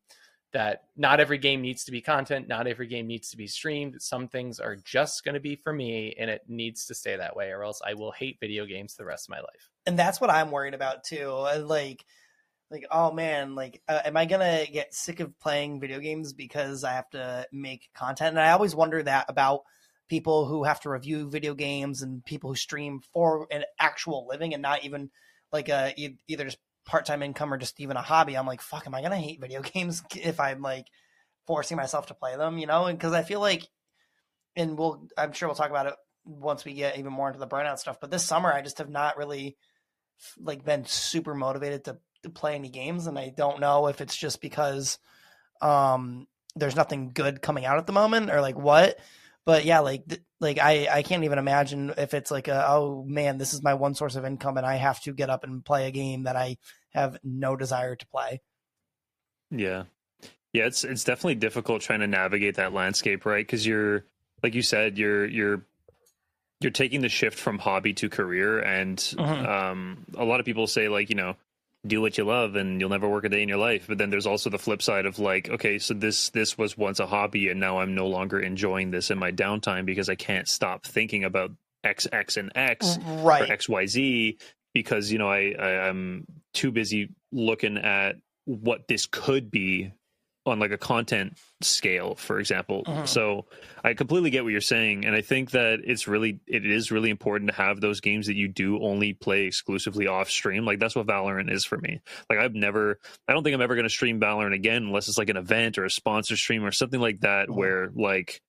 that 0.53 0.83
not 0.95 1.19
every 1.19 1.37
game 1.37 1.61
needs 1.61 1.83
to 1.83 1.91
be 1.91 1.99
content, 1.99 2.47
not 2.47 2.65
every 2.65 2.87
game 2.87 3.07
needs 3.07 3.29
to 3.29 3.35
be 3.35 3.45
streamed. 3.45 4.01
Some 4.01 4.29
things 4.29 4.57
are 4.57 4.77
just 4.77 5.25
going 5.25 5.33
to 5.33 5.41
be 5.41 5.57
for 5.57 5.73
me 5.73 6.15
and 6.17 6.29
it 6.29 6.43
needs 6.47 6.85
to 6.85 6.95
stay 6.95 7.17
that 7.17 7.35
way, 7.35 7.49
or 7.49 7.61
else 7.61 7.81
I 7.85 7.93
will 7.93 8.13
hate 8.13 8.37
video 8.39 8.65
games 8.65 8.95
the 8.95 9.03
rest 9.03 9.27
of 9.27 9.31
my 9.31 9.39
life. 9.39 9.69
and 9.85 9.99
that's 9.99 10.21
what 10.21 10.29
I'm 10.29 10.51
worried 10.51 10.73
about 10.73 11.03
too. 11.03 11.29
I, 11.29 11.57
Like, 11.57 12.05
like 12.75 12.87
oh 12.91 13.11
man, 13.11 13.55
like 13.55 13.81
uh, 13.87 14.01
am 14.05 14.17
I 14.17 14.25
gonna 14.25 14.65
get 14.71 14.93
sick 14.93 15.19
of 15.19 15.37
playing 15.39 15.79
video 15.79 15.99
games 15.99 16.33
because 16.33 16.83
I 16.83 16.93
have 16.93 17.09
to 17.11 17.47
make 17.51 17.89
content? 17.95 18.31
And 18.31 18.39
I 18.39 18.51
always 18.51 18.75
wonder 18.75 19.01
that 19.01 19.25
about 19.29 19.61
people 20.07 20.45
who 20.45 20.63
have 20.63 20.81
to 20.81 20.89
review 20.89 21.29
video 21.29 21.53
games 21.53 22.01
and 22.01 22.23
people 22.25 22.51
who 22.51 22.55
stream 22.55 23.01
for 23.13 23.47
an 23.49 23.63
actual 23.79 24.27
living 24.27 24.53
and 24.53 24.61
not 24.61 24.83
even 24.83 25.09
like 25.51 25.69
a 25.69 25.93
e- 25.97 26.17
either 26.27 26.45
just 26.45 26.59
part 26.85 27.05
time 27.05 27.23
income 27.23 27.53
or 27.53 27.57
just 27.57 27.79
even 27.79 27.97
a 27.97 28.01
hobby. 28.01 28.37
I'm 28.37 28.45
like, 28.45 28.61
fuck, 28.61 28.85
am 28.85 28.93
I 28.93 29.01
gonna 29.01 29.17
hate 29.17 29.41
video 29.41 29.61
games 29.73 30.03
if 30.15 30.39
I'm 30.39 30.61
like 30.61 30.87
forcing 31.47 31.77
myself 31.77 32.07
to 32.07 32.13
play 32.13 32.35
them? 32.35 32.57
You 32.57 32.67
know, 32.67 32.85
because 32.91 33.13
I 33.13 33.23
feel 33.23 33.39
like, 33.39 33.67
and 34.55 34.77
we'll 34.77 35.07
I'm 35.17 35.31
sure 35.31 35.47
we'll 35.47 35.55
talk 35.55 35.69
about 35.69 35.87
it 35.87 35.95
once 36.25 36.65
we 36.65 36.73
get 36.73 36.97
even 36.97 37.13
more 37.13 37.27
into 37.27 37.39
the 37.39 37.47
burnout 37.47 37.79
stuff. 37.79 37.99
But 38.01 38.11
this 38.11 38.25
summer, 38.25 38.51
I 38.51 38.61
just 38.61 38.79
have 38.79 38.89
not 38.89 39.17
really 39.17 39.57
like 40.39 40.63
been 40.63 40.85
super 40.85 41.33
motivated 41.33 41.85
to, 41.85 41.97
to 42.25 42.29
play 42.29 42.55
any 42.55 42.69
games, 42.69 43.07
and 43.07 43.17
I 43.17 43.29
don't 43.35 43.59
know 43.61 43.87
if 43.87 44.01
it's 44.01 44.15
just 44.15 44.41
because 44.41 44.99
um 45.61 46.27
there's 46.55 46.75
nothing 46.75 47.11
good 47.13 47.41
coming 47.41 47.65
out 47.65 47.77
at 47.77 47.87
the 47.87 47.93
moment 47.93 48.29
or 48.31 48.41
like 48.41 48.57
what. 48.57 48.97
But 49.45 49.63
yeah, 49.65 49.79
like 49.79 50.07
th- 50.07 50.21
like 50.41 50.57
I 50.59 50.87
I 50.91 51.03
can't 51.03 51.23
even 51.23 51.37
imagine 51.39 51.93
if 51.97 52.13
it's 52.13 52.31
like 52.31 52.47
a 52.47 52.65
oh 52.67 53.05
man, 53.07 53.37
this 53.37 53.53
is 53.53 53.63
my 53.63 53.75
one 53.75 53.95
source 53.95 54.15
of 54.15 54.25
income, 54.25 54.57
and 54.57 54.65
I 54.65 54.75
have 54.75 55.01
to 55.03 55.13
get 55.13 55.29
up 55.29 55.43
and 55.43 55.63
play 55.63 55.87
a 55.87 55.91
game 55.91 56.23
that 56.23 56.35
I 56.35 56.57
have 56.93 57.17
no 57.23 57.55
desire 57.55 57.95
to 57.95 58.07
play. 58.07 58.41
Yeah. 59.51 59.83
Yeah, 60.53 60.65
it's 60.65 60.83
it's 60.83 61.03
definitely 61.03 61.35
difficult 61.35 61.81
trying 61.81 61.99
to 61.99 62.07
navigate 62.07 62.55
that 62.55 62.73
landscape, 62.73 63.25
right? 63.25 63.47
Cuz 63.47 63.65
you're 63.65 64.05
like 64.41 64.55
you 64.55 64.61
said, 64.61 64.97
you're 64.97 65.25
you're 65.25 65.61
you're 66.61 66.71
taking 66.71 67.01
the 67.01 67.09
shift 67.09 67.37
from 67.37 67.59
hobby 67.59 67.93
to 67.93 68.09
career 68.09 68.59
and 68.59 68.97
Mhm. 68.97 69.47
um 69.47 70.05
a 70.17 70.23
lot 70.23 70.39
of 70.39 70.45
people 70.45 70.67
say 70.67 70.87
like, 70.87 71.09
you 71.09 71.15
know, 71.15 71.35
do 71.85 72.01
what 72.01 72.17
you 72.17 72.23
love 72.23 72.55
and 72.55 72.79
you'll 72.79 72.89
never 72.89 73.07
work 73.07 73.25
a 73.25 73.29
day 73.29 73.43
in 73.43 73.49
your 73.49 73.57
life. 73.57 73.85
But 73.87 73.97
then 73.97 74.09
there's 74.09 74.25
also 74.25 74.49
the 74.49 74.57
flip 74.57 74.81
side 74.81 75.05
of 75.05 75.19
like, 75.19 75.49
okay, 75.49 75.79
so 75.79 75.93
this 75.93 76.29
this 76.31 76.57
was 76.57 76.77
once 76.77 76.99
a 76.99 77.05
hobby 77.05 77.49
and 77.49 77.59
now 77.59 77.79
I'm 77.79 77.95
no 77.95 78.07
longer 78.07 78.39
enjoying 78.39 78.91
this 78.91 79.11
in 79.11 79.17
my 79.17 79.31
downtime 79.31 79.85
because 79.85 80.09
I 80.09 80.15
can't 80.15 80.47
stop 80.47 80.85
thinking 80.85 81.23
about 81.23 81.51
X 81.83 82.07
X 82.11 82.37
and 82.37 82.51
X 82.55 82.97
or 82.97 83.23
Right. 83.23 83.49
XYZ 83.49 84.39
because 84.73 85.11
you 85.11 85.17
know 85.17 85.29
I, 85.29 85.53
I 85.57 85.87
I'm 85.87 86.25
too 86.53 86.71
busy 86.71 87.09
looking 87.31 87.77
at 87.77 88.15
what 88.45 88.87
this 88.87 89.05
could 89.05 89.51
be 89.51 89.91
on 90.45 90.59
like 90.59 90.71
a 90.71 90.77
content 90.77 91.37
scale 91.61 92.15
for 92.15 92.39
example 92.39 92.83
Mhm. 92.85 93.07
so 93.07 93.45
i 93.83 93.93
completely 93.93 94.29
get 94.29 94.43
what 94.43 94.51
you're 94.51 94.61
saying 94.61 95.05
and 95.05 95.15
i 95.15 95.21
think 95.21 95.51
that 95.51 95.79
it's 95.83 96.07
really 96.07 96.39
it 96.47 96.65
is 96.65 96.91
really 96.91 97.09
important 97.09 97.49
to 97.49 97.55
have 97.55 97.81
those 97.81 97.99
games 98.01 98.27
that 98.27 98.35
you 98.35 98.47
do 98.47 98.79
only 98.83 99.13
play 99.13 99.45
exclusively 99.45 100.05
off 100.07 100.29
stream 100.29 100.63
like 100.65 100.79
that's 100.79 100.95
what 100.95 101.07
valorant 101.07 101.51
is 101.51 101.65
for 101.65 101.77
me 101.79 101.99
like 102.29 102.37
i've 102.39 102.53
never 102.53 102.99
i 103.27 103.33
don't 103.33 103.43
think 103.43 103.53
i'm 103.55 103.61
ever 103.61 103.75
going 103.75 103.83
to 103.85 103.89
stream 103.89 104.19
valorant 104.19 104.53
again 104.53 104.83
unless 104.83 105.07
it's 105.07 105.17
like 105.17 105.29
an 105.29 105.37
event 105.37 105.77
or 105.77 105.85
a 105.85 105.89
sponsor 105.89 106.35
stream 106.37 106.63
or 106.63 106.71
something 106.71 106.99
like 107.01 107.21
that 107.21 107.47
Mhm. 107.49 107.55
where 107.55 107.89
like 107.95 108.41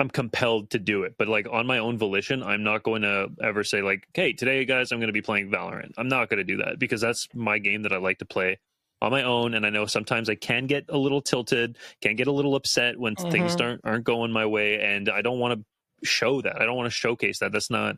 I'm 0.00 0.08
compelled 0.10 0.70
to 0.70 0.80
do 0.80 1.04
it, 1.04 1.14
but 1.16 1.28
like 1.28 1.46
on 1.48 1.64
my 1.66 1.78
own 1.78 1.96
volition, 1.96 2.42
I'm 2.42 2.64
not 2.64 2.82
going 2.82 3.02
to 3.02 3.28
ever 3.40 3.62
say 3.62 3.82
like, 3.82 4.04
"Hey, 4.14 4.32
today, 4.32 4.64
guys, 4.64 4.90
I'm 4.90 4.98
going 4.98 5.08
to 5.08 5.12
be 5.12 5.22
playing 5.22 5.50
Valorant." 5.50 5.92
I'm 5.96 6.08
not 6.08 6.28
going 6.28 6.38
to 6.38 6.44
do 6.44 6.56
that 6.56 6.80
because 6.80 7.00
that's 7.00 7.28
my 7.34 7.58
game 7.58 7.82
that 7.82 7.92
I 7.92 7.98
like 7.98 8.18
to 8.18 8.24
play 8.24 8.58
on 9.02 9.10
my 9.10 9.22
own, 9.24 9.52
and 9.54 9.66
I 9.66 9.70
know 9.70 9.84
sometimes 9.84 10.30
I 10.30 10.34
can 10.36 10.66
get 10.66 10.86
a 10.88 10.96
little 10.96 11.20
tilted, 11.20 11.76
can 12.00 12.16
get 12.16 12.28
a 12.28 12.32
little 12.32 12.54
upset 12.54 12.98
when 12.98 13.16
things 13.16 13.56
Mhm. 13.56 13.60
aren't 13.64 13.80
aren't 13.84 14.04
going 14.04 14.32
my 14.32 14.46
way, 14.46 14.80
and 14.80 15.10
I 15.10 15.20
don't 15.20 15.38
want 15.38 15.58
to 15.60 16.06
show 16.08 16.40
that. 16.40 16.62
I 16.62 16.64
don't 16.64 16.76
want 16.76 16.86
to 16.86 16.96
showcase 16.96 17.40
that. 17.40 17.52
That's 17.52 17.68
not 17.70 17.96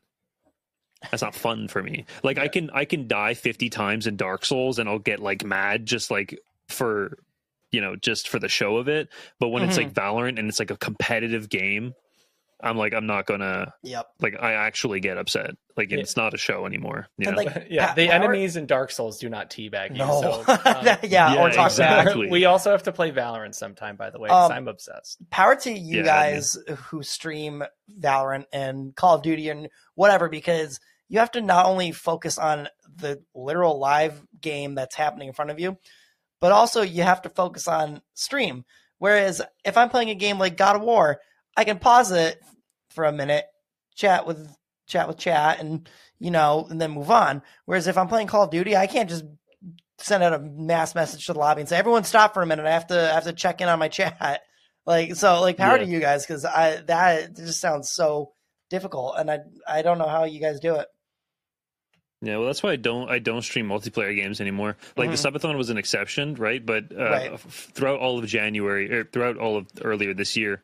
that's 1.10 1.22
not 1.22 1.34
fun 1.34 1.68
for 1.68 1.82
me. 1.82 2.06
Like 2.22 2.38
I 2.38 2.48
can 2.48 2.70
I 2.70 2.86
can 2.86 3.06
die 3.06 3.34
50 3.34 3.68
times 3.68 4.06
in 4.06 4.16
Dark 4.16 4.44
Souls 4.44 4.78
and 4.78 4.88
I'll 4.88 4.98
get 4.98 5.20
like 5.20 5.44
mad 5.44 5.84
just 5.86 6.10
like 6.10 6.38
for 6.68 7.18
you 7.70 7.80
know 7.82 7.94
just 7.96 8.28
for 8.28 8.38
the 8.38 8.48
show 8.48 8.78
of 8.78 8.88
it, 8.88 9.08
but 9.38 9.48
when 9.50 9.62
it's 9.62 9.76
like 9.76 9.92
Valorant 9.92 10.38
and 10.38 10.48
it's 10.48 10.58
like 10.58 10.70
a 10.70 10.76
competitive 10.78 11.48
game, 11.50 11.92
I'm 12.62 12.76
like 12.78 12.94
I'm 12.94 13.06
not 13.06 13.26
going 13.26 13.40
to 13.40 13.72
Yep. 13.82 14.06
like 14.20 14.34
I 14.40 14.52
actually 14.52 15.00
get 15.00 15.18
upset. 15.18 15.50
Like 15.76 15.90
Yeah. 15.90 15.98
it's 15.98 16.16
not 16.16 16.34
a 16.34 16.38
show 16.38 16.66
anymore, 16.66 17.06
you 17.18 17.26
And, 17.28 17.36
know. 17.36 17.42
like, 17.42 17.66
yeah, 17.70 17.94
the 17.94 18.06
Power- 18.06 18.14
enemies 18.14 18.56
in 18.56 18.66
Dark 18.66 18.90
Souls 18.92 19.18
do 19.18 19.28
not 19.28 19.50
teabag 19.50 19.90
you. 19.90 19.96
No. 19.98 20.20
So, 20.20 20.52
um, 20.64 20.84
yeah, 20.84 20.98
Yeah, 21.02 21.42
or 21.42 21.50
talk 21.50 21.66
exactly. 21.70 22.26
about 22.26 22.30
we 22.32 22.44
also 22.44 22.70
have 22.70 22.84
to 22.84 22.92
play 22.92 23.10
Valorant 23.10 23.54
sometime, 23.54 23.96
by 23.96 24.10
the 24.10 24.18
way, 24.20 24.28
because 24.28 24.50
Um, 24.50 24.56
I'm 24.56 24.68
obsessed. 24.68 25.18
power 25.30 25.56
to 25.56 25.70
you 25.72 25.98
Yeah, 25.98 26.02
guys 26.04 26.56
who 26.88 27.02
stream 27.02 27.64
Valorant 28.00 28.44
and 28.52 28.94
Call 28.94 29.16
of 29.16 29.22
Duty 29.22 29.48
and 29.48 29.68
whatever, 29.94 30.28
because 30.28 30.78
you 31.08 31.18
have 31.18 31.32
to 31.32 31.40
not 31.42 31.66
only 31.66 31.92
focus 31.92 32.38
on 32.38 32.68
the 32.96 33.22
literal 33.34 33.78
live 33.78 34.22
game 34.40 34.74
that's 34.74 34.94
happening 34.94 35.28
in 35.28 35.34
front 35.34 35.50
of 35.50 35.58
you, 35.60 35.76
but 36.40 36.52
also 36.52 36.82
you 36.82 37.02
have 37.02 37.22
to 37.22 37.28
focus 37.28 37.66
on 37.68 38.00
stream. 38.14 38.64
Whereas 38.98 39.42
if 39.64 39.76
I'm 39.76 39.90
playing 39.90 40.10
a 40.10 40.14
game 40.14 40.38
like 40.38 40.56
God 40.56 40.76
of 40.76 40.82
War, 40.82 41.20
I 41.56 41.64
can 41.64 41.78
pause 41.78 42.10
it 42.12 42.40
for 42.90 43.04
a 43.04 43.12
minute, 43.12 43.44
chat 43.94 44.26
with 44.26 44.48
chat 44.86 45.08
with 45.08 45.18
chat, 45.18 45.60
and 45.60 45.88
you 46.18 46.30
know, 46.30 46.66
and 46.68 46.80
then 46.80 46.90
move 46.92 47.10
on. 47.10 47.42
Whereas 47.64 47.86
if 47.86 47.96
I'm 47.98 48.08
playing 48.08 48.26
Call 48.28 48.44
of 48.44 48.50
Duty, 48.50 48.76
I 48.76 48.86
can't 48.86 49.08
just 49.08 49.24
send 49.98 50.22
out 50.22 50.32
a 50.34 50.38
mass 50.38 50.94
message 50.94 51.26
to 51.26 51.32
the 51.32 51.38
lobby 51.38 51.60
and 51.62 51.68
say, 51.68 51.78
"Everyone, 51.78 52.04
stop 52.04 52.34
for 52.34 52.42
a 52.42 52.46
minute. 52.46 52.66
I 52.66 52.70
have 52.72 52.88
to 52.88 53.10
I 53.10 53.14
have 53.14 53.24
to 53.24 53.32
check 53.32 53.60
in 53.60 53.68
on 53.68 53.78
my 53.78 53.88
chat." 54.00 54.42
Like 54.86 55.14
so, 55.14 55.40
like 55.40 55.56
power 55.56 55.78
to 55.78 55.86
you 55.86 56.00
guys 56.00 56.26
because 56.26 56.44
I 56.44 56.76
that 56.86 57.36
just 57.36 57.60
sounds 57.60 57.90
so 57.90 58.32
difficult, 58.70 59.14
and 59.18 59.30
I 59.30 59.38
I 59.66 59.82
don't 59.82 59.98
know 59.98 60.08
how 60.08 60.24
you 60.24 60.40
guys 60.40 60.60
do 60.60 60.74
it. 60.76 60.88
Yeah, 62.20 62.38
well, 62.38 62.46
that's 62.46 62.62
why 62.62 62.70
I 62.72 62.76
don't 62.76 63.10
I 63.10 63.18
don't 63.18 63.42
stream 63.42 63.68
multiplayer 63.68 64.14
games 64.14 64.40
anymore. 64.40 64.76
Like 64.96 65.10
Mhm. 65.10 65.22
the 65.22 65.30
subathon 65.30 65.56
was 65.56 65.70
an 65.70 65.76
exception, 65.78 66.34
right? 66.36 66.64
But 66.64 66.84
uh, 66.92 67.04
Right. 67.04 67.32
f- 67.32 67.70
throughout 67.74 68.00
all 68.00 68.18
of 68.18 68.26
January, 68.26 68.90
or 68.92 69.04
throughout 69.04 69.36
all 69.36 69.56
of 69.58 69.66
earlier 69.82 70.14
this 70.14 70.36
year, 70.36 70.62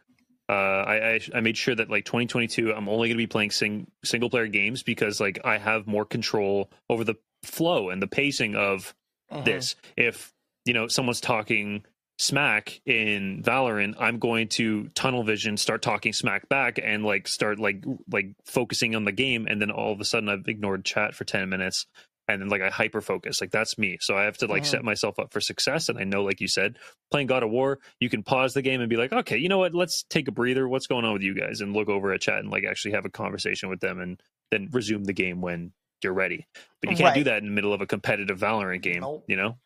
uh, 0.51 0.85
I, 0.87 0.95
I 1.15 1.21
I 1.37 1.41
made 1.41 1.57
sure 1.57 1.75
that 1.75 1.89
like 1.91 2.05
2022, 2.05 2.73
I'm 2.73 2.89
only 2.89 3.09
going 3.09 3.17
to 3.17 3.23
be 3.23 3.27
playing 3.27 3.53
sing, 3.53 3.87
single 4.05 4.29
player 4.31 4.49
games 4.49 4.83
because 4.83 5.21
like 5.21 5.39
I 5.45 5.59
have 5.59 5.87
more 5.87 6.05
control 6.05 6.71
over 6.89 7.05
the 7.05 7.15
flow 7.45 7.91
and 7.91 8.03
the 8.03 8.09
pacing 8.09 8.57
of 8.57 8.95
Mhm. 9.33 9.45
this. 9.45 9.77
If 9.97 10.33
you 10.65 10.75
know 10.75 10.89
someone's 10.89 11.21
talking 11.21 11.85
smack 12.19 12.81
in 12.85 13.43
Valorant, 13.43 13.95
I'm 13.99 14.19
going 14.19 14.49
to 14.49 14.89
tunnel 14.95 15.23
vision, 15.23 15.57
start 15.57 15.83
talking 15.83 16.13
smack 16.13 16.49
back, 16.49 16.79
and 16.83 17.05
like 17.05 17.29
start 17.29 17.59
like 17.61 17.85
like 18.11 18.27
focusing 18.45 18.95
on 18.97 19.05
the 19.05 19.13
game, 19.13 19.47
and 19.49 19.61
then 19.63 19.71
all 19.71 19.93
of 19.93 20.01
a 20.01 20.05
sudden 20.05 20.29
I've 20.29 20.49
ignored 20.49 20.85
chat 20.85 21.15
for 21.15 21.25
ten 21.25 21.49
minutes, 21.49 21.87
and 22.33 22.43
then 22.43 22.49
like 22.49 22.63
I 22.63 22.69
hyper 22.71 23.01
focus. 23.01 23.41
Like 23.41 23.51
that's 23.51 23.79
me. 23.79 23.99
So 24.01 24.17
I 24.17 24.25
have 24.25 24.37
to 24.39 24.47
like 24.47 24.63
Mhm. 24.63 24.67
set 24.67 24.85
myself 24.85 25.19
up 25.19 25.33
for 25.33 25.41
success. 25.41 25.89
And 25.89 25.99
I 25.99 26.05
know, 26.05 26.23
like 26.25 26.41
you 26.41 26.49
said, 26.49 26.79
playing 27.11 27.27
God 27.29 27.43
of 27.43 27.51
War, 27.51 27.79
you 28.01 28.09
can 28.09 28.23
pause 28.23 28.55
the 28.55 28.63
game 28.63 28.81
and 28.81 28.89
be 28.91 28.97
like, 28.97 29.13
okay, 29.13 29.37
you 29.39 29.49
know 29.49 29.59
what? 29.59 29.75
Let's 29.75 30.05
take 30.11 30.29
a 30.29 30.33
breather. 30.33 30.69
What's 30.69 30.87
going 30.87 31.05
on 31.05 31.13
with 31.13 31.23
you 31.23 31.35
guys? 31.35 31.61
And 31.61 31.73
look 31.75 31.89
over 31.89 32.13
at 32.13 32.21
chat 32.21 32.39
and 32.41 32.51
like 32.51 32.65
actually 32.65 32.93
have 32.93 33.05
a 33.05 33.11
conversation 33.11 33.69
with 33.69 33.81
them, 33.81 34.01
and 34.01 34.21
then 34.51 34.69
resume 34.73 35.05
the 35.05 35.13
game 35.13 35.41
when 35.41 35.73
you're 36.03 36.13
ready. 36.15 36.47
But 36.81 36.91
you 36.91 36.97
can't 36.97 37.15
do 37.15 37.25
that 37.25 37.39
in 37.39 37.45
the 37.47 37.51
middle 37.53 37.73
of 37.73 37.81
a 37.81 37.87
competitive 37.87 38.39
Valorant 38.41 38.83
game. 38.83 39.01
Nope. 39.03 39.25
You 39.29 39.37
know, 39.37 39.59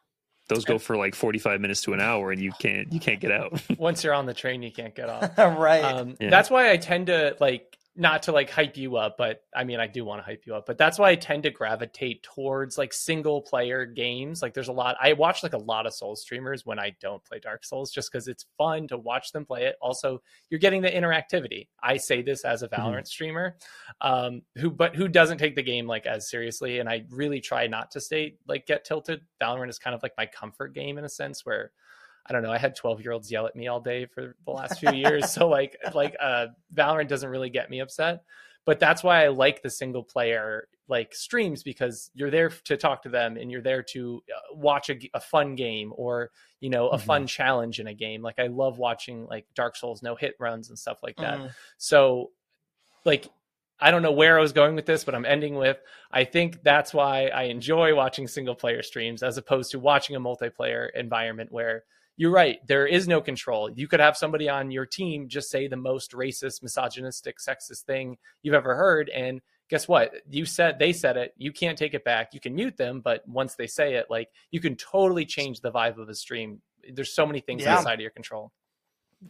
those 0.49 0.65
go 0.65 0.79
for 0.79 0.97
like 0.97 1.15
45 1.15 1.61
minutes 1.61 1.83
to 1.83 1.93
an 1.95 2.01
hour, 2.01 2.31
and 2.33 2.43
you 2.43 2.53
can't 2.59 2.93
you 2.93 3.01
can't 3.01 3.21
get 3.21 3.31
out. 3.31 3.63
Once 3.79 4.05
you're 4.05 4.13
on 4.15 4.27
the 4.27 4.35
train, 4.35 4.63
you 4.63 4.71
can't 4.73 4.95
get 4.95 5.09
off. 5.09 5.39
right. 5.39 5.83
Um, 5.85 6.17
Yeah. 6.21 6.31
That's 6.31 6.51
why 6.51 6.71
I 6.71 6.77
tend 6.77 7.07
to 7.07 7.37
like 7.41 7.77
not 7.97 8.25
to 8.25 8.33
like 8.33 8.51
hype 8.51 8.77
you 8.77 8.97
up, 8.97 9.17
but 9.17 9.43
I 9.55 9.63
mean 9.65 9.79
I 9.79 9.87
do 9.87 10.05
want 10.05 10.21
to 10.21 10.25
hype 10.25 10.45
you 10.47 10.55
up. 10.55 10.67
But 10.67 10.79
that's 10.79 10.99
why 10.99 11.11
I 11.11 11.15
tend 11.15 11.45
to 11.45 11.51
gravitate 11.51 12.23
towards 12.25 12.77
like 12.77 12.93
single 12.93 13.41
player 13.41 13.87
games. 13.87 14.43
Like 14.43 14.53
there's 14.53 14.69
a 14.69 14.73
lot. 14.73 14.97
I 15.01 15.13
watch 15.13 15.43
like 15.43 15.53
a 15.53 15.59
lot 15.59 15.87
of 15.87 15.95
Souls 15.95 16.21
streamers 16.23 16.67
when 16.67 16.79
I 16.79 16.97
don't 17.01 17.25
play 17.25 17.39
Dark 17.39 17.65
Souls, 17.65 17.93
just 17.93 18.11
because 18.11 18.27
it's 18.27 18.47
fun 18.59 18.89
to 18.89 18.99
watch 18.99 19.31
them 19.31 19.45
play 19.45 19.65
it. 19.65 19.77
Also, 19.81 20.21
you're 20.51 20.59
getting 20.59 20.83
the 20.83 20.91
interactivity. 20.91 21.69
I 21.83 21.97
say 21.97 22.21
this 22.21 22.45
as 22.45 22.63
a 22.63 22.69
Valorant 22.69 23.07
streamer, 23.07 23.57
um, 24.01 24.43
who 24.57 24.71
but 24.71 24.97
who 24.97 25.07
doesn't 25.07 25.39
take 25.39 25.55
the 25.55 25.63
game 25.63 25.87
like 25.87 26.07
as 26.07 26.29
seriously, 26.29 26.81
and 26.81 26.89
I 26.89 27.05
really 27.11 27.41
try 27.41 27.69
not 27.69 27.93
to 27.93 28.01
stay 28.01 28.37
like 28.49 28.67
get 28.67 28.85
tilted. 28.85 29.21
Valorant 29.41 29.69
is 29.69 29.79
kind 29.79 29.95
of 29.95 30.03
like 30.03 30.15
my 30.19 30.27
comfort 30.27 30.75
game 30.75 30.99
in 30.99 31.05
a 31.05 31.09
sense 31.09 31.47
where 31.47 31.71
I 32.27 32.33
don't 32.33 32.43
know. 32.43 32.53
I 32.53 32.59
had 32.59 32.75
12 32.75 33.03
year 33.03 33.13
olds 33.13 33.31
yell 33.31 33.47
at 33.47 33.55
me 33.57 33.69
all 33.69 33.81
day 33.81 34.07
for 34.07 34.35
the 34.45 34.51
last 34.51 34.79
few 34.81 34.93
years. 34.93 35.31
So 35.31 35.49
like, 35.49 35.77
like, 35.95 36.17
uh, 36.21 36.47
Valorant 36.75 37.09
doesn't 37.09 37.29
really 37.29 37.51
get 37.51 37.69
me 37.71 37.81
upset, 37.81 38.25
but 38.65 38.81
that's 38.81 39.03
why 39.03 39.25
I 39.25 39.29
like 39.29 39.63
the 39.63 39.71
single 39.71 40.03
player 40.03 40.69
like 40.87 41.15
streams 41.15 41.63
because 41.63 42.11
you're 42.15 42.31
there 42.31 42.51
to 42.51 42.77
talk 42.77 43.03
to 43.03 43.09
them 43.09 43.37
and 43.39 43.51
you're 43.51 43.63
there 43.63 43.83
to 43.83 44.23
uh, 44.35 44.55
watch 44.55 44.91
a 44.91 45.21
fun 45.21 45.55
game 45.55 45.93
or, 45.97 46.31
you 46.61 46.69
know, 46.71 46.89
a 46.89 46.99
Mhm. 46.99 47.01
fun 47.01 47.27
challenge 47.27 47.81
in 47.81 47.87
a 47.87 47.95
game. 47.95 48.21
Like 48.23 48.39
I 48.39 48.49
love 48.49 48.79
watching 48.79 49.27
like 49.27 49.47
Dark 49.55 49.77
Souls 49.77 50.03
no 50.03 50.15
hit 50.15 50.35
runs 50.39 50.69
and 50.69 50.79
stuff 50.79 50.99
like 51.03 51.17
that. 51.17 51.39
Mhm. 51.39 51.51
So, 51.79 52.33
like, 53.05 53.29
I 53.81 53.91
don't 53.91 54.03
know 54.03 54.13
where 54.13 54.39
I 54.39 54.41
was 54.41 54.53
going 54.53 54.77
with 54.77 54.87
this, 54.87 55.05
but 55.05 55.15
I'm 55.15 55.27
ending 55.27 55.57
with 55.57 55.79
I 56.11 56.25
think 56.25 56.63
that's 56.63 56.95
why 56.95 57.27
I 57.29 57.45
enjoy 57.45 57.95
watching 57.95 58.29
single 58.29 58.55
player 58.55 58.83
streams 58.83 59.23
as 59.23 59.37
opposed 59.37 59.71
to 59.73 59.79
watching 59.79 60.17
a 60.17 60.21
multiplayer 60.21 60.89
environment 60.95 61.51
where 61.51 61.85
you're 62.17 62.31
right, 62.31 62.59
there 62.67 62.87
is 62.87 63.09
no 63.09 63.21
control. 63.21 63.71
You 63.71 63.89
could 63.89 64.01
have 64.01 64.17
somebody 64.17 64.49
on 64.49 64.71
your 64.71 64.87
team 64.87 65.29
just 65.29 65.51
say 65.51 65.67
the 65.67 65.77
most 65.77 66.13
racist, 66.13 66.63
misogynistic, 66.63 67.39
sexist 67.39 67.83
thing 67.83 68.19
you've 68.43 68.55
ever 68.55 68.75
heard. 68.77 69.09
And 69.11 69.41
guess 69.69 69.89
what? 69.89 70.13
You 70.31 70.45
said 70.45 70.79
they 70.79 70.93
said 70.93 71.17
it. 71.17 71.35
You 71.37 71.53
can't 71.53 71.77
take 71.79 71.95
it 71.95 72.05
back. 72.05 72.33
You 72.33 72.41
can 72.41 72.55
mute 72.55 72.77
them, 72.77 73.01
but 73.01 73.27
once 73.27 73.57
they 73.57 73.67
say 73.67 73.95
it, 73.95 74.07
like 74.11 74.29
you 74.51 74.61
can 74.61 74.77
totally 74.77 75.25
change 75.27 75.61
the 75.61 75.73
vibe 75.73 75.99
of 75.99 76.09
a 76.09 76.15
stream. 76.15 76.61
There's 76.93 77.15
so 77.15 77.27
many 77.27 77.41
things 77.41 77.63
Yeah. 77.63 77.79
outside 77.79 77.95
of 77.95 78.01
your 78.01 78.11
control. 78.11 78.53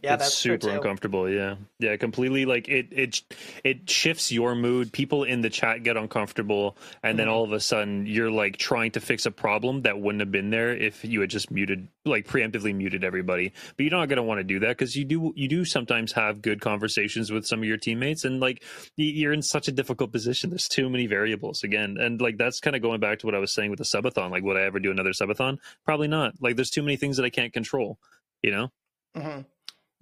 Yeah, 0.01 0.15
it's 0.15 0.23
that's 0.23 0.35
super 0.35 0.69
uncomfortable. 0.69 1.29
Yeah, 1.29 1.55
yeah, 1.79 1.95
completely. 1.97 2.45
Like 2.45 2.67
it, 2.67 2.87
it, 2.91 3.21
it 3.63 3.89
shifts 3.89 4.31
your 4.31 4.53
mood. 4.53 4.91
People 4.93 5.23
in 5.23 5.41
the 5.41 5.49
chat 5.49 5.83
get 5.83 5.97
uncomfortable, 5.97 6.77
and 7.01 7.17
then 7.17 7.27
Mhm. 7.27 7.31
all 7.31 7.43
of 7.43 7.51
a 7.53 7.59
sudden 7.59 8.05
you're 8.05 8.29
like 8.29 8.57
trying 8.57 8.91
to 8.91 8.99
fix 8.99 9.25
a 9.25 9.31
problem 9.31 9.81
that 9.83 9.99
wouldn't 9.99 10.19
have 10.21 10.31
been 10.31 10.49
there 10.49 10.75
if 10.75 11.03
you 11.05 11.21
had 11.21 11.29
just 11.29 11.49
muted, 11.49 11.87
like 12.05 12.27
preemptively 12.27 12.75
muted 12.75 13.03
everybody. 13.03 13.51
But 13.77 13.83
you're 13.83 13.91
not 13.91 14.07
going 14.09 14.17
to 14.17 14.23
want 14.23 14.39
to 14.39 14.43
do 14.43 14.59
that 14.59 14.69
because 14.77 14.95
you 14.95 15.05
do, 15.05 15.33
you 15.35 15.47
do 15.47 15.65
sometimes 15.65 16.11
have 16.13 16.41
good 16.41 16.61
conversations 16.61 17.31
with 17.31 17.45
some 17.45 17.59
of 17.59 17.65
your 17.65 17.77
teammates, 17.77 18.25
and 18.25 18.39
like 18.39 18.63
you're 18.97 19.33
in 19.33 19.41
such 19.41 19.67
a 19.67 19.71
difficult 19.71 20.11
position. 20.11 20.49
There's 20.49 20.67
too 20.67 20.89
many 20.89 21.07
variables 21.07 21.63
again, 21.63 21.97
and 21.99 22.21
like 22.21 22.37
that's 22.37 22.59
kind 22.59 22.75
of 22.75 22.81
going 22.81 22.99
back 22.99 23.19
to 23.19 23.25
what 23.25 23.35
I 23.35 23.39
was 23.39 23.53
saying 23.53 23.69
with 23.71 23.79
the 23.79 23.85
subathon. 23.85 24.29
Like, 24.29 24.43
would 24.43 24.57
I 24.57 24.63
ever 24.63 24.79
do 24.79 24.91
another 24.91 25.11
subathon? 25.11 25.57
Probably 25.83 26.07
not. 26.07 26.33
Like, 26.41 26.55
there's 26.57 26.69
too 26.69 26.83
many 26.83 26.97
things 26.97 27.17
that 27.17 27.23
I 27.25 27.29
can't 27.29 27.53
control. 27.53 27.97
You 28.43 28.51
know. 28.51 28.71
Mhm. 29.15 29.45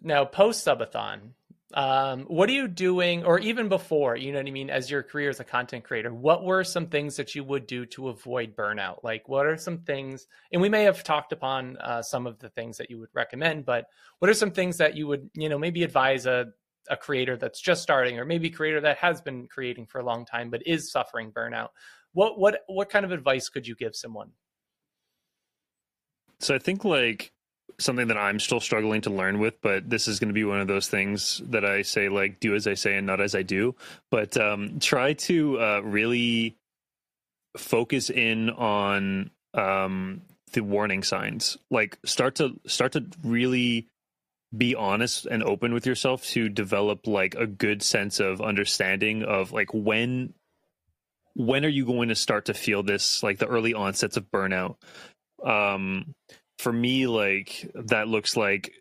Now, 0.03 0.25
post 0.25 0.67
subathon, 0.67 1.31
um, 1.73 2.25
what 2.25 2.49
are 2.49 2.53
you 2.53 2.67
doing, 2.67 3.23
or 3.25 3.39
even 3.39 3.67
before, 3.67 4.15
you 4.15 4.31
know 4.31 4.37
what 4.37 4.47
I 4.47 4.51
mean, 4.51 4.69
as 4.69 4.91
your 4.91 5.01
career 5.01 5.29
as 5.29 5.39
a 5.39 5.43
content 5.43 5.85
creator, 5.85 6.13
what 6.13 6.43
were 6.43 6.63
some 6.63 6.87
things 6.87 7.15
that 7.15 7.33
you 7.33 7.43
would 7.45 7.65
do 7.65 7.85
to 7.87 8.09
avoid 8.09 8.55
burnout? 8.55 9.03
Like, 9.03 9.27
what 9.27 9.47
are 9.47 9.57
some 9.57 9.79
things, 9.79 10.27
and 10.51 10.61
we 10.61 10.69
may 10.69 10.83
have 10.83 11.03
talked 11.03 11.31
upon 11.31 11.77
uh, 11.77 12.03
some 12.03 12.27
of 12.27 12.37
the 12.37 12.49
things 12.49 12.77
that 12.77 12.91
you 12.91 12.99
would 12.99 13.09
recommend, 13.13 13.65
but 13.65 13.85
what 14.19 14.29
are 14.29 14.35
some 14.35 14.51
things 14.51 14.77
that 14.77 14.95
you 14.95 15.07
would, 15.07 15.29
you 15.33 15.49
know, 15.49 15.57
maybe 15.57 15.83
advise 15.83 16.27
a, 16.27 16.47
a 16.89 16.97
creator 16.97 17.37
that's 17.37 17.59
just 17.59 17.81
starting, 17.81 18.19
or 18.19 18.25
maybe 18.25 18.49
a 18.49 18.51
creator 18.51 18.81
that 18.81 18.97
has 18.97 19.21
been 19.21 19.47
creating 19.47 19.87
for 19.87 19.99
a 19.99 20.05
long 20.05 20.25
time 20.25 20.51
but 20.51 20.67
is 20.67 20.91
suffering 20.91 21.31
burnout? 21.31 21.69
What 22.11 22.37
what 22.37 22.59
what 22.67 22.89
kind 22.89 23.05
of 23.05 23.11
advice 23.11 23.49
could 23.49 23.65
you 23.65 23.75
give 23.75 23.95
someone? 23.95 24.31
So 26.39 26.53
I 26.53 26.59
think 26.59 26.85
like 26.85 27.32
something 27.79 28.07
that 28.07 28.17
I'm 28.17 28.39
still 28.39 28.59
struggling 28.59 29.01
to 29.01 29.09
learn 29.09 29.39
with, 29.39 29.55
but 29.61 29.89
this 29.89 30.07
is 30.07 30.19
going 30.19 30.29
to 30.29 30.33
be 30.33 30.43
one 30.43 30.59
of 30.59 30.67
those 30.67 30.87
things 30.87 31.41
that 31.45 31.65
I 31.65 31.81
say 31.81 32.09
like 32.09 32.39
do 32.39 32.55
as 32.55 32.67
I 32.67 32.75
say 32.75 32.95
and 32.97 33.07
not 33.07 33.21
as 33.21 33.35
I 33.35 33.41
do. 33.41 33.75
But 34.11 34.37
um, 34.37 34.79
try 34.79 35.13
to 35.13 35.59
uh, 35.59 35.79
really 35.83 36.57
focus 37.57 38.09
in 38.09 38.49
on 38.49 39.31
um, 39.53 40.21
the 40.53 40.63
warning 40.63 41.03
signs. 41.03 41.57
Like 41.69 41.97
start 42.05 42.35
to 42.35 42.59
start 42.67 42.93
to 42.93 43.05
really 43.23 43.87
be 44.55 44.75
honest 44.75 45.25
and 45.25 45.43
open 45.43 45.73
with 45.73 45.85
yourself 45.85 46.23
to 46.25 46.47
develop 46.47 47.07
like 47.07 47.35
a 47.35 47.47
good 47.47 47.81
sense 47.81 48.19
of 48.19 48.41
understanding 48.41 49.23
of 49.23 49.51
like 49.51 49.73
when 49.73 50.33
when 51.35 51.65
are 51.65 51.69
you 51.69 51.85
going 51.85 52.09
to 52.09 52.15
start 52.15 52.45
to 52.45 52.53
feel 52.53 52.83
this 52.83 53.23
like 53.23 53.39
the 53.39 53.47
early 53.47 53.73
onsets 53.73 54.15
of 54.15 54.29
burnout 54.29 54.75
um 55.43 56.13
for 56.63 56.73
me 56.73 57.07
like 57.07 57.71
that 57.75 58.07
looks 58.07 58.35
like 58.35 58.73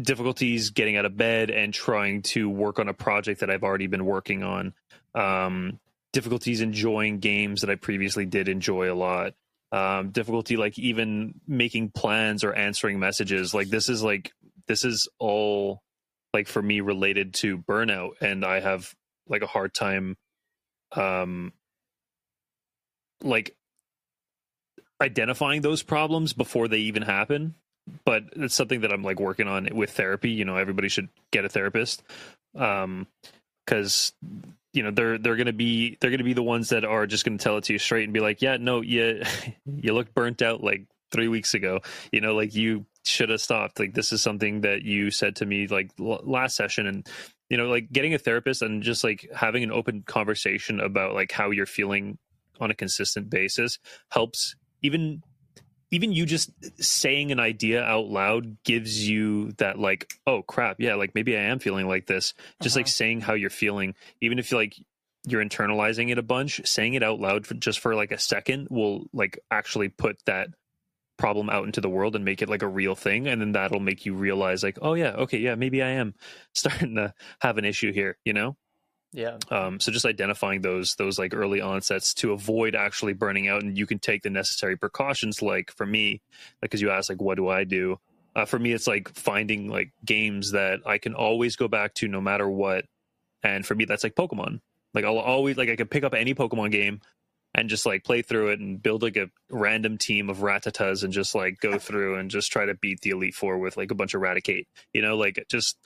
difficulties 0.00 0.70
getting 0.70 0.96
out 0.96 1.04
of 1.04 1.16
bed 1.16 1.50
and 1.50 1.72
trying 1.72 2.22
to 2.22 2.50
work 2.50 2.78
on 2.78 2.88
a 2.88 2.94
project 2.94 3.40
that 3.40 3.50
I've 3.50 3.62
already 3.62 3.86
been 3.86 4.04
working 4.04 4.42
on 4.42 4.74
um 5.14 5.78
difficulties 6.12 6.60
enjoying 6.60 7.18
games 7.18 7.60
that 7.60 7.70
I 7.70 7.76
previously 7.76 8.26
did 8.26 8.48
enjoy 8.48 8.92
a 8.92 8.94
lot 8.94 9.34
um, 9.74 10.10
difficulty 10.10 10.56
like 10.56 10.78
even 10.78 11.34
making 11.48 11.90
plans 11.90 12.44
or 12.44 12.54
answering 12.54 13.00
messages. 13.00 13.52
Like 13.52 13.68
this 13.68 13.88
is 13.88 14.04
like 14.04 14.32
this 14.68 14.84
is 14.84 15.08
all 15.18 15.82
like 16.32 16.46
for 16.46 16.62
me 16.62 16.80
related 16.80 17.34
to 17.34 17.58
burnout, 17.58 18.10
and 18.20 18.44
I 18.44 18.60
have 18.60 18.94
like 19.28 19.42
a 19.42 19.48
hard 19.48 19.74
time, 19.74 20.16
um, 20.92 21.52
like 23.20 23.56
identifying 25.04 25.60
those 25.60 25.82
problems 25.82 26.32
before 26.32 26.68
they 26.68 26.78
even 26.78 27.02
happen 27.02 27.54
but 28.04 28.24
it's 28.36 28.54
something 28.54 28.80
that 28.80 28.92
i'm 28.92 29.02
like 29.02 29.20
working 29.20 29.46
on 29.46 29.68
with 29.72 29.90
therapy. 29.90 30.30
You 30.30 30.44
know 30.44 30.56
everybody 30.56 30.88
should 30.88 31.08
get 31.30 31.44
a 31.44 31.48
therapist 31.48 32.02
um 32.54 33.06
because 33.64 34.12
you 34.72 34.82
know 34.82 34.90
they're 34.90 35.18
they're 35.18 35.36
gonna 35.36 35.52
be 35.52 35.96
they're 36.00 36.10
gonna 36.10 36.24
be 36.24 36.32
the 36.32 36.42
ones 36.42 36.70
that 36.70 36.84
are 36.84 37.06
just 37.06 37.24
gonna 37.24 37.38
tell 37.38 37.58
it 37.58 37.64
to 37.64 37.74
you 37.74 37.78
straight 37.78 38.04
and 38.04 38.12
be 38.12 38.20
like 38.20 38.40
yeah 38.42 38.56
no 38.56 38.80
you 38.80 39.22
you 39.66 39.92
look 39.92 40.14
burnt 40.14 40.42
out 40.42 40.62
like 40.62 40.86
three 41.14 41.28
weeks 41.28 41.54
ago. 41.54 41.80
You 42.12 42.20
know 42.20 42.34
like 42.34 42.54
you 42.54 42.84
should 43.04 43.30
have 43.30 43.40
stopped. 43.40 43.78
Like 43.78 43.94
this 43.94 44.12
is 44.12 44.20
something 44.20 44.62
that 44.62 44.82
you 44.82 45.10
said 45.10 45.36
to 45.36 45.46
me 45.46 45.66
like 45.66 45.90
l- 46.00 46.20
last 46.24 46.56
session. 46.56 46.86
And 46.86 47.08
you 47.48 47.56
know 47.56 47.68
like 47.68 47.92
getting 47.92 48.14
a 48.14 48.18
therapist 48.18 48.62
and 48.62 48.82
just 48.82 49.04
like 49.04 49.30
having 49.34 49.62
an 49.62 49.72
open 49.72 50.02
conversation 50.02 50.80
about 50.80 51.14
like 51.14 51.32
how 51.32 51.50
you're 51.50 51.66
feeling 51.66 52.18
on 52.60 52.70
a 52.70 52.74
consistent 52.74 53.30
basis 53.30 53.78
helps 54.10 54.56
even 54.84 55.22
even 55.90 56.12
you 56.12 56.26
just 56.26 56.50
saying 56.82 57.32
an 57.32 57.40
idea 57.40 57.82
out 57.82 58.06
loud 58.06 58.56
gives 58.64 59.08
you 59.08 59.52
that 59.58 59.78
like 59.78 60.12
oh 60.26 60.42
crap. 60.42 60.76
Yeah 60.80 60.94
like 60.96 61.14
maybe 61.14 61.36
i 61.36 61.40
am 61.40 61.58
feeling 61.58 61.88
like 61.88 62.06
this. 62.06 62.34
Just 62.62 62.76
like 62.76 62.86
Uh-huh. 62.86 62.90
saying 62.90 63.20
how 63.22 63.34
you're 63.34 63.50
feeling 63.50 63.94
even 64.20 64.38
if 64.38 64.50
you 64.52 64.58
like 64.58 64.74
you're 65.26 65.44
internalizing 65.44 66.10
it 66.10 66.18
a 66.18 66.22
bunch 66.22 66.60
saying 66.66 66.94
it 66.94 67.02
out 67.02 67.18
loud 67.18 67.46
for 67.46 67.54
just 67.54 67.80
for 67.80 67.94
like 67.94 68.12
a 68.12 68.18
second 68.18 68.68
will 68.70 69.06
like 69.12 69.38
actually 69.50 69.88
put 69.88 70.18
that 70.26 70.48
problem 71.16 71.48
out 71.48 71.64
into 71.64 71.80
the 71.80 71.88
world 71.88 72.16
and 72.16 72.24
make 72.24 72.42
it 72.42 72.48
like 72.48 72.62
a 72.62 72.68
real 72.68 72.96
thing. 72.96 73.28
And 73.28 73.40
then 73.40 73.52
that'll 73.52 73.80
make 73.80 74.04
you 74.04 74.14
realize 74.14 74.62
like 74.62 74.78
oh 74.82 74.94
yeah 74.94 75.12
okay 75.12 75.38
yeah 75.38 75.54
maybe 75.54 75.82
i 75.82 75.90
am 75.90 76.14
starting 76.54 76.96
to 76.96 77.14
have 77.40 77.56
an 77.56 77.64
issue 77.64 77.92
here 77.92 78.18
you 78.24 78.32
know 78.32 78.56
Yeah. 79.14 79.38
um, 79.52 79.78
so 79.78 79.92
just 79.92 80.04
identifying 80.04 80.60
those 80.60 80.96
those 80.96 81.20
like 81.20 81.34
early 81.34 81.60
onsets 81.60 82.12
to 82.14 82.32
avoid 82.32 82.74
actually 82.74 83.12
burning 83.12 83.46
out, 83.46 83.62
and 83.62 83.78
you 83.78 83.86
can 83.86 84.00
take 84.00 84.22
the 84.22 84.30
necessary 84.30 84.76
precautions. 84.76 85.40
Like 85.40 85.70
for 85.70 85.86
me, 85.86 86.20
because 86.60 86.82
you 86.82 86.90
asked 86.90 87.10
like 87.10 87.22
what 87.22 87.36
do 87.36 87.48
I 87.48 87.62
do? 87.62 87.98
Uh, 88.34 88.44
for 88.44 88.58
me, 88.58 88.72
it's 88.72 88.88
like 88.88 89.08
finding 89.14 89.68
like 89.68 89.92
games 90.04 90.50
that 90.50 90.80
I 90.84 90.98
can 90.98 91.14
always 91.14 91.54
go 91.54 91.68
back 91.68 91.94
to 91.94 92.08
no 92.08 92.20
matter 92.20 92.50
what. 92.50 92.86
And 93.44 93.64
for 93.64 93.76
me, 93.76 93.84
that's 93.84 94.02
like 94.02 94.16
Pokemon. 94.16 94.60
Like 94.94 95.04
I'll 95.04 95.18
always 95.18 95.56
like 95.56 95.68
I 95.68 95.76
can 95.76 95.86
pick 95.86 96.02
up 96.02 96.14
any 96.14 96.34
Pokemon 96.34 96.72
game 96.72 97.00
and 97.54 97.68
just 97.68 97.86
like 97.86 98.02
play 98.02 98.22
through 98.22 98.48
it 98.48 98.58
and 98.58 98.82
build 98.82 99.02
like 99.04 99.16
a 99.16 99.30
random 99.48 99.96
team 99.96 100.28
of 100.28 100.38
Rattatas 100.38 101.04
and 101.04 101.12
just 101.12 101.36
like 101.36 101.60
go 101.60 101.78
through 101.78 102.16
and 102.16 102.32
just 102.32 102.50
try 102.50 102.66
to 102.66 102.74
beat 102.74 103.00
the 103.02 103.10
Elite 103.10 103.36
Four 103.36 103.58
with 103.58 103.76
like 103.76 103.92
a 103.92 103.94
bunch 103.94 104.14
of 104.14 104.22
Raticate. 104.22 104.66
You 104.92 105.02
know, 105.02 105.16
like 105.16 105.44
just 105.48 105.78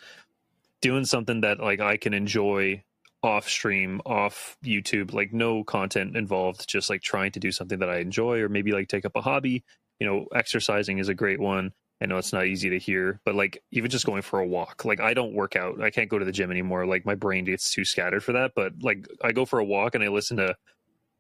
doing 0.81 1.05
something 1.05 1.43
that 1.43 1.61
like 1.61 1.81
I 1.81 1.99
can 1.99 2.14
enjoy 2.14 2.83
off 3.23 3.49
stream, 3.49 4.01
off 4.07 4.57
YouTube, 4.64 5.12
like 5.12 5.33
no 5.33 5.64
content 5.64 6.16
involved, 6.16 6.69
just 6.69 6.89
like 6.89 7.03
trying 7.03 7.33
to 7.33 7.41
do 7.41 7.51
something 7.51 7.81
that 7.81 7.91
I 7.91 7.99
enjoy 7.99 8.41
or 8.41 8.49
maybe 8.49 8.73
like 8.73 8.89
take 8.89 9.05
up 9.05 9.16
a 9.16 9.21
hobby. 9.21 9.64
You 9.99 10.07
know, 10.07 10.27
exercising 10.35 10.99
is 10.99 11.09
a 11.09 11.14
great 11.14 11.41
one. 11.41 11.73
I 12.01 12.07
know 12.07 12.19
it's 12.19 12.33
not 12.33 12.47
easy 12.47 12.71
to 12.71 12.79
hear, 12.79 13.21
but 13.25 13.35
like 13.35 13.61
even 13.73 13.91
just 13.91 14.07
going 14.07 14.23
for 14.23 14.39
a 14.39 14.47
walk. 14.47 14.85
Like 14.85 15.01
I 15.01 15.14
don't 15.14 15.35
work 15.35 15.57
out. 15.57 15.81
I 15.81 15.91
can't 15.91 16.09
go 16.09 16.19
to 16.19 16.25
the 16.25 16.31
gym 16.31 16.53
anymore. 16.53 16.87
Like 16.87 17.05
my 17.05 17.16
brain 17.16 17.45
gets 17.45 17.73
too 17.73 17.85
scattered 17.85 18.23
for 18.23 18.35
that. 18.35 18.53
But 18.55 18.75
like 18.83 19.09
I 19.23 19.33
go 19.33 19.45
for 19.45 19.59
a 19.59 19.64
walk 19.64 19.97
and 19.97 20.05
I 20.05 20.09
listen 20.09 20.37
to 20.37 20.55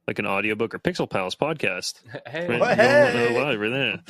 like 0.06 0.20
an 0.20 0.26
audiobook 0.26 0.74
or 0.74 0.78
Pixel 0.78 1.10
Pals 1.10 1.34
podcast 1.34 2.00
Hey. 2.26 2.46
Right, 2.46 2.60
What? 2.60 2.76
Hey! 2.76 3.28
know 3.30 3.40
why 3.42 3.56
we're 3.56 3.70
there. 3.70 4.00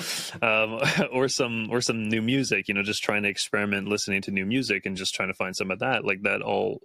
Um, 0.42 0.78
or 1.12 1.28
some 1.28 1.68
or 1.70 1.80
some 1.80 2.06
new 2.10 2.20
music. 2.20 2.68
You 2.68 2.74
know, 2.74 2.82
just 2.82 3.02
trying 3.02 3.22
to 3.22 3.30
experiment 3.30 3.88
listening 3.88 4.20
to 4.22 4.30
new 4.30 4.44
music 4.44 4.84
and 4.84 4.94
just 4.94 5.14
trying 5.14 5.28
to 5.28 5.34
find 5.34 5.56
some 5.56 5.70
of 5.70 5.78
that. 5.78 6.04
Like 6.04 6.20
that 6.24 6.42
all 6.42 6.82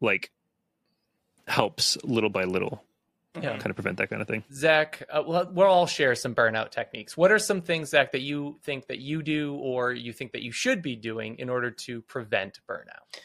like 0.00 0.30
helps 1.46 1.96
little 2.04 2.30
by 2.30 2.44
little 2.44 2.82
Yeah. 3.40 3.50
kind 3.58 3.66
of 3.66 3.76
prevent 3.76 3.98
that 3.98 4.08
kind 4.10 4.22
of 4.22 4.28
thing. 4.28 4.44
Zach, 4.52 5.02
uh, 5.10 5.22
well, 5.26 5.48
we'll 5.52 5.66
all 5.66 5.86
share 5.86 6.14
some 6.14 6.34
burnout 6.34 6.70
techniques. 6.70 7.16
What 7.16 7.30
are 7.30 7.38
some 7.38 7.60
things, 7.60 7.90
Zach, 7.90 8.12
that 8.12 8.22
you 8.22 8.58
think 8.62 8.86
that 8.86 8.98
you 8.98 9.22
do 9.22 9.54
or 9.56 9.92
you 9.92 10.12
think 10.12 10.32
that 10.32 10.42
you 10.42 10.52
should 10.52 10.80
be 10.82 10.96
doing 10.96 11.38
in 11.38 11.48
order 11.50 11.70
to 11.70 12.00
prevent 12.02 12.60
burnout? 12.68 13.20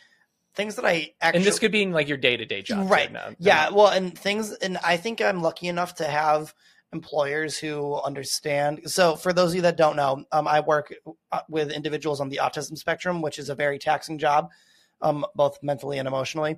Things 0.53 0.75
that 0.75 0.85
I 0.85 1.13
actually 1.21 1.37
and 1.39 1.45
this 1.45 1.59
could 1.59 1.71
be 1.71 1.81
in 1.81 1.91
like 1.93 2.09
your 2.09 2.17
day 2.17 2.35
to 2.35 2.45
day 2.45 2.61
job. 2.61 2.91
right 2.91 3.09
now. 3.11 3.29
yeah 3.39 3.69
well 3.69 3.87
and 3.87 4.17
things 4.17 4.51
and 4.51 4.77
i 4.83 4.97
think 4.97 5.21
i'm 5.21 5.41
lucky 5.41 5.69
enough 5.69 5.95
to 5.95 6.03
have 6.05 6.53
employers 6.91 7.57
who 7.57 7.95
understand 8.01 8.81
so 8.91 9.15
for 9.15 9.31
those 9.31 9.51
of 9.51 9.55
you 9.55 9.61
that 9.61 9.77
don't 9.77 9.95
know 9.95 10.25
um, 10.33 10.49
i 10.49 10.59
work 10.59 10.93
uh, 11.31 11.39
with 11.47 11.71
individuals 11.71 12.19
on 12.19 12.27
the 12.27 12.41
autism 12.43 12.77
spectrum 12.77 13.21
which 13.21 13.39
is 13.39 13.47
a 13.47 13.55
very 13.55 13.79
taxing 13.79 14.17
job 14.17 14.49
um, 15.01 15.25
both 15.35 15.61
mentally 15.61 15.97
and 15.97 16.07
emotionally. 16.07 16.57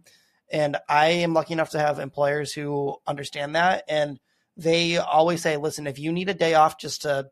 And 0.52 0.78
i 0.89 1.08
am 1.08 1.34
lucky 1.34 1.54
enough 1.54 1.72
to 1.72 1.80
have 1.80 2.00
employers 2.00 2.54
who 2.54 2.96
understand 3.08 3.56
that. 3.56 3.84
And 3.88 4.20
they 4.58 4.98
always 4.98 5.41
say 5.41 5.58
listen 5.58 5.88
if 5.88 5.98
you 5.98 6.12
need 6.12 6.30
a 6.30 6.34
day 6.34 6.54
off 6.54 6.78
just 6.80 7.04
to 7.04 7.30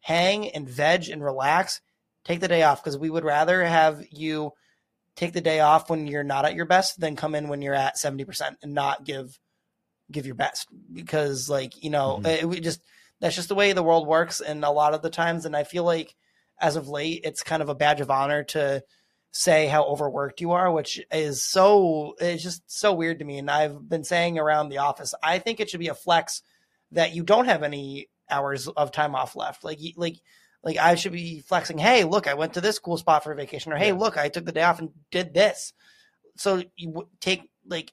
hang 0.00 0.48
and 0.50 0.68
veg 0.68 1.08
and 1.08 1.22
relax 1.22 1.80
take 2.24 2.40
the 2.40 2.48
day 2.48 2.62
off. 2.62 2.82
Because 2.82 2.96
we 2.96 3.10
would 3.10 3.24
rather 3.24 3.62
have 3.64 4.02
you 4.10 4.52
take 5.16 5.32
the 5.32 5.40
day 5.40 5.60
off 5.60 5.90
when 5.90 6.06
you're 6.06 6.24
not 6.24 6.44
at 6.46 6.54
your 6.54 6.64
best 6.64 6.98
than 6.98 7.16
come 7.16 7.34
in 7.34 7.48
when 7.48 7.60
you're 7.60 7.74
at 7.74 7.96
70% 7.96 8.56
and 8.62 8.72
not 8.74 9.04
give 9.04 9.38
give 10.10 10.24
your 10.24 10.34
best. 10.34 10.68
Because 10.92 11.48
like 11.50 11.82
you 11.82 11.90
know 11.90 12.20
Mhm. 12.22 12.26
it, 12.26 12.48
we 12.48 12.60
just 12.60 12.80
that's 13.20 13.36
just 13.36 13.48
the 13.48 13.54
way 13.54 13.72
the 13.72 13.82
world 13.82 14.06
works. 14.06 14.40
And 14.40 14.64
a 14.64 14.70
lot 14.70 14.94
of 14.94 15.02
the 15.02 15.10
times 15.10 15.44
and 15.44 15.54
i 15.56 15.64
feel 15.64 15.84
like 15.84 16.14
as 16.60 16.76
of 16.76 16.88
late 16.88 17.20
it's 17.24 17.42
kind 17.42 17.62
of 17.62 17.68
a 17.68 17.74
badge 17.74 18.00
of 18.00 18.10
honor 18.10 18.44
to 18.44 18.82
say 19.32 19.66
how 19.66 19.82
overworked 19.84 20.40
you 20.40 20.52
are 20.52 20.70
which 20.70 21.00
is 21.10 21.42
so 21.42 22.14
it's 22.20 22.42
just 22.42 22.62
so 22.70 22.92
weird 22.92 23.18
to 23.18 23.24
me 23.24 23.38
and 23.38 23.50
i've 23.50 23.88
been 23.88 24.04
saying 24.04 24.38
around 24.38 24.68
the 24.68 24.78
office 24.78 25.14
i 25.22 25.38
think 25.38 25.58
it 25.58 25.70
should 25.70 25.80
be 25.80 25.88
a 25.88 25.94
flex 25.94 26.42
that 26.90 27.14
you 27.14 27.22
don't 27.22 27.46
have 27.46 27.62
any 27.62 28.08
hours 28.30 28.68
of 28.68 28.92
time 28.92 29.14
off 29.14 29.34
left 29.34 29.64
like 29.64 29.78
like 29.96 30.20
like 30.64 30.76
I 30.76 30.94
should 30.94 31.12
be 31.12 31.40
flexing. 31.40 31.78
Hey, 31.78 32.04
look, 32.04 32.28
I 32.28 32.34
went 32.34 32.54
to 32.54 32.60
this 32.60 32.78
cool 32.78 32.96
spot 32.96 33.24
for 33.24 33.34
vacation, 33.34 33.72
or 33.72 33.76
hey, 33.76 33.88
Yeah. 33.88 33.94
look, 33.94 34.16
I 34.16 34.28
took 34.28 34.44
the 34.44 34.52
day 34.52 34.62
off 34.62 34.78
and 34.78 34.90
did 35.10 35.34
this. 35.34 35.72
So 36.36 36.62
you 36.76 37.08
take 37.20 37.50
like, 37.66 37.92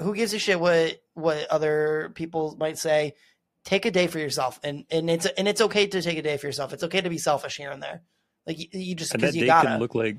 who 0.00 0.14
gives 0.14 0.34
a 0.34 0.38
shit 0.38 0.60
what 0.60 1.00
what 1.14 1.46
other 1.48 2.10
people 2.14 2.56
might 2.58 2.78
say? 2.78 3.14
Take 3.64 3.84
a 3.84 3.90
day 3.90 4.06
for 4.06 4.18
yourself, 4.18 4.60
and 4.62 4.84
and 4.90 5.08
it's 5.08 5.26
and 5.26 5.48
it's 5.48 5.60
okay 5.60 5.86
to 5.86 6.02
take 6.02 6.18
a 6.18 6.22
day 6.22 6.36
for 6.36 6.46
yourself. 6.46 6.72
It's 6.72 6.84
okay 6.84 7.00
to 7.00 7.10
be 7.10 7.18
selfish 7.18 7.56
here 7.56 7.70
and 7.70 7.82
there. 7.82 8.02
Like 8.46 8.58
you, 8.58 8.66
you 8.72 8.94
just 8.94 9.12
because 9.12 9.34
you 9.34 9.46
gotta. 9.46 9.68
can 9.68 9.78
look 9.80 9.94
like 9.94 10.16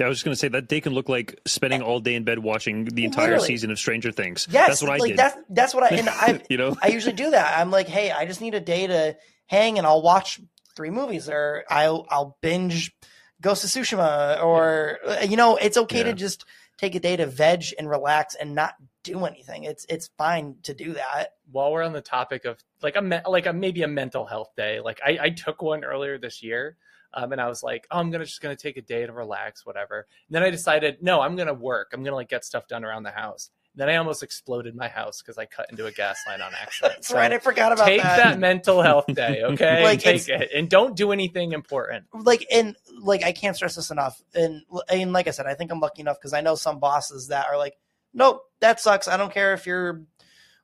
I 0.00 0.08
was 0.08 0.18
just 0.18 0.24
gonna 0.24 0.36
say 0.36 0.48
that 0.48 0.68
day 0.68 0.80
can 0.80 0.94
look 0.94 1.08
like 1.08 1.38
spending 1.46 1.82
all 1.82 2.00
day 2.00 2.14
in 2.14 2.24
bed 2.24 2.38
watching 2.38 2.86
the 2.86 3.04
entire 3.04 3.32
Literally. 3.32 3.46
season 3.48 3.70
of 3.70 3.78
Stranger 3.78 4.10
Things. 4.10 4.48
yes, 4.50 4.68
that's 4.68 4.82
what 4.82 4.90
I 4.90 4.96
like 4.96 5.10
did. 5.10 5.18
that's 5.18 5.36
that's 5.50 5.74
what 5.74 5.84
I 5.84 5.96
and 5.96 6.08
I 6.08 6.42
you 6.50 6.56
know, 6.56 6.76
I 6.82 6.88
usually 6.88 7.14
do 7.14 7.30
that. 7.30 7.58
I'm 7.58 7.70
like, 7.70 7.88
hey, 7.88 8.10
I 8.10 8.26
just 8.26 8.40
need 8.40 8.54
a 8.54 8.60
day 8.60 8.86
to 8.86 9.16
hang 9.46 9.78
and 9.78 9.86
I'll 9.86 10.02
watch 10.02 10.40
three 10.74 10.90
movies 10.90 11.28
or 11.28 11.64
I'll 11.68 12.06
I'll 12.10 12.38
binge 12.40 12.92
Ghost 13.40 13.64
of 13.64 13.70
Tsushima 13.70 14.42
or 14.42 14.98
uh, 15.06 15.16
you 15.28 15.36
know, 15.36 15.56
it's 15.56 15.76
okay 15.76 16.02
to 16.04 16.14
just 16.14 16.44
take 16.78 16.94
a 16.94 17.00
day 17.00 17.16
to 17.16 17.26
veg 17.26 17.64
and 17.78 17.88
relax 17.88 18.34
and 18.34 18.54
not 18.54 18.74
do 19.04 19.24
anything. 19.24 19.64
It's 19.64 19.84
it's 19.88 20.08
fine 20.16 20.56
to 20.62 20.74
do 20.74 20.94
that. 20.94 21.34
While 21.50 21.72
we're 21.72 21.82
on 21.82 21.92
the 21.92 22.00
topic 22.00 22.44
of 22.44 22.58
like 22.82 22.96
a 22.96 23.02
me- 23.02 23.20
like 23.26 23.46
a 23.46 23.52
maybe 23.52 23.82
a 23.82 23.88
mental 23.88 24.26
health 24.26 24.50
day, 24.56 24.80
like 24.80 25.00
I, 25.04 25.18
I 25.20 25.30
took 25.30 25.60
one 25.60 25.84
earlier 25.84 26.18
this 26.18 26.42
year, 26.42 26.76
um, 27.14 27.32
and 27.32 27.40
I 27.40 27.48
was 27.48 27.62
like, 27.62 27.86
oh, 27.90 27.98
I'm 27.98 28.10
gonna 28.10 28.24
just 28.24 28.40
gonna 28.40 28.56
take 28.56 28.76
a 28.76 28.82
day 28.82 29.04
to 29.06 29.12
relax, 29.12 29.64
whatever. 29.66 30.06
And 30.28 30.34
then 30.34 30.42
I 30.42 30.50
decided, 30.50 31.02
no, 31.02 31.20
I'm 31.20 31.36
gonna 31.36 31.54
work. 31.54 31.90
I'm 31.92 32.02
gonna 32.02 32.16
like 32.16 32.28
get 32.28 32.44
stuff 32.44 32.66
done 32.68 32.84
around 32.84 33.02
the 33.04 33.10
house. 33.10 33.50
Then 33.74 33.88
I 33.88 33.96
almost 33.96 34.22
exploded 34.22 34.74
my 34.76 34.88
house 34.88 35.22
because 35.22 35.38
I 35.38 35.46
cut 35.46 35.70
into 35.70 35.86
a 35.86 35.92
gas 35.92 36.18
line 36.26 36.42
on 36.42 36.52
accident. 36.52 36.92
That's 36.96 37.08
So 37.08 37.14
right. 37.16 37.32
I 37.32 37.38
forgot 37.38 37.72
about 37.72 37.86
take 37.86 38.02
that. 38.02 38.16
Take 38.16 38.24
that. 38.24 38.38
mental 38.38 38.82
health 38.82 39.06
day, 39.14 39.42
okay? 39.44 39.82
Like, 39.82 40.00
take 40.00 40.28
it 40.28 40.50
and 40.54 40.68
don't 40.68 40.94
do 40.94 41.10
anything 41.10 41.52
important. 41.52 42.04
like 42.12 42.46
and 42.52 42.76
like 43.00 43.24
I 43.24 43.32
can't 43.32 43.56
stress 43.56 43.76
this 43.76 43.90
enough. 43.90 44.20
And 44.34 44.62
and 44.90 45.12
like 45.14 45.26
I 45.26 45.30
said, 45.30 45.46
I 45.46 45.54
think 45.54 45.70
I'm 45.72 45.80
lucky 45.80 46.02
enough 46.02 46.18
because 46.20 46.34
I 46.34 46.42
know 46.42 46.54
some 46.54 46.80
bosses 46.80 47.28
that 47.28 47.46
are 47.46 47.56
like, 47.56 47.76
nope, 48.12 48.42
that 48.60 48.78
sucks. 48.78 49.08
I 49.08 49.16
don't 49.16 49.32
care 49.32 49.54
if 49.54 49.66
you're 49.66 50.02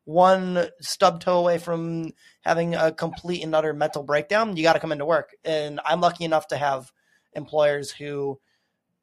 one 0.09 0.67
stub 0.81 1.21
toe 1.21 1.39
away 1.39 1.59
from 1.59 2.13
having 2.41 2.75
a 2.75 2.91
complete 2.91 3.45
and 3.45 3.55
utter 3.55 3.75
mental 3.75 4.03
breakdown. 4.03 4.57
You 4.57 4.63
got 4.63 4.73
to 4.73 4.81
come 4.81 4.91
into 4.91 5.05
work. 5.05 5.37
And 5.45 5.81
I'm 5.85 6.01
lucky 6.01 6.25
enough 6.25 6.49
to 6.49 6.57
have 6.57 6.91
employers 7.35 7.91
who 7.91 8.41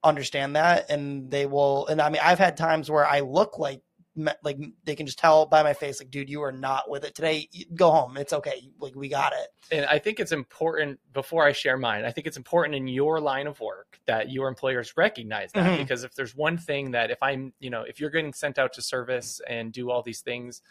understand 0.04 0.56
that 0.56 0.90
and 0.90 1.30
they 1.30 1.46
will. 1.46 1.86
And 1.86 2.02
I 2.02 2.10
mean, 2.10 2.22
I've 2.24 2.40
had 2.40 2.58
times 2.58 2.90
where 2.90 3.06
I 3.06 3.20
look 3.20 3.60
like 3.60 3.82
like 4.44 4.58
they 4.86 4.96
can 4.96 5.06
just 5.06 5.20
tell 5.20 5.46
by 5.46 5.62
my 5.62 5.74
face 5.74 6.00
like 6.00 6.10
dude 6.10 6.30
you 6.30 6.42
are 6.42 6.54
not 6.54 6.90
with 6.90 7.04
it 7.04 7.14
today 7.14 7.50
go 7.76 7.92
home 7.92 8.16
it's 8.16 8.32
okay 8.32 8.70
like 8.80 8.96
we 8.96 9.10
got 9.10 9.34
it 9.34 9.50
and 9.72 9.86
I 9.88 10.00
think 10.00 10.22
it's 10.22 10.32
important 10.32 11.02
before 11.12 11.44
I 11.44 11.52
share 11.52 11.76
mine. 11.76 12.06
I 12.06 12.12
think 12.12 12.26
it's 12.26 12.38
important 12.38 12.76
in 12.76 12.88
your 12.88 13.20
line 13.20 13.46
of 13.46 13.60
work 13.60 14.00
that 14.06 14.30
your 14.30 14.48
employers 14.48 14.96
recognize 14.96 15.52
that 15.52 15.74
Mhm. 15.74 15.78
because 15.80 16.06
if 16.06 16.16
there's 16.16 16.34
one 16.34 16.58
thing 16.58 16.92
that 16.92 17.12
if 17.12 17.22
I'm, 17.22 17.52
you 17.60 17.70
know, 17.70 17.82
if 17.82 18.00
you're 18.00 18.10
getting 18.10 18.32
sent 18.32 18.58
out 18.58 18.72
to 18.74 18.82
service 18.82 19.42
and 19.48 19.74
do 19.74 19.90
all 19.90 20.02
these 20.02 20.22
things, 20.22 20.62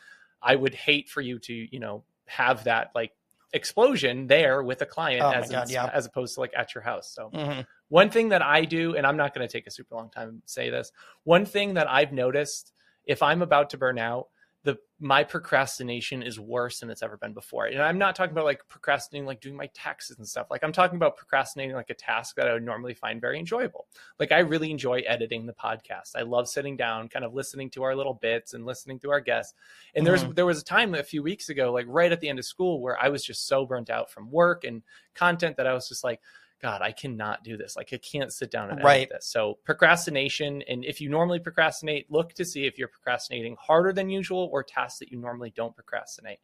I 0.45 0.55
would 0.57 0.75
hate 0.75 1.09
for 1.09 1.21
you 1.23 1.39
to, 1.41 1.53
you 1.55 1.81
know, 1.81 2.05
have 2.27 2.65
that 2.65 2.91
like 2.95 3.13
explosion 3.55 4.27
there 4.27 4.63
with 4.63 4.83
a 4.83 4.87
client 4.87 5.23
Oh 5.23 5.31
as 5.31 5.49
God, 5.51 5.71
yeah. 5.71 5.87
as 5.93 6.07
opposed 6.07 6.35
to 6.35 6.41
like 6.41 6.53
at 6.57 6.75
your 6.75 6.83
house. 6.83 7.13
So 7.15 7.31
Mhm. 7.33 7.67
one 7.89 8.11
thing 8.11 8.29
that 8.31 8.43
I 8.43 8.65
do, 8.65 8.97
and 8.97 9.07
I'm 9.07 9.17
not 9.17 9.35
going 9.35 9.47
to 9.47 9.53
take 9.53 9.67
a 9.67 9.71
super 9.71 9.95
long 9.95 10.11
time 10.11 10.43
to 10.45 10.49
say 10.49 10.71
this, 10.71 10.93
one 11.25 11.47
thing 11.47 11.75
that 11.75 11.89
I've 11.89 12.13
noticed 12.13 12.73
if 13.07 13.23
I'm 13.23 13.43
about 13.43 13.71
to 13.71 13.79
burn 13.79 13.99
out, 13.99 14.29
the 14.65 14.79
my 14.99 15.23
procrastination 15.23 16.23
is 16.23 16.41
worse 16.41 16.81
than 16.81 16.89
it's 16.89 17.03
ever 17.03 17.19
been 17.19 17.35
before. 17.35 17.67
And 17.67 17.83
I'm 17.83 17.99
not 17.99 18.17
talking 18.17 18.33
about 18.33 18.47
like 18.47 18.67
procrastinating 18.69 19.27
like 19.27 19.43
doing 19.43 19.57
my 19.57 19.69
taxes 19.75 20.17
and 20.17 20.27
stuff. 20.27 20.47
Like 20.51 20.65
I'm 20.65 20.73
talking 20.73 20.97
about 20.97 21.19
procrastinating 21.19 21.77
like 21.77 21.91
a 21.91 21.95
task 21.95 22.37
that 22.37 22.49
I 22.49 22.55
would 22.55 22.65
normally 22.65 22.95
find 22.95 23.21
very 23.21 23.39
enjoyable. 23.39 23.87
Like 24.19 24.33
I 24.33 24.39
really 24.39 24.71
enjoy 24.71 25.01
editing 25.01 25.45
the 25.45 25.53
podcast. 25.53 26.17
I 26.17 26.23
love 26.23 26.49
sitting 26.49 26.77
down, 26.77 27.11
kind 27.11 27.25
of 27.25 27.35
listening 27.35 27.69
to 27.71 27.83
our 27.83 27.95
little 27.95 28.15
bits 28.15 28.55
and 28.55 28.65
listening 28.65 28.99
to 29.01 29.11
our 29.11 29.21
guests. 29.21 29.53
And 29.95 30.07
there's 30.07 30.25
mm-hmm. 30.25 30.33
there 30.33 30.47
was 30.47 30.63
a 30.63 30.65
time 30.65 30.95
a 30.95 31.03
few 31.03 31.23
weeks 31.23 31.51
ago, 31.51 31.71
like 31.71 31.87
right 31.87 32.11
at 32.11 32.21
the 32.21 32.31
end 32.31 32.39
of 32.39 32.47
school, 32.47 32.81
where 32.81 32.99
I 32.99 33.11
was 33.11 33.23
just 33.23 33.47
so 33.47 33.67
burnt 33.67 33.91
out 33.91 34.11
from 34.11 34.31
work 34.31 34.65
and 34.65 34.83
content 35.15 35.59
that 35.59 35.67
I 35.67 35.75
was 35.75 35.89
just 35.89 36.03
like, 36.03 36.21
God, 36.65 36.81
I 36.81 36.93
cannot 36.93 37.45
do 37.45 37.59
this. 37.59 37.77
Like 37.77 37.91
I 37.93 37.99
can't 37.99 38.33
sit 38.33 38.51
down 38.51 38.71
and 38.71 38.81
edit 38.81 39.11
this. 39.13 39.27
So 39.27 39.59
procrastination, 39.65 40.63
and 40.63 40.83
if 40.83 40.99
you 40.99 41.11
normally 41.11 41.39
procrastinate, 41.39 42.11
look 42.11 42.33
to 42.33 42.45
see 42.47 42.65
if 42.65 42.79
you're 42.79 42.89
procrastinating 42.89 43.55
harder 43.61 43.93
than 43.93 44.09
usual 44.09 44.49
or 44.51 44.63
tasks 44.63 44.99
that 45.01 45.13
you 45.13 45.19
normally 45.19 45.53
don't 45.55 45.75
procrastinate. 45.75 46.39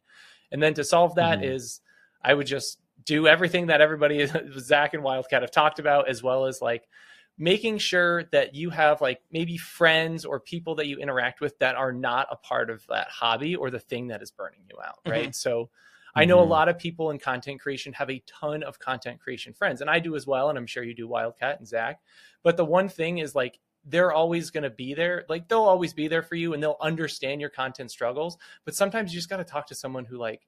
And 0.51 0.61
then 0.61 0.75
to 0.75 0.83
solve 0.83 1.15
that 1.15 1.43
is, 1.43 1.81
Mhm. 1.83 2.29
I 2.29 2.33
would 2.35 2.45
just 2.45 2.77
do 3.03 3.25
everything 3.25 3.65
that 3.65 3.81
everybody, 3.81 4.23
Zach 4.59 4.93
and 4.93 5.01
Wildcat 5.01 5.41
have 5.41 5.49
talked 5.49 5.79
about, 5.79 6.07
as 6.07 6.21
well 6.21 6.45
as 6.45 6.61
like 6.61 6.87
making 7.35 7.79
sure 7.79 8.25
that 8.25 8.53
you 8.53 8.69
have 8.69 9.01
like 9.01 9.23
maybe 9.31 9.57
friends 9.57 10.23
or 10.23 10.39
people 10.39 10.75
that 10.75 10.85
you 10.85 10.99
interact 10.99 11.41
with 11.41 11.57
that 11.57 11.73
are 11.73 11.91
not 11.91 12.27
a 12.29 12.35
part 12.35 12.69
of 12.69 12.85
that 12.89 13.07
hobby 13.09 13.55
or 13.55 13.71
the 13.71 13.79
thing 13.79 14.09
that 14.09 14.21
is 14.21 14.29
burning 14.29 14.61
you 14.69 14.77
out. 14.85 14.99
Right. 15.03 15.33
So 15.33 15.71
I 16.15 16.25
know 16.25 16.41
a 16.41 16.43
Mhm. 16.43 16.47
lot 16.47 16.69
of 16.69 16.77
people 16.77 17.11
in 17.11 17.19
content 17.19 17.61
creation 17.61 17.93
have 17.93 18.09
a 18.09 18.19
ton 18.27 18.63
of 18.63 18.79
content 18.79 19.19
creation 19.21 19.53
friends, 19.53 19.81
and 19.81 19.89
I 19.89 19.99
do 19.99 20.15
as 20.15 20.27
well. 20.27 20.49
And 20.49 20.57
I'm 20.57 20.67
sure 20.67 20.83
you 20.83 20.93
do, 20.95 21.07
Wildcat 21.07 21.59
and 21.59 21.67
Zach. 21.67 22.01
But 22.43 22.57
the 22.57 22.65
one 22.65 22.89
thing 22.89 23.19
is 23.19 23.35
like, 23.35 23.59
they're 23.83 24.11
always 24.11 24.51
going 24.51 24.63
to 24.63 24.69
be 24.69 24.93
there. 24.93 25.25
Like, 25.27 25.47
they'll 25.47 25.59
always 25.63 25.93
be 25.93 26.07
there 26.07 26.21
for 26.23 26.35
you 26.35 26.53
and 26.53 26.61
they'll 26.61 26.77
understand 26.81 27.41
your 27.41 27.49
content 27.49 27.89
struggles. 27.91 28.37
But 28.63 28.75
sometimes 28.75 29.11
you 29.13 29.17
just 29.19 29.29
got 29.29 29.37
to 29.37 29.43
talk 29.43 29.67
to 29.67 29.75
someone 29.75 30.05
who, 30.05 30.17
like, 30.17 30.47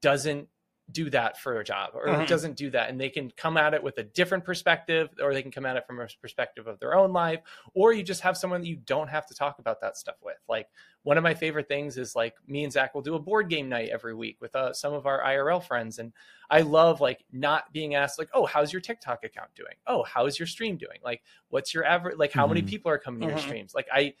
doesn't 0.00 0.48
do 0.90 1.08
that 1.08 1.38
for 1.40 1.60
a 1.60 1.64
job 1.64 1.90
or 1.94 2.08
Mhm. 2.08 2.26
doesn't 2.26 2.56
do 2.56 2.68
that 2.70 2.90
and 2.90 3.00
they 3.00 3.08
can 3.08 3.30
come 3.30 3.56
at 3.56 3.72
it 3.72 3.82
with 3.82 3.96
a 3.98 4.02
different 4.02 4.44
perspective 4.44 5.08
or 5.22 5.32
they 5.32 5.40
can 5.40 5.50
come 5.52 5.64
at 5.64 5.76
it 5.76 5.86
from 5.86 6.00
a 6.00 6.08
perspective 6.20 6.66
of 6.66 6.78
their 6.80 6.94
own 6.94 7.12
life 7.12 7.40
or 7.72 7.92
you 7.92 8.02
just 8.02 8.20
have 8.20 8.36
someone 8.36 8.60
that 8.60 8.66
you 8.66 8.76
don't 8.76 9.08
have 9.08 9.24
to 9.26 9.32
talk 9.34 9.58
about 9.60 9.80
that 9.80 9.96
stuff 9.96 10.16
with 10.22 10.38
like 10.48 10.68
one 11.04 11.16
of 11.16 11.22
my 11.22 11.32
favorite 11.34 11.68
things 11.68 11.96
is 11.96 12.16
like 12.16 12.34
me 12.46 12.64
and 12.64 12.72
zach 12.72 12.94
will 12.94 13.00
do 13.00 13.14
a 13.14 13.18
board 13.18 13.48
game 13.48 13.68
night 13.68 13.90
every 13.90 14.12
week 14.14 14.36
with 14.40 14.54
uh, 14.56 14.72
some 14.72 14.92
of 14.92 15.06
our 15.06 15.22
irl 15.22 15.62
friends 15.64 15.98
and 16.00 16.12
i 16.50 16.60
love 16.60 17.00
like 17.00 17.24
not 17.30 17.72
being 17.72 17.94
asked 17.94 18.18
like 18.18 18.28
oh 18.34 18.44
how's 18.44 18.72
your 18.72 18.80
tiktok 18.82 19.22
account 19.24 19.54
doing 19.54 19.74
oh 19.86 20.02
how's 20.02 20.38
your 20.38 20.46
stream 20.46 20.76
doing 20.76 20.98
like 21.04 21.22
what's 21.48 21.72
your 21.72 21.84
average 21.84 22.16
like 22.18 22.32
how 22.32 22.46
many 22.46 22.60
Mhm. 22.60 22.66
people 22.66 22.90
are 22.90 22.98
coming 22.98 23.20
to 23.20 23.26
your 23.28 23.36
Mhm. 23.36 23.40
streams 23.40 23.74
like 23.74 23.86
i 23.92 24.12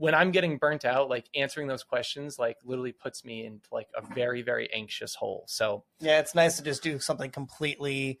when 0.00 0.14
I'm 0.14 0.30
getting 0.30 0.56
burnt 0.56 0.86
out, 0.86 1.10
like 1.10 1.26
answering 1.34 1.68
those 1.68 1.82
questions, 1.82 2.38
like 2.38 2.56
literally 2.64 2.92
puts 2.92 3.22
me 3.22 3.44
into 3.44 3.68
like 3.70 3.88
a 3.94 4.00
very, 4.14 4.40
very 4.40 4.72
anxious 4.72 5.14
hole. 5.14 5.44
So 5.46 5.84
Yeah, 6.00 6.20
it's 6.20 6.34
nice 6.34 6.56
to 6.56 6.62
just 6.62 6.82
do 6.82 6.98
something 6.98 7.30
completely 7.30 8.18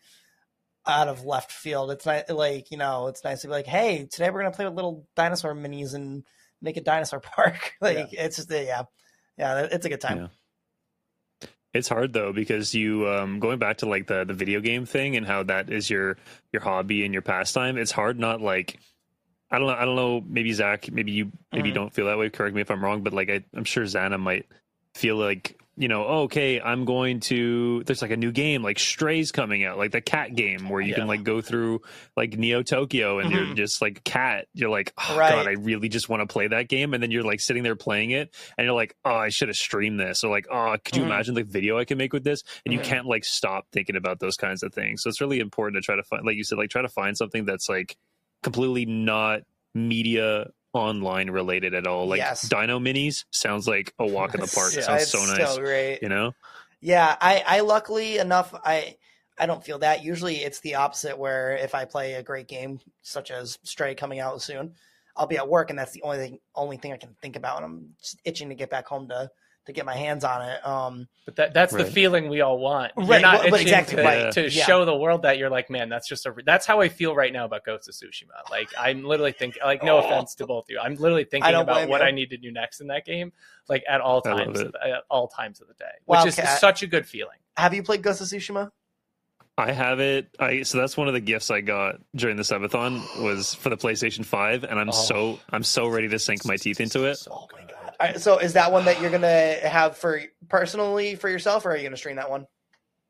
out 0.86 1.08
of 1.08 1.24
left 1.24 1.50
field. 1.50 1.90
It's 1.90 2.04
not 2.04 2.28
like, 2.28 2.70
you 2.70 2.76
know, 2.76 3.06
it's 3.06 3.24
nice 3.24 3.40
to 3.40 3.46
be 3.46 3.52
like, 3.52 3.66
hey, 3.66 4.06
today 4.12 4.28
we're 4.28 4.42
going 4.42 4.52
to 4.52 4.56
play 4.56 4.66
with 4.66 4.74
little 4.74 5.08
dinosaur 5.16 5.54
minis 5.54 5.94
and 5.94 6.22
make 6.60 6.76
a 6.76 6.82
dinosaur 6.82 7.20
park. 7.36 7.72
like, 7.80 8.12
it's 8.12 8.36
just, 8.36 8.50
yeah. 8.50 8.82
Yeah, 9.38 9.66
it's 9.72 9.86
a 9.86 9.88
good 9.88 10.02
time. 10.02 10.18
Yeah. 10.18 11.48
It's 11.72 11.88
hard 11.88 12.12
though 12.12 12.32
because 12.32 12.74
you 12.74 13.08
um 13.08 13.38
going 13.38 13.60
back 13.60 13.78
to 13.78 13.86
like 13.86 14.08
the 14.08 14.24
the 14.24 14.34
video 14.34 14.60
game 14.60 14.86
thing 14.86 15.16
and 15.16 15.24
how 15.24 15.44
that 15.44 15.70
is 15.70 15.88
your 15.88 16.16
your 16.52 16.60
hobby 16.60 17.04
and 17.04 17.14
your 17.14 17.22
pastime. 17.22 17.78
It's 17.78 17.92
hard 17.92 18.18
not 18.18 18.40
like 18.40 18.80
I 19.50 19.58
don't 19.58 19.66
know. 19.66 19.74
I 19.74 19.84
don't 19.84 19.96
know. 19.96 20.22
Maybe 20.26 20.52
Zach. 20.52 20.90
Maybe 20.92 21.12
you. 21.12 21.32
Maybe 21.52 21.68
you 21.68 21.72
Mhm. 21.72 21.78
don't 21.78 21.92
feel 21.94 22.06
that 22.06 22.18
way. 22.18 22.30
Correct 22.30 22.54
me 22.54 22.60
if 22.62 22.70
I'm 22.70 22.82
wrong. 22.84 23.02
But 23.02 23.12
like 23.12 23.30
I, 23.30 23.42
I'm 23.54 23.64
sure 23.64 23.84
Zana 23.84 24.18
might 24.20 24.46
feel 24.94 25.16
like 25.16 25.56
you 25.76 25.88
know. 25.88 26.04
Oh, 26.06 26.22
okay, 26.22 26.60
I'm 26.60 26.84
going 26.84 27.20
to. 27.20 27.82
There's 27.84 28.02
like 28.02 28.10
a 28.10 28.16
new 28.16 28.32
game 28.32 28.62
like 28.62 28.78
Strays 28.78 29.32
coming 29.32 29.64
out, 29.64 29.78
like 29.78 29.92
the 29.92 30.00
cat 30.02 30.34
game 30.34 30.68
where 30.68 30.80
you 30.82 30.90
Yeah. 30.90 30.96
can 30.96 31.06
like 31.06 31.22
go 31.24 31.40
through 31.40 31.80
like 32.18 32.36
Neo 32.36 32.62
Tokyo 32.62 33.18
and 33.18 33.30
you're 33.32 33.46
Mhm. 33.46 33.56
just 33.56 33.80
like 33.80 34.04
cat. 34.04 34.46
You're 34.52 34.68
like, 34.68 34.92
oh 34.98 35.16
Right. 35.16 35.30
god, 35.30 35.46
I 35.48 35.52
really 35.52 35.88
just 35.88 36.08
want 36.10 36.20
to 36.20 36.30
play 36.30 36.48
that 36.48 36.68
game. 36.68 36.92
And 36.92 37.02
then 37.02 37.10
you're 37.10 37.22
like 37.22 37.40
sitting 37.40 37.62
there 37.62 37.76
playing 37.76 38.10
it, 38.10 38.34
and 38.58 38.66
you're 38.66 38.74
like, 38.74 38.94
oh, 39.06 39.14
I 39.14 39.30
should 39.30 39.48
have 39.48 39.56
streamed 39.56 39.98
this. 39.98 40.22
Or 40.22 40.30
like, 40.30 40.46
oh, 40.50 40.76
could 40.84 40.96
you 40.96 41.02
Mhm. 41.02 41.06
imagine 41.06 41.34
the 41.34 41.44
video 41.44 41.78
I 41.78 41.86
can 41.86 41.96
make 41.98 42.12
with 42.12 42.24
this? 42.24 42.42
And 42.66 42.72
Mhm. 42.74 42.78
you 42.78 42.82
can't 42.84 43.06
like 43.06 43.24
stop 43.24 43.66
thinking 43.72 43.96
about 43.96 44.18
those 44.20 44.36
kinds 44.36 44.62
of 44.62 44.74
things. 44.74 45.02
So 45.02 45.08
it's 45.08 45.20
really 45.20 45.40
important 45.40 45.82
to 45.82 45.86
try 45.86 45.96
to 45.96 46.02
find, 46.04 46.26
like 46.26 46.36
you 46.36 46.44
said, 46.44 46.58
like 46.58 46.70
try 46.70 46.82
to 46.82 46.88
find 46.88 47.16
something 47.16 47.46
that's 47.46 47.68
like 47.70 47.96
completely 48.42 48.86
not 48.86 49.42
media 49.74 50.46
online 50.72 51.30
related 51.30 51.74
at 51.74 51.86
all. 51.86 52.06
Like 52.06 52.18
Yes. 52.18 52.42
Dino 52.48 52.78
Minis 52.78 53.24
sounds 53.30 53.66
like 53.66 53.92
a 53.98 54.06
walk 54.06 54.34
in 54.34 54.40
the 54.40 54.46
park. 54.46 54.72
It 54.76 54.80
Yeah, 54.80 54.98
sounds 54.98 55.28
so 55.28 55.36
nice. 55.36 55.58
great. 55.58 56.02
You 56.02 56.08
know? 56.08 56.32
Yeah, 56.80 57.16
I, 57.20 57.42
I 57.46 57.60
luckily 57.60 58.18
enough, 58.18 58.54
I, 58.64 58.96
I 59.38 59.46
don't 59.46 59.64
feel 59.64 59.78
that. 59.80 60.04
Usually, 60.04 60.36
it's 60.36 60.60
the 60.60 60.76
opposite. 60.76 61.18
Where 61.18 61.56
if 61.56 61.74
I 61.74 61.84
play 61.84 62.14
a 62.14 62.22
great 62.22 62.48
game, 62.48 62.80
such 63.02 63.30
as 63.30 63.58
Stray 63.64 63.94
coming 63.94 64.20
out 64.20 64.42
soon, 64.42 64.74
I'll 65.16 65.26
be 65.26 65.38
at 65.38 65.48
work, 65.48 65.70
and 65.70 65.78
that's 65.78 65.92
the 65.92 66.02
only 66.02 66.18
thing, 66.18 66.38
only 66.54 66.76
thing 66.76 66.92
I 66.92 66.96
can 66.96 67.16
think 67.20 67.36
about, 67.36 67.56
and 67.56 67.64
I'm 67.64 67.88
just 68.00 68.18
itching 68.24 68.48
to 68.50 68.54
get 68.54 68.70
back 68.70 68.86
home 68.86 69.08
to 69.08 69.30
to 69.70 69.76
get 69.76 69.86
my 69.86 69.94
hands 69.96 70.24
on 70.24 70.42
it. 70.48 70.66
Um, 70.66 71.08
But 71.24 71.36
that, 71.36 71.54
that's 71.54 71.72
the 71.72 71.84
feeling 71.84 72.28
we 72.28 72.40
all 72.40 72.58
want. 72.58 72.92
You're 72.96 73.06
Right, 73.06 73.22
not 73.22 73.40
well, 73.40 73.50
but 73.50 73.60
itching 73.60 73.68
exactly, 73.74 73.96
to, 73.96 74.02
right. 74.02 74.32
to 74.34 74.50
Yeah. 74.50 74.64
show 74.66 74.84
the 74.84 74.96
world 74.96 75.22
that 75.22 75.38
you're 75.38 75.50
like, 75.50 75.70
man, 75.70 75.88
that's 75.88 76.08
just 76.08 76.26
a. 76.26 76.34
That's 76.44 76.66
how 76.66 76.80
I 76.80 76.88
feel 76.88 77.14
right 77.14 77.32
now 77.32 77.44
about 77.44 77.64
Ghost 77.64 77.88
of 77.88 77.94
Tsushima. 77.94 78.50
Like 78.50 78.68
I'm 78.78 79.04
literally 79.04 79.32
thinking, 79.32 79.62
like, 79.64 79.82
no 79.82 79.96
Oh. 79.96 80.06
offense 80.06 80.34
to 80.36 80.46
both 80.46 80.64
of 80.64 80.70
you, 80.70 80.78
I'm 80.80 80.94
literally 80.96 81.24
thinking 81.24 81.54
about 81.54 81.88
what 81.88 82.00
you. 82.00 82.06
I 82.06 82.10
need 82.10 82.30
to 82.30 82.36
do 82.36 82.50
next 82.52 82.80
in 82.80 82.88
that 82.88 83.04
game, 83.06 83.32
like 83.68 83.84
at 83.88 84.00
all 84.00 84.20
times, 84.22 84.60
it. 84.60 84.74
at 84.84 85.02
all 85.10 85.28
times 85.28 85.60
of 85.60 85.68
the 85.68 85.74
day, 85.74 85.84
which 86.06 86.26
is 86.26 86.36
Wildcat. 86.36 86.58
such 86.58 86.82
a 86.82 86.86
good 86.86 87.06
feeling. 87.06 87.38
have 87.56 87.74
you 87.74 87.82
played 87.82 88.02
Ghost 88.02 88.20
of 88.20 88.26
Tsushima? 88.28 88.70
I 89.58 89.72
have 89.72 90.00
it. 90.00 90.28
I 90.38 90.62
so 90.62 90.78
that's 90.78 90.96
one 90.96 91.06
of 91.08 91.12
the 91.12 91.20
gifts 91.20 91.50
I 91.50 91.60
got 91.60 91.96
during 92.16 92.36
the 92.38 92.44
subathon 92.44 93.02
was 93.22 93.52
for 93.54 93.68
the 93.68 93.76
PlayStation 93.76 94.24
5 94.24 94.64
and 94.64 94.80
I'm 94.80 94.88
Oh. 94.88 94.92
so 94.92 95.38
I'm 95.50 95.62
so 95.64 95.86
ready 95.86 96.08
to 96.08 96.18
sink 96.18 96.46
my 96.46 96.56
teeth 96.56 96.80
into 96.80 97.04
it. 97.04 97.18
Oh 97.30 97.46
my 97.52 97.60
god! 97.60 97.74
All 98.00 98.06
right, 98.06 98.20
so 98.20 98.38
is 98.38 98.54
that 98.54 98.72
one 98.72 98.84
that 98.86 99.00
you're 99.00 99.10
gonna 99.10 99.56
have 99.68 99.96
for 99.96 100.22
personally 100.48 101.16
for 101.16 101.28
yourself, 101.28 101.66
or 101.66 101.72
are 101.72 101.76
you 101.76 101.82
gonna 101.84 101.96
stream 101.96 102.16
that 102.16 102.30
one? 102.30 102.46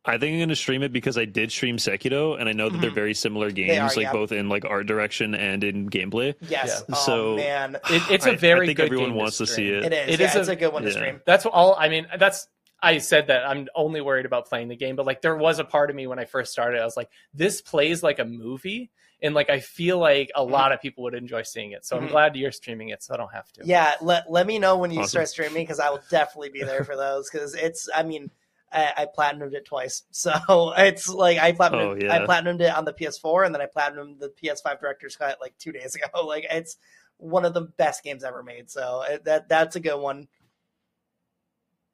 I 0.02 0.16
think 0.16 0.32
I'm 0.32 0.38
going 0.38 0.48
to 0.48 0.56
stream 0.56 0.82
it 0.82 0.94
because 0.94 1.18
I 1.18 1.26
did 1.26 1.52
stream 1.52 1.76
Sekiro 1.76 2.40
and 2.40 2.48
I 2.48 2.52
know 2.52 2.70
that 2.70 2.80
they're 2.80 2.90
Mhm. 2.90 2.94
very 2.94 3.12
similar 3.12 3.50
games 3.50 3.78
are, 3.92 3.96
like 3.96 4.04
yeah. 4.04 4.12
both 4.12 4.32
in 4.32 4.48
like 4.48 4.64
art 4.64 4.86
direction 4.86 5.34
and 5.34 5.62
in 5.62 5.90
gameplay. 5.90 6.34
Yes. 6.48 6.84
Yeah. 6.88 6.94
Oh 6.96 7.04
So- 7.04 7.36
man, 7.36 7.76
It, 7.90 8.02
it's 8.10 8.24
a 8.24 8.34
very 8.34 8.62
I 8.62 8.66
think 8.68 8.78
good 8.78 8.86
everyone 8.86 9.08
game 9.08 9.12
to 9.16 9.18
wants 9.18 9.36
to 9.36 9.46
see 9.46 9.68
it. 9.68 9.84
it 9.84 9.92
is. 9.92 10.14
It 10.14 10.20
yeah, 10.20 10.28
is 10.30 10.36
it's 10.36 10.48
a- 10.48 10.52
a 10.52 10.56
good 10.56 10.72
one 10.72 10.84
to 10.84 10.90
stream. 10.90 11.20
That's 11.26 11.44
all. 11.44 11.76
I 11.78 11.90
mean, 11.90 12.06
that's. 12.18 12.48
I 12.82 12.96
said 12.96 13.26
that 13.26 13.46
I'm 13.46 13.68
only 13.74 14.00
worried 14.00 14.24
about 14.24 14.48
playing 14.48 14.68
the 14.68 14.76
game, 14.76 14.96
but 14.96 15.04
like 15.04 15.20
there 15.20 15.36
was 15.36 15.58
a 15.58 15.64
part 15.64 15.90
of 15.90 15.96
me 15.96 16.06
when 16.06 16.18
I 16.18 16.24
first 16.24 16.50
started, 16.50 16.80
I 16.80 16.84
was 16.86 16.96
like, 16.96 17.10
this 17.34 17.60
plays 17.60 18.02
like 18.02 18.18
a 18.20 18.24
movie, 18.24 18.90
and 19.22 19.34
like 19.34 19.50
I 19.50 19.60
feel 19.60 19.98
like 19.98 20.30
a 20.34 20.42
lot 20.42 20.72
of 20.72 20.80
people 20.80 21.04
would 21.04 21.14
enjoy 21.14 21.42
seeing 21.42 21.72
it. 21.72 21.84
So 21.84 21.96
I'm 21.96 22.06
Mhm. 22.06 22.10
glad 22.10 22.36
you're 22.36 22.52
streaming 22.52 22.88
it, 22.90 23.02
so 23.02 23.14
I 23.14 23.16
don't 23.16 23.32
have 23.32 23.50
to. 23.54 23.66
Yeah, 23.66 23.94
let 24.00 24.30
let 24.30 24.46
me 24.46 24.58
know 24.58 24.76
when 24.78 24.90
you 24.90 25.00
Awesome. 25.00 25.08
start 25.10 25.28
streaming 25.28 25.64
because 25.64 25.80
I 25.80 25.90
will 25.90 26.02
definitely 26.10 26.50
be 26.50 26.62
there 26.62 26.84
for 26.84 26.96
those. 26.96 27.30
Because 27.30 27.54
it's, 27.54 27.88
I 27.94 28.02
mean, 28.02 28.30
I, 28.72 28.92
I 28.98 29.06
platinumed 29.06 29.52
it 29.54 29.64
twice, 29.66 30.04
so 30.10 30.32
it's 30.76 31.08
like 31.08 31.38
I 31.38 31.52
platinumed, 31.52 32.02
Oh, 32.02 32.04
yeah. 32.04 32.14
I 32.14 32.18
platinumed 32.26 32.60
it 32.60 32.74
on 32.74 32.84
the 32.84 32.92
PS4, 32.92 33.44
and 33.46 33.54
then 33.54 33.60
I 33.62 33.66
platinumed 33.66 34.18
the 34.20 34.30
PS5 34.30 34.80
Director's 34.80 35.16
Cut 35.16 35.38
like 35.40 35.56
two 35.58 35.72
days 35.72 35.94
ago. 35.96 36.24
Like 36.26 36.46
it's 36.50 36.76
one 37.18 37.44
of 37.44 37.52
the 37.52 37.62
best 37.62 38.02
games 38.02 38.24
ever 38.24 38.42
made. 38.42 38.70
So 38.70 39.04
that 39.24 39.48
that's 39.48 39.76
a 39.76 39.80
good 39.80 39.98
one. 40.00 40.28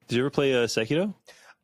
Did 0.06 0.16
you 0.16 0.22
ever 0.22 0.30
play 0.30 0.54
uh, 0.54 0.66
Sekiro? 0.66 1.14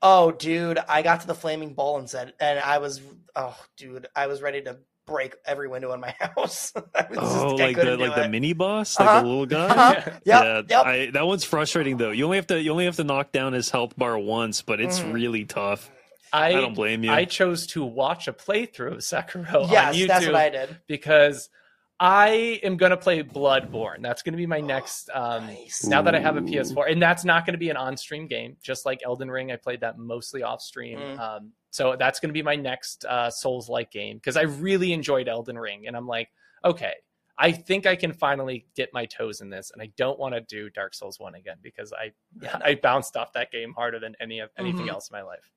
Oh, 0.05 0.33
dude, 0.33 0.79
I 0.89 1.03
got 1.03 1.21
to 1.21 1.29
the 1.29 1.35
flaming 1.35 1.75
bowl 1.75 1.99
and 1.99 2.11
said, 2.11 2.35
and 2.41 2.59
I 2.59 2.79
was, 2.79 3.01
oh, 3.37 3.57
dude, 3.77 4.09
I 4.17 4.27
was 4.27 4.43
ready 4.43 4.61
to 4.63 4.79
break 5.07 5.35
every 5.45 5.69
window 5.69 5.93
in 5.93 6.01
my 6.01 6.15
house. 6.21 6.73
I 6.95 7.07
was 7.11 7.19
Oh, 7.21 7.51
just, 7.51 7.61
like 7.63 7.77
the 7.77 7.83
couldn't 7.83 8.01
like 8.01 8.15
the 8.15 8.25
it. 8.25 8.31
mini 8.31 8.53
boss, 8.53 8.99
like 8.99 9.09
Uh-huh. 9.09 9.21
the 9.21 9.27
little 9.27 9.47
guy. 9.47 9.67
Uh-huh. 9.67 10.01
Yep, 10.07 10.21
yeah, 10.25 10.63
yep. 10.69 10.87
I, 10.87 11.11
that 11.13 11.27
one's 11.27 11.45
frustrating 11.45 11.97
though. 11.97 12.11
You 12.11 12.25
only 12.25 12.37
have 12.39 12.47
to 12.49 12.61
you 12.63 12.71
only 12.71 12.85
have 12.85 12.97
to 12.97 13.05
knock 13.05 13.33
down 13.33 13.53
his 13.53 13.71
health 13.71 13.97
bar 13.97 14.19
once, 14.19 14.63
but 14.63 14.81
it's 14.81 15.01
Mhm. 15.01 15.13
really 15.13 15.45
tough. 15.45 15.91
I, 16.33 16.47
I 16.49 16.53
don't 16.53 16.75
blame 16.75 17.05
you. 17.05 17.11
I 17.13 17.25
chose 17.27 17.67
to 17.69 17.85
watch 17.85 18.27
a 18.29 18.33
playthrough 18.33 18.93
of 18.93 18.99
Sekiro 18.99 19.65
on 19.65 19.71
yes, 19.71 19.95
YouTube 19.97 20.07
that's 20.09 20.27
what 20.27 20.35
I 20.35 20.49
did. 20.49 20.79
because 20.87 21.51
I 22.01 22.59
am 22.63 22.77
gonna 22.79 22.97
play 22.97 23.23
Bloodborne. 23.23 24.01
That's 24.03 24.23
gonna 24.23 24.37
be 24.39 24.47
my 24.47 24.61
next. 24.75 25.11
Um, 25.13 25.47
Nice. 25.47 25.85
Now 25.85 26.03
that 26.03 26.15
I 26.15 26.21
have 26.21 26.37
a 26.37 26.41
PS4, 26.41 26.91
and 26.91 27.03
that's 27.03 27.25
not 27.25 27.45
going 27.47 27.53
to 27.55 27.59
be 27.59 27.71
an 27.71 27.77
on-stream 27.77 28.27
game, 28.29 28.57
just 28.63 28.87
like 28.87 29.01
Elden 29.05 29.31
Ring. 29.31 29.53
I 29.53 29.57
played 29.57 29.81
that 29.83 29.99
mostly 29.99 30.43
off-stream. 30.43 30.99
Mm. 30.99 31.19
Um, 31.21 31.53
so 31.73 31.97
that's 31.99 32.21
going 32.21 32.29
to 32.29 32.33
be 32.33 32.43
my 32.43 32.55
next 32.55 33.05
uh, 33.05 33.29
Souls-like 33.31 33.91
game 33.91 34.19
because 34.19 34.37
I 34.37 34.43
really 34.43 34.93
enjoyed 34.93 35.27
Elden 35.27 35.59
Ring, 35.59 35.89
and 35.89 35.97
I'm 35.97 36.07
like, 36.07 36.29
okay, 36.65 36.93
I 37.37 37.51
think 37.51 37.87
I 37.87 37.97
can 37.97 38.13
finally 38.13 38.67
get 38.77 38.91
my 38.93 39.07
toes 39.07 39.41
in 39.41 39.51
this, 39.51 39.73
and 39.73 39.83
I 39.83 39.91
don't 39.97 40.19
want 40.19 40.35
to 40.35 40.43
do 40.43 40.71
Dark 40.71 40.95
Souls 40.95 41.19
one 41.19 41.35
again 41.35 41.57
because 41.61 41.93
I 41.93 42.13
Yeah. 42.41 42.61
I 42.65 42.75
bounced 42.77 43.17
off 43.17 43.33
that 43.33 43.51
game 43.51 43.73
harder 43.73 43.99
than 43.99 44.15
any 44.21 44.39
of 44.39 44.51
anything 44.57 44.87
Mhm. 44.87 44.91
else 44.91 45.11
in 45.11 45.17
my 45.17 45.23
life. 45.23 45.51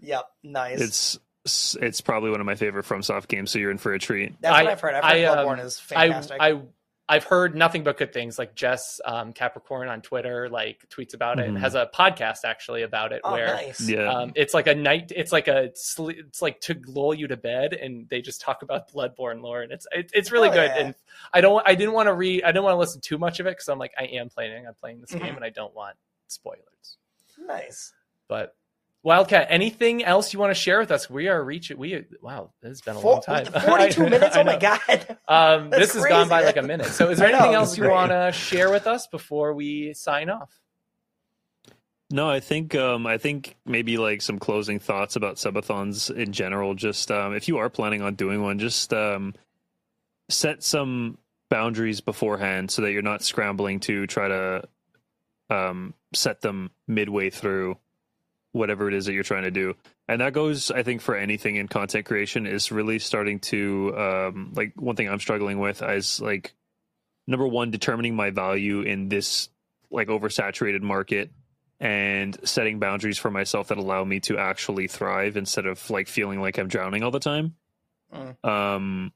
Yep, 0.00 0.24
nice. 0.42 0.80
It's 0.80 1.76
it's 1.80 2.00
probably 2.00 2.30
one 2.32 2.40
of 2.40 2.46
my 2.46 2.56
favorite 2.56 2.84
FromSoft 2.84 3.28
games, 3.28 3.52
so 3.52 3.60
you're 3.60 3.70
in 3.70 3.78
for 3.78 3.94
a 3.94 4.00
treat. 4.00 4.34
That's 4.40 4.52
what 4.52 4.66
I- 4.66 4.72
I've 4.72 4.80
heard. 4.80 4.94
I've 4.94 5.04
I, 5.04 5.20
heard 5.20 5.38
um, 5.38 5.46
Bloodborne 5.46 5.64
is 5.64 5.80
I 5.92 6.08
fantastic. 6.08 6.36
I 6.40 6.60
I've 7.08 7.22
heard 7.22 7.54
nothing 7.54 7.84
but 7.84 7.96
good 7.98 8.12
things. 8.12 8.36
Like 8.36 8.56
Jess 8.56 9.00
um, 9.04 9.32
Capricorn 9.32 9.86
on 9.88 10.02
Twitter 10.02 10.48
like 10.48 10.84
tweets 10.88 11.14
about 11.14 11.38
it 11.38 11.46
and 11.48 11.56
has 11.56 11.76
a 11.76 11.88
podcast 11.94 12.38
actually 12.44 12.82
about 12.82 13.12
it 13.12 13.20
oh, 13.22 13.30
where. 13.32 13.46
nice. 13.46 13.88
Yeah, 13.88 14.10
Um, 14.12 14.32
it's 14.34 14.52
like 14.52 14.66
a 14.66 14.74
night. 14.74 15.12
It's 15.14 15.30
like 15.30 15.46
a. 15.46 15.70
sle- 15.76 16.18
It's 16.18 16.42
like 16.42 16.60
to 16.62 16.74
lull 16.88 17.14
you 17.14 17.28
to 17.28 17.36
bed, 17.36 17.74
and 17.74 18.08
they 18.08 18.22
just 18.22 18.40
talk 18.40 18.62
about 18.62 18.90
Bloodborne 18.92 19.40
lore, 19.40 19.62
and 19.62 19.70
it's 19.70 19.86
it, 19.92 20.10
it's 20.14 20.32
really 20.32 20.48
Oh, 20.48 20.52
good. 20.52 20.70
yeah. 20.74 20.78
And 20.78 20.94
I 21.32 21.40
don't. 21.42 21.62
I 21.64 21.76
didn't 21.76 21.94
want 21.94 22.08
to 22.08 22.12
read. 22.14 22.42
I 22.42 22.48
didn't 22.48 22.64
want 22.64 22.74
to 22.74 22.78
listen 22.78 23.00
too 23.00 23.18
much 23.18 23.38
of 23.38 23.46
it 23.46 23.50
because 23.50 23.68
I'm 23.68 23.78
like 23.78 23.92
I 23.96 24.04
am 24.06 24.28
planning 24.28 24.66
on 24.66 24.74
playing 24.74 25.00
this 25.00 25.12
Mhm. 25.12 25.20
game, 25.22 25.36
and 25.36 25.44
I 25.44 25.50
don't 25.50 25.74
want 25.76 25.94
spoilers. 26.26 26.98
Nice. 27.38 27.92
But 28.26 28.56
Wildcat, 29.02 29.46
anything 29.50 30.02
else 30.02 30.32
you 30.32 30.40
want 30.40 30.50
to 30.50 30.60
share 30.60 30.80
with 30.80 30.90
us? 30.90 31.08
We 31.08 31.28
are 31.28 31.42
reaching. 31.42 31.78
We 31.78 32.04
wow, 32.20 32.50
this 32.60 32.70
has 32.70 32.80
been 32.80 32.96
a 32.96 33.00
long 33.00 33.22
time. 33.22 33.46
42 33.46 34.02
minutes. 34.10 34.36
I 34.36 34.40
Oh 34.40 34.44
my 34.44 34.56
god. 34.56 35.18
Um, 35.28 35.70
That's 35.70 35.92
this 35.92 35.94
has 35.94 36.06
gone 36.06 36.28
by 36.28 36.42
like 36.42 36.56
a 36.56 36.62
minute. 36.62 36.86
So, 36.86 37.10
is 37.10 37.18
there 37.20 37.28
I 37.28 37.30
know, 37.30 37.38
anything 37.38 37.54
else 37.54 37.78
you 37.78 37.88
want 37.88 38.10
to 38.10 38.32
share 38.32 38.70
with 38.70 38.88
us 38.88 39.06
before 39.06 39.54
we 39.54 39.94
sign 39.94 40.28
off? 40.28 40.58
No, 42.10 42.28
I 42.28 42.40
think 42.40 42.74
um, 42.74 43.06
I 43.06 43.18
think 43.18 43.56
maybe 43.64 43.96
like 43.96 44.22
some 44.22 44.38
closing 44.38 44.78
thoughts 44.78 45.16
about 45.16 45.36
subathons 45.36 46.10
in 46.14 46.32
general. 46.32 46.74
Just 46.74 47.10
um, 47.10 47.34
if 47.34 47.48
you 47.48 47.58
are 47.58 47.70
planning 47.70 48.02
on 48.02 48.14
doing 48.14 48.42
one, 48.42 48.58
just 48.58 48.92
um, 48.92 49.34
set 50.28 50.62
some 50.62 51.18
boundaries 51.48 52.00
beforehand 52.00 52.70
so 52.70 52.82
that 52.82 52.92
you're 52.92 53.02
not 53.02 53.22
scrambling 53.22 53.80
to 53.80 54.06
try 54.06 54.28
to 54.28 54.68
um, 55.50 55.94
set 56.14 56.40
them 56.40 56.70
midway 56.86 57.30
through 57.30 57.76
whatever 58.56 58.88
it 58.88 58.94
is 58.94 59.06
that 59.06 59.12
you're 59.12 59.22
trying 59.22 59.44
to 59.44 59.50
do. 59.50 59.74
And 60.08 60.20
that 60.20 60.32
goes, 60.32 60.70
I 60.70 60.82
think, 60.82 61.00
for 61.00 61.14
anything 61.14 61.56
in 61.56 61.68
content 61.68 62.06
creation 62.06 62.46
is 62.46 62.72
really 62.72 62.98
starting 62.98 63.38
to 63.40 63.94
um, 63.96 64.52
like 64.54 64.72
one 64.76 64.96
thing 64.96 65.08
I'm 65.08 65.20
struggling 65.20 65.58
with 65.58 65.82
is 65.82 66.20
like 66.20 66.54
number 67.26 67.46
one, 67.46 67.70
determining 67.70 68.16
my 68.16 68.30
value 68.30 68.80
in 68.80 69.08
this 69.08 69.48
like 69.90 70.08
oversaturated 70.08 70.80
market 70.80 71.30
and 71.78 72.36
setting 72.48 72.78
boundaries 72.78 73.18
for 73.18 73.30
myself 73.30 73.68
that 73.68 73.78
allow 73.78 74.02
me 74.02 74.20
to 74.20 74.38
actually 74.38 74.88
thrive 74.88 75.36
instead 75.36 75.66
of 75.66 75.90
like 75.90 76.08
feeling 76.08 76.40
like 76.40 76.58
I'm 76.58 76.68
drowning 76.68 77.02
all 77.02 77.10
the 77.10 77.20
time. 77.20 77.54
Mm. 78.14 78.48
Um, 78.48 79.12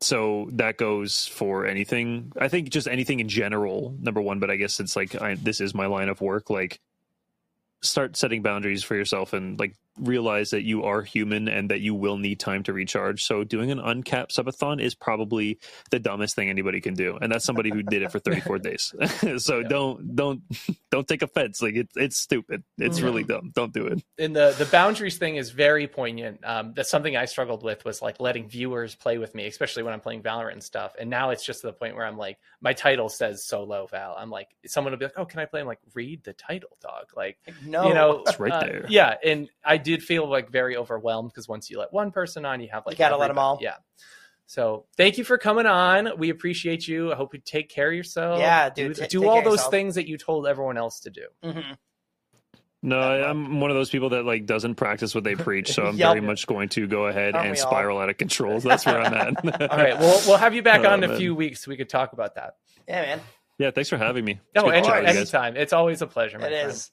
so 0.00 0.48
that 0.52 0.76
goes 0.76 1.26
for 1.26 1.66
anything. 1.66 2.32
I 2.38 2.48
think 2.48 2.68
just 2.68 2.86
anything 2.86 3.20
in 3.20 3.28
general. 3.28 3.96
Number 3.98 4.20
one, 4.20 4.38
but 4.38 4.50
I 4.50 4.56
guess 4.56 4.78
it's 4.78 4.96
like 4.96 5.20
I, 5.20 5.34
this 5.34 5.60
is 5.60 5.74
my 5.74 5.86
line 5.86 6.08
of 6.08 6.20
work. 6.20 6.50
Like, 6.50 6.80
start 7.84 8.16
setting 8.16 8.42
boundaries 8.42 8.82
for 8.82 8.96
yourself 8.96 9.32
and 9.32 9.58
like 9.58 9.74
realize 9.98 10.50
that 10.50 10.62
you 10.62 10.82
are 10.84 11.02
human 11.02 11.48
and 11.48 11.70
that 11.70 11.80
you 11.80 11.94
will 11.94 12.16
need 12.16 12.40
time 12.40 12.62
to 12.64 12.72
recharge. 12.72 13.24
So 13.24 13.44
doing 13.44 13.70
an 13.70 13.78
uncapped 13.78 14.34
subathon 14.34 14.80
is 14.82 14.94
probably 14.94 15.58
the 15.90 15.98
dumbest 15.98 16.34
thing 16.34 16.50
anybody 16.50 16.80
can 16.80 16.94
do, 16.94 17.16
and 17.20 17.30
that's 17.32 17.44
somebody 17.44 17.70
who 17.70 17.82
did 17.82 18.02
it 18.02 18.10
for 18.10 18.18
34 18.18 18.58
days. 18.60 18.94
so 19.38 19.58
Yeah. 19.60 19.68
don't 19.68 20.16
don't 20.16 20.42
don't 20.90 21.06
take 21.06 21.22
offense. 21.22 21.62
Like 21.62 21.74
it's 21.76 21.96
it's 21.96 22.16
stupid. 22.16 22.64
It's 22.78 22.98
Mhm. 23.00 23.04
really 23.04 23.24
dumb. 23.24 23.52
Don't 23.54 23.72
do 23.72 23.86
it. 23.86 24.02
and 24.18 24.34
the 24.34 24.54
the 24.58 24.66
boundaries 24.66 25.16
thing 25.18 25.36
is 25.36 25.50
very 25.50 25.86
poignant. 25.86 26.40
Um, 26.44 26.72
that's 26.74 26.90
something 26.90 27.16
I 27.16 27.24
struggled 27.26 27.62
with 27.62 27.84
was 27.84 28.02
like 28.02 28.20
letting 28.20 28.48
viewers 28.48 28.94
play 28.94 29.18
with 29.18 29.34
me, 29.34 29.46
especially 29.46 29.82
when 29.82 29.92
I'm 29.94 30.00
playing 30.00 30.22
Valorant 30.22 30.52
and 30.52 30.62
stuff. 30.62 30.94
And 30.98 31.08
now 31.10 31.30
it's 31.30 31.44
just 31.44 31.60
to 31.60 31.68
the 31.68 31.72
point 31.72 31.94
where 31.96 32.04
I'm 32.06 32.16
like, 32.18 32.38
my 32.60 32.72
title 32.72 33.08
says 33.08 33.44
solo 33.44 33.86
Val. 33.86 34.14
I'm 34.18 34.30
like, 34.30 34.48
someone 34.66 34.92
will 34.92 34.98
be 34.98 35.04
like, 35.04 35.18
oh, 35.18 35.24
can 35.24 35.40
I 35.40 35.44
play? 35.44 35.60
I'm 35.60 35.66
like, 35.66 35.80
read 35.94 36.24
the 36.24 36.32
title, 36.32 36.76
dog. 36.82 37.06
Like, 37.16 37.38
No. 37.64 37.88
you 37.88 37.94
know, 37.94 38.22
It's 38.26 38.40
right 38.40 38.52
uh, 38.52 38.60
there. 38.60 38.86
yeah, 38.88 39.14
and 39.24 39.48
I 39.64 39.76
did 39.84 40.02
feel 40.02 40.28
like 40.28 40.50
very 40.50 40.76
overwhelmed 40.76 41.30
because 41.30 41.46
once 41.46 41.70
you 41.70 41.78
let 41.78 41.92
one 41.92 42.10
person 42.10 42.44
on, 42.44 42.60
you 42.60 42.68
have 42.72 42.84
like 42.86 42.94
you 42.94 42.98
gotta 42.98 43.16
let 43.16 43.28
them 43.28 43.38
all. 43.38 43.58
Yeah. 43.60 43.74
So 44.46 44.86
thank 44.96 45.16
you 45.16 45.24
for 45.24 45.38
coming 45.38 45.66
on. 45.66 46.18
We 46.18 46.30
appreciate 46.30 46.86
you. 46.88 47.12
I 47.12 47.14
hope 47.14 47.32
you 47.34 47.40
take 47.44 47.70
care 47.70 47.88
of 47.88 47.94
yourself. 47.94 48.38
Yeah, 48.40 48.68
do, 48.68 48.92
dude, 48.92 49.08
do 49.08 49.28
all 49.28 49.42
those 49.42 49.54
yourself. 49.54 49.70
things 49.70 49.94
that 49.94 50.06
you 50.08 50.18
told 50.18 50.46
everyone 50.46 50.76
else 50.76 51.00
to 51.00 51.10
do. 51.10 51.26
Mhm. 51.42 51.76
No, 52.82 52.98
I, 53.00 53.26
I'm 53.30 53.60
one 53.60 53.70
of 53.70 53.76
those 53.76 53.88
people 53.88 54.10
that 54.10 54.26
like 54.26 54.44
doesn't 54.44 54.74
practice 54.74 55.14
what 55.14 55.24
they 55.24 55.34
preach, 55.34 55.72
so 55.72 55.86
I'm 55.86 55.96
Yup. 55.96 56.12
very 56.12 56.20
much 56.20 56.46
going 56.46 56.68
to 56.70 56.86
go 56.86 57.06
ahead 57.06 57.34
Aren't 57.34 57.46
and 57.46 57.56
we 57.56 57.60
all? 57.62 57.70
spiral 57.70 57.98
out 57.98 58.10
of 58.10 58.18
control. 58.18 58.60
So 58.60 58.68
that's 58.68 58.84
where 58.84 59.00
I'm 59.00 59.14
at. 59.14 59.60
All 59.72 59.78
right. 59.78 59.98
Well, 59.98 60.20
we'll 60.26 60.36
have 60.36 60.54
you 60.54 60.60
back 60.62 60.82
Oh, 60.84 60.90
on 60.90 61.02
in 61.02 61.10
a 61.10 61.16
few 61.16 61.34
weeks 61.34 61.64
so 61.64 61.70
we 61.70 61.78
could 61.78 61.88
talk 61.88 62.12
about 62.12 62.34
that. 62.34 62.56
Yeah, 62.86 63.00
man. 63.00 63.20
yeah, 63.56 63.70
thanks 63.70 63.88
for 63.88 63.96
having 63.96 64.22
me. 64.26 64.32
It's 64.32 64.40
No, 64.54 64.64
good 64.64 64.72
to 64.72 64.76
any, 64.76 64.86
chat 64.86 64.94
with 64.96 65.02
you 65.02 65.06
guys. 65.06 65.16
anytime. 65.16 65.56
It's 65.56 65.72
always 65.72 66.02
a 66.02 66.06
pleasure, 66.06 66.38
my 66.38 66.46
It 66.48 66.50
friend. 66.50 66.68
is. 66.72 66.90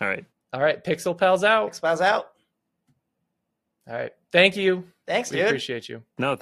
All 0.00 0.08
right. 0.08 0.24
All 0.56 0.62
right. 0.62 0.82
Pixel 0.82 1.16
Pals 1.16 1.44
out. 1.44 1.66
Expose 1.68 2.00
out. 2.00 2.28
All 3.86 3.94
right. 3.94 4.12
Thank 4.32 4.56
you. 4.56 4.84
Thanks, 5.06 5.30
We 5.30 5.36
dude. 5.36 5.46
appreciate 5.48 5.86
you. 5.88 6.02
No, 6.18 6.30
thank 6.30 6.40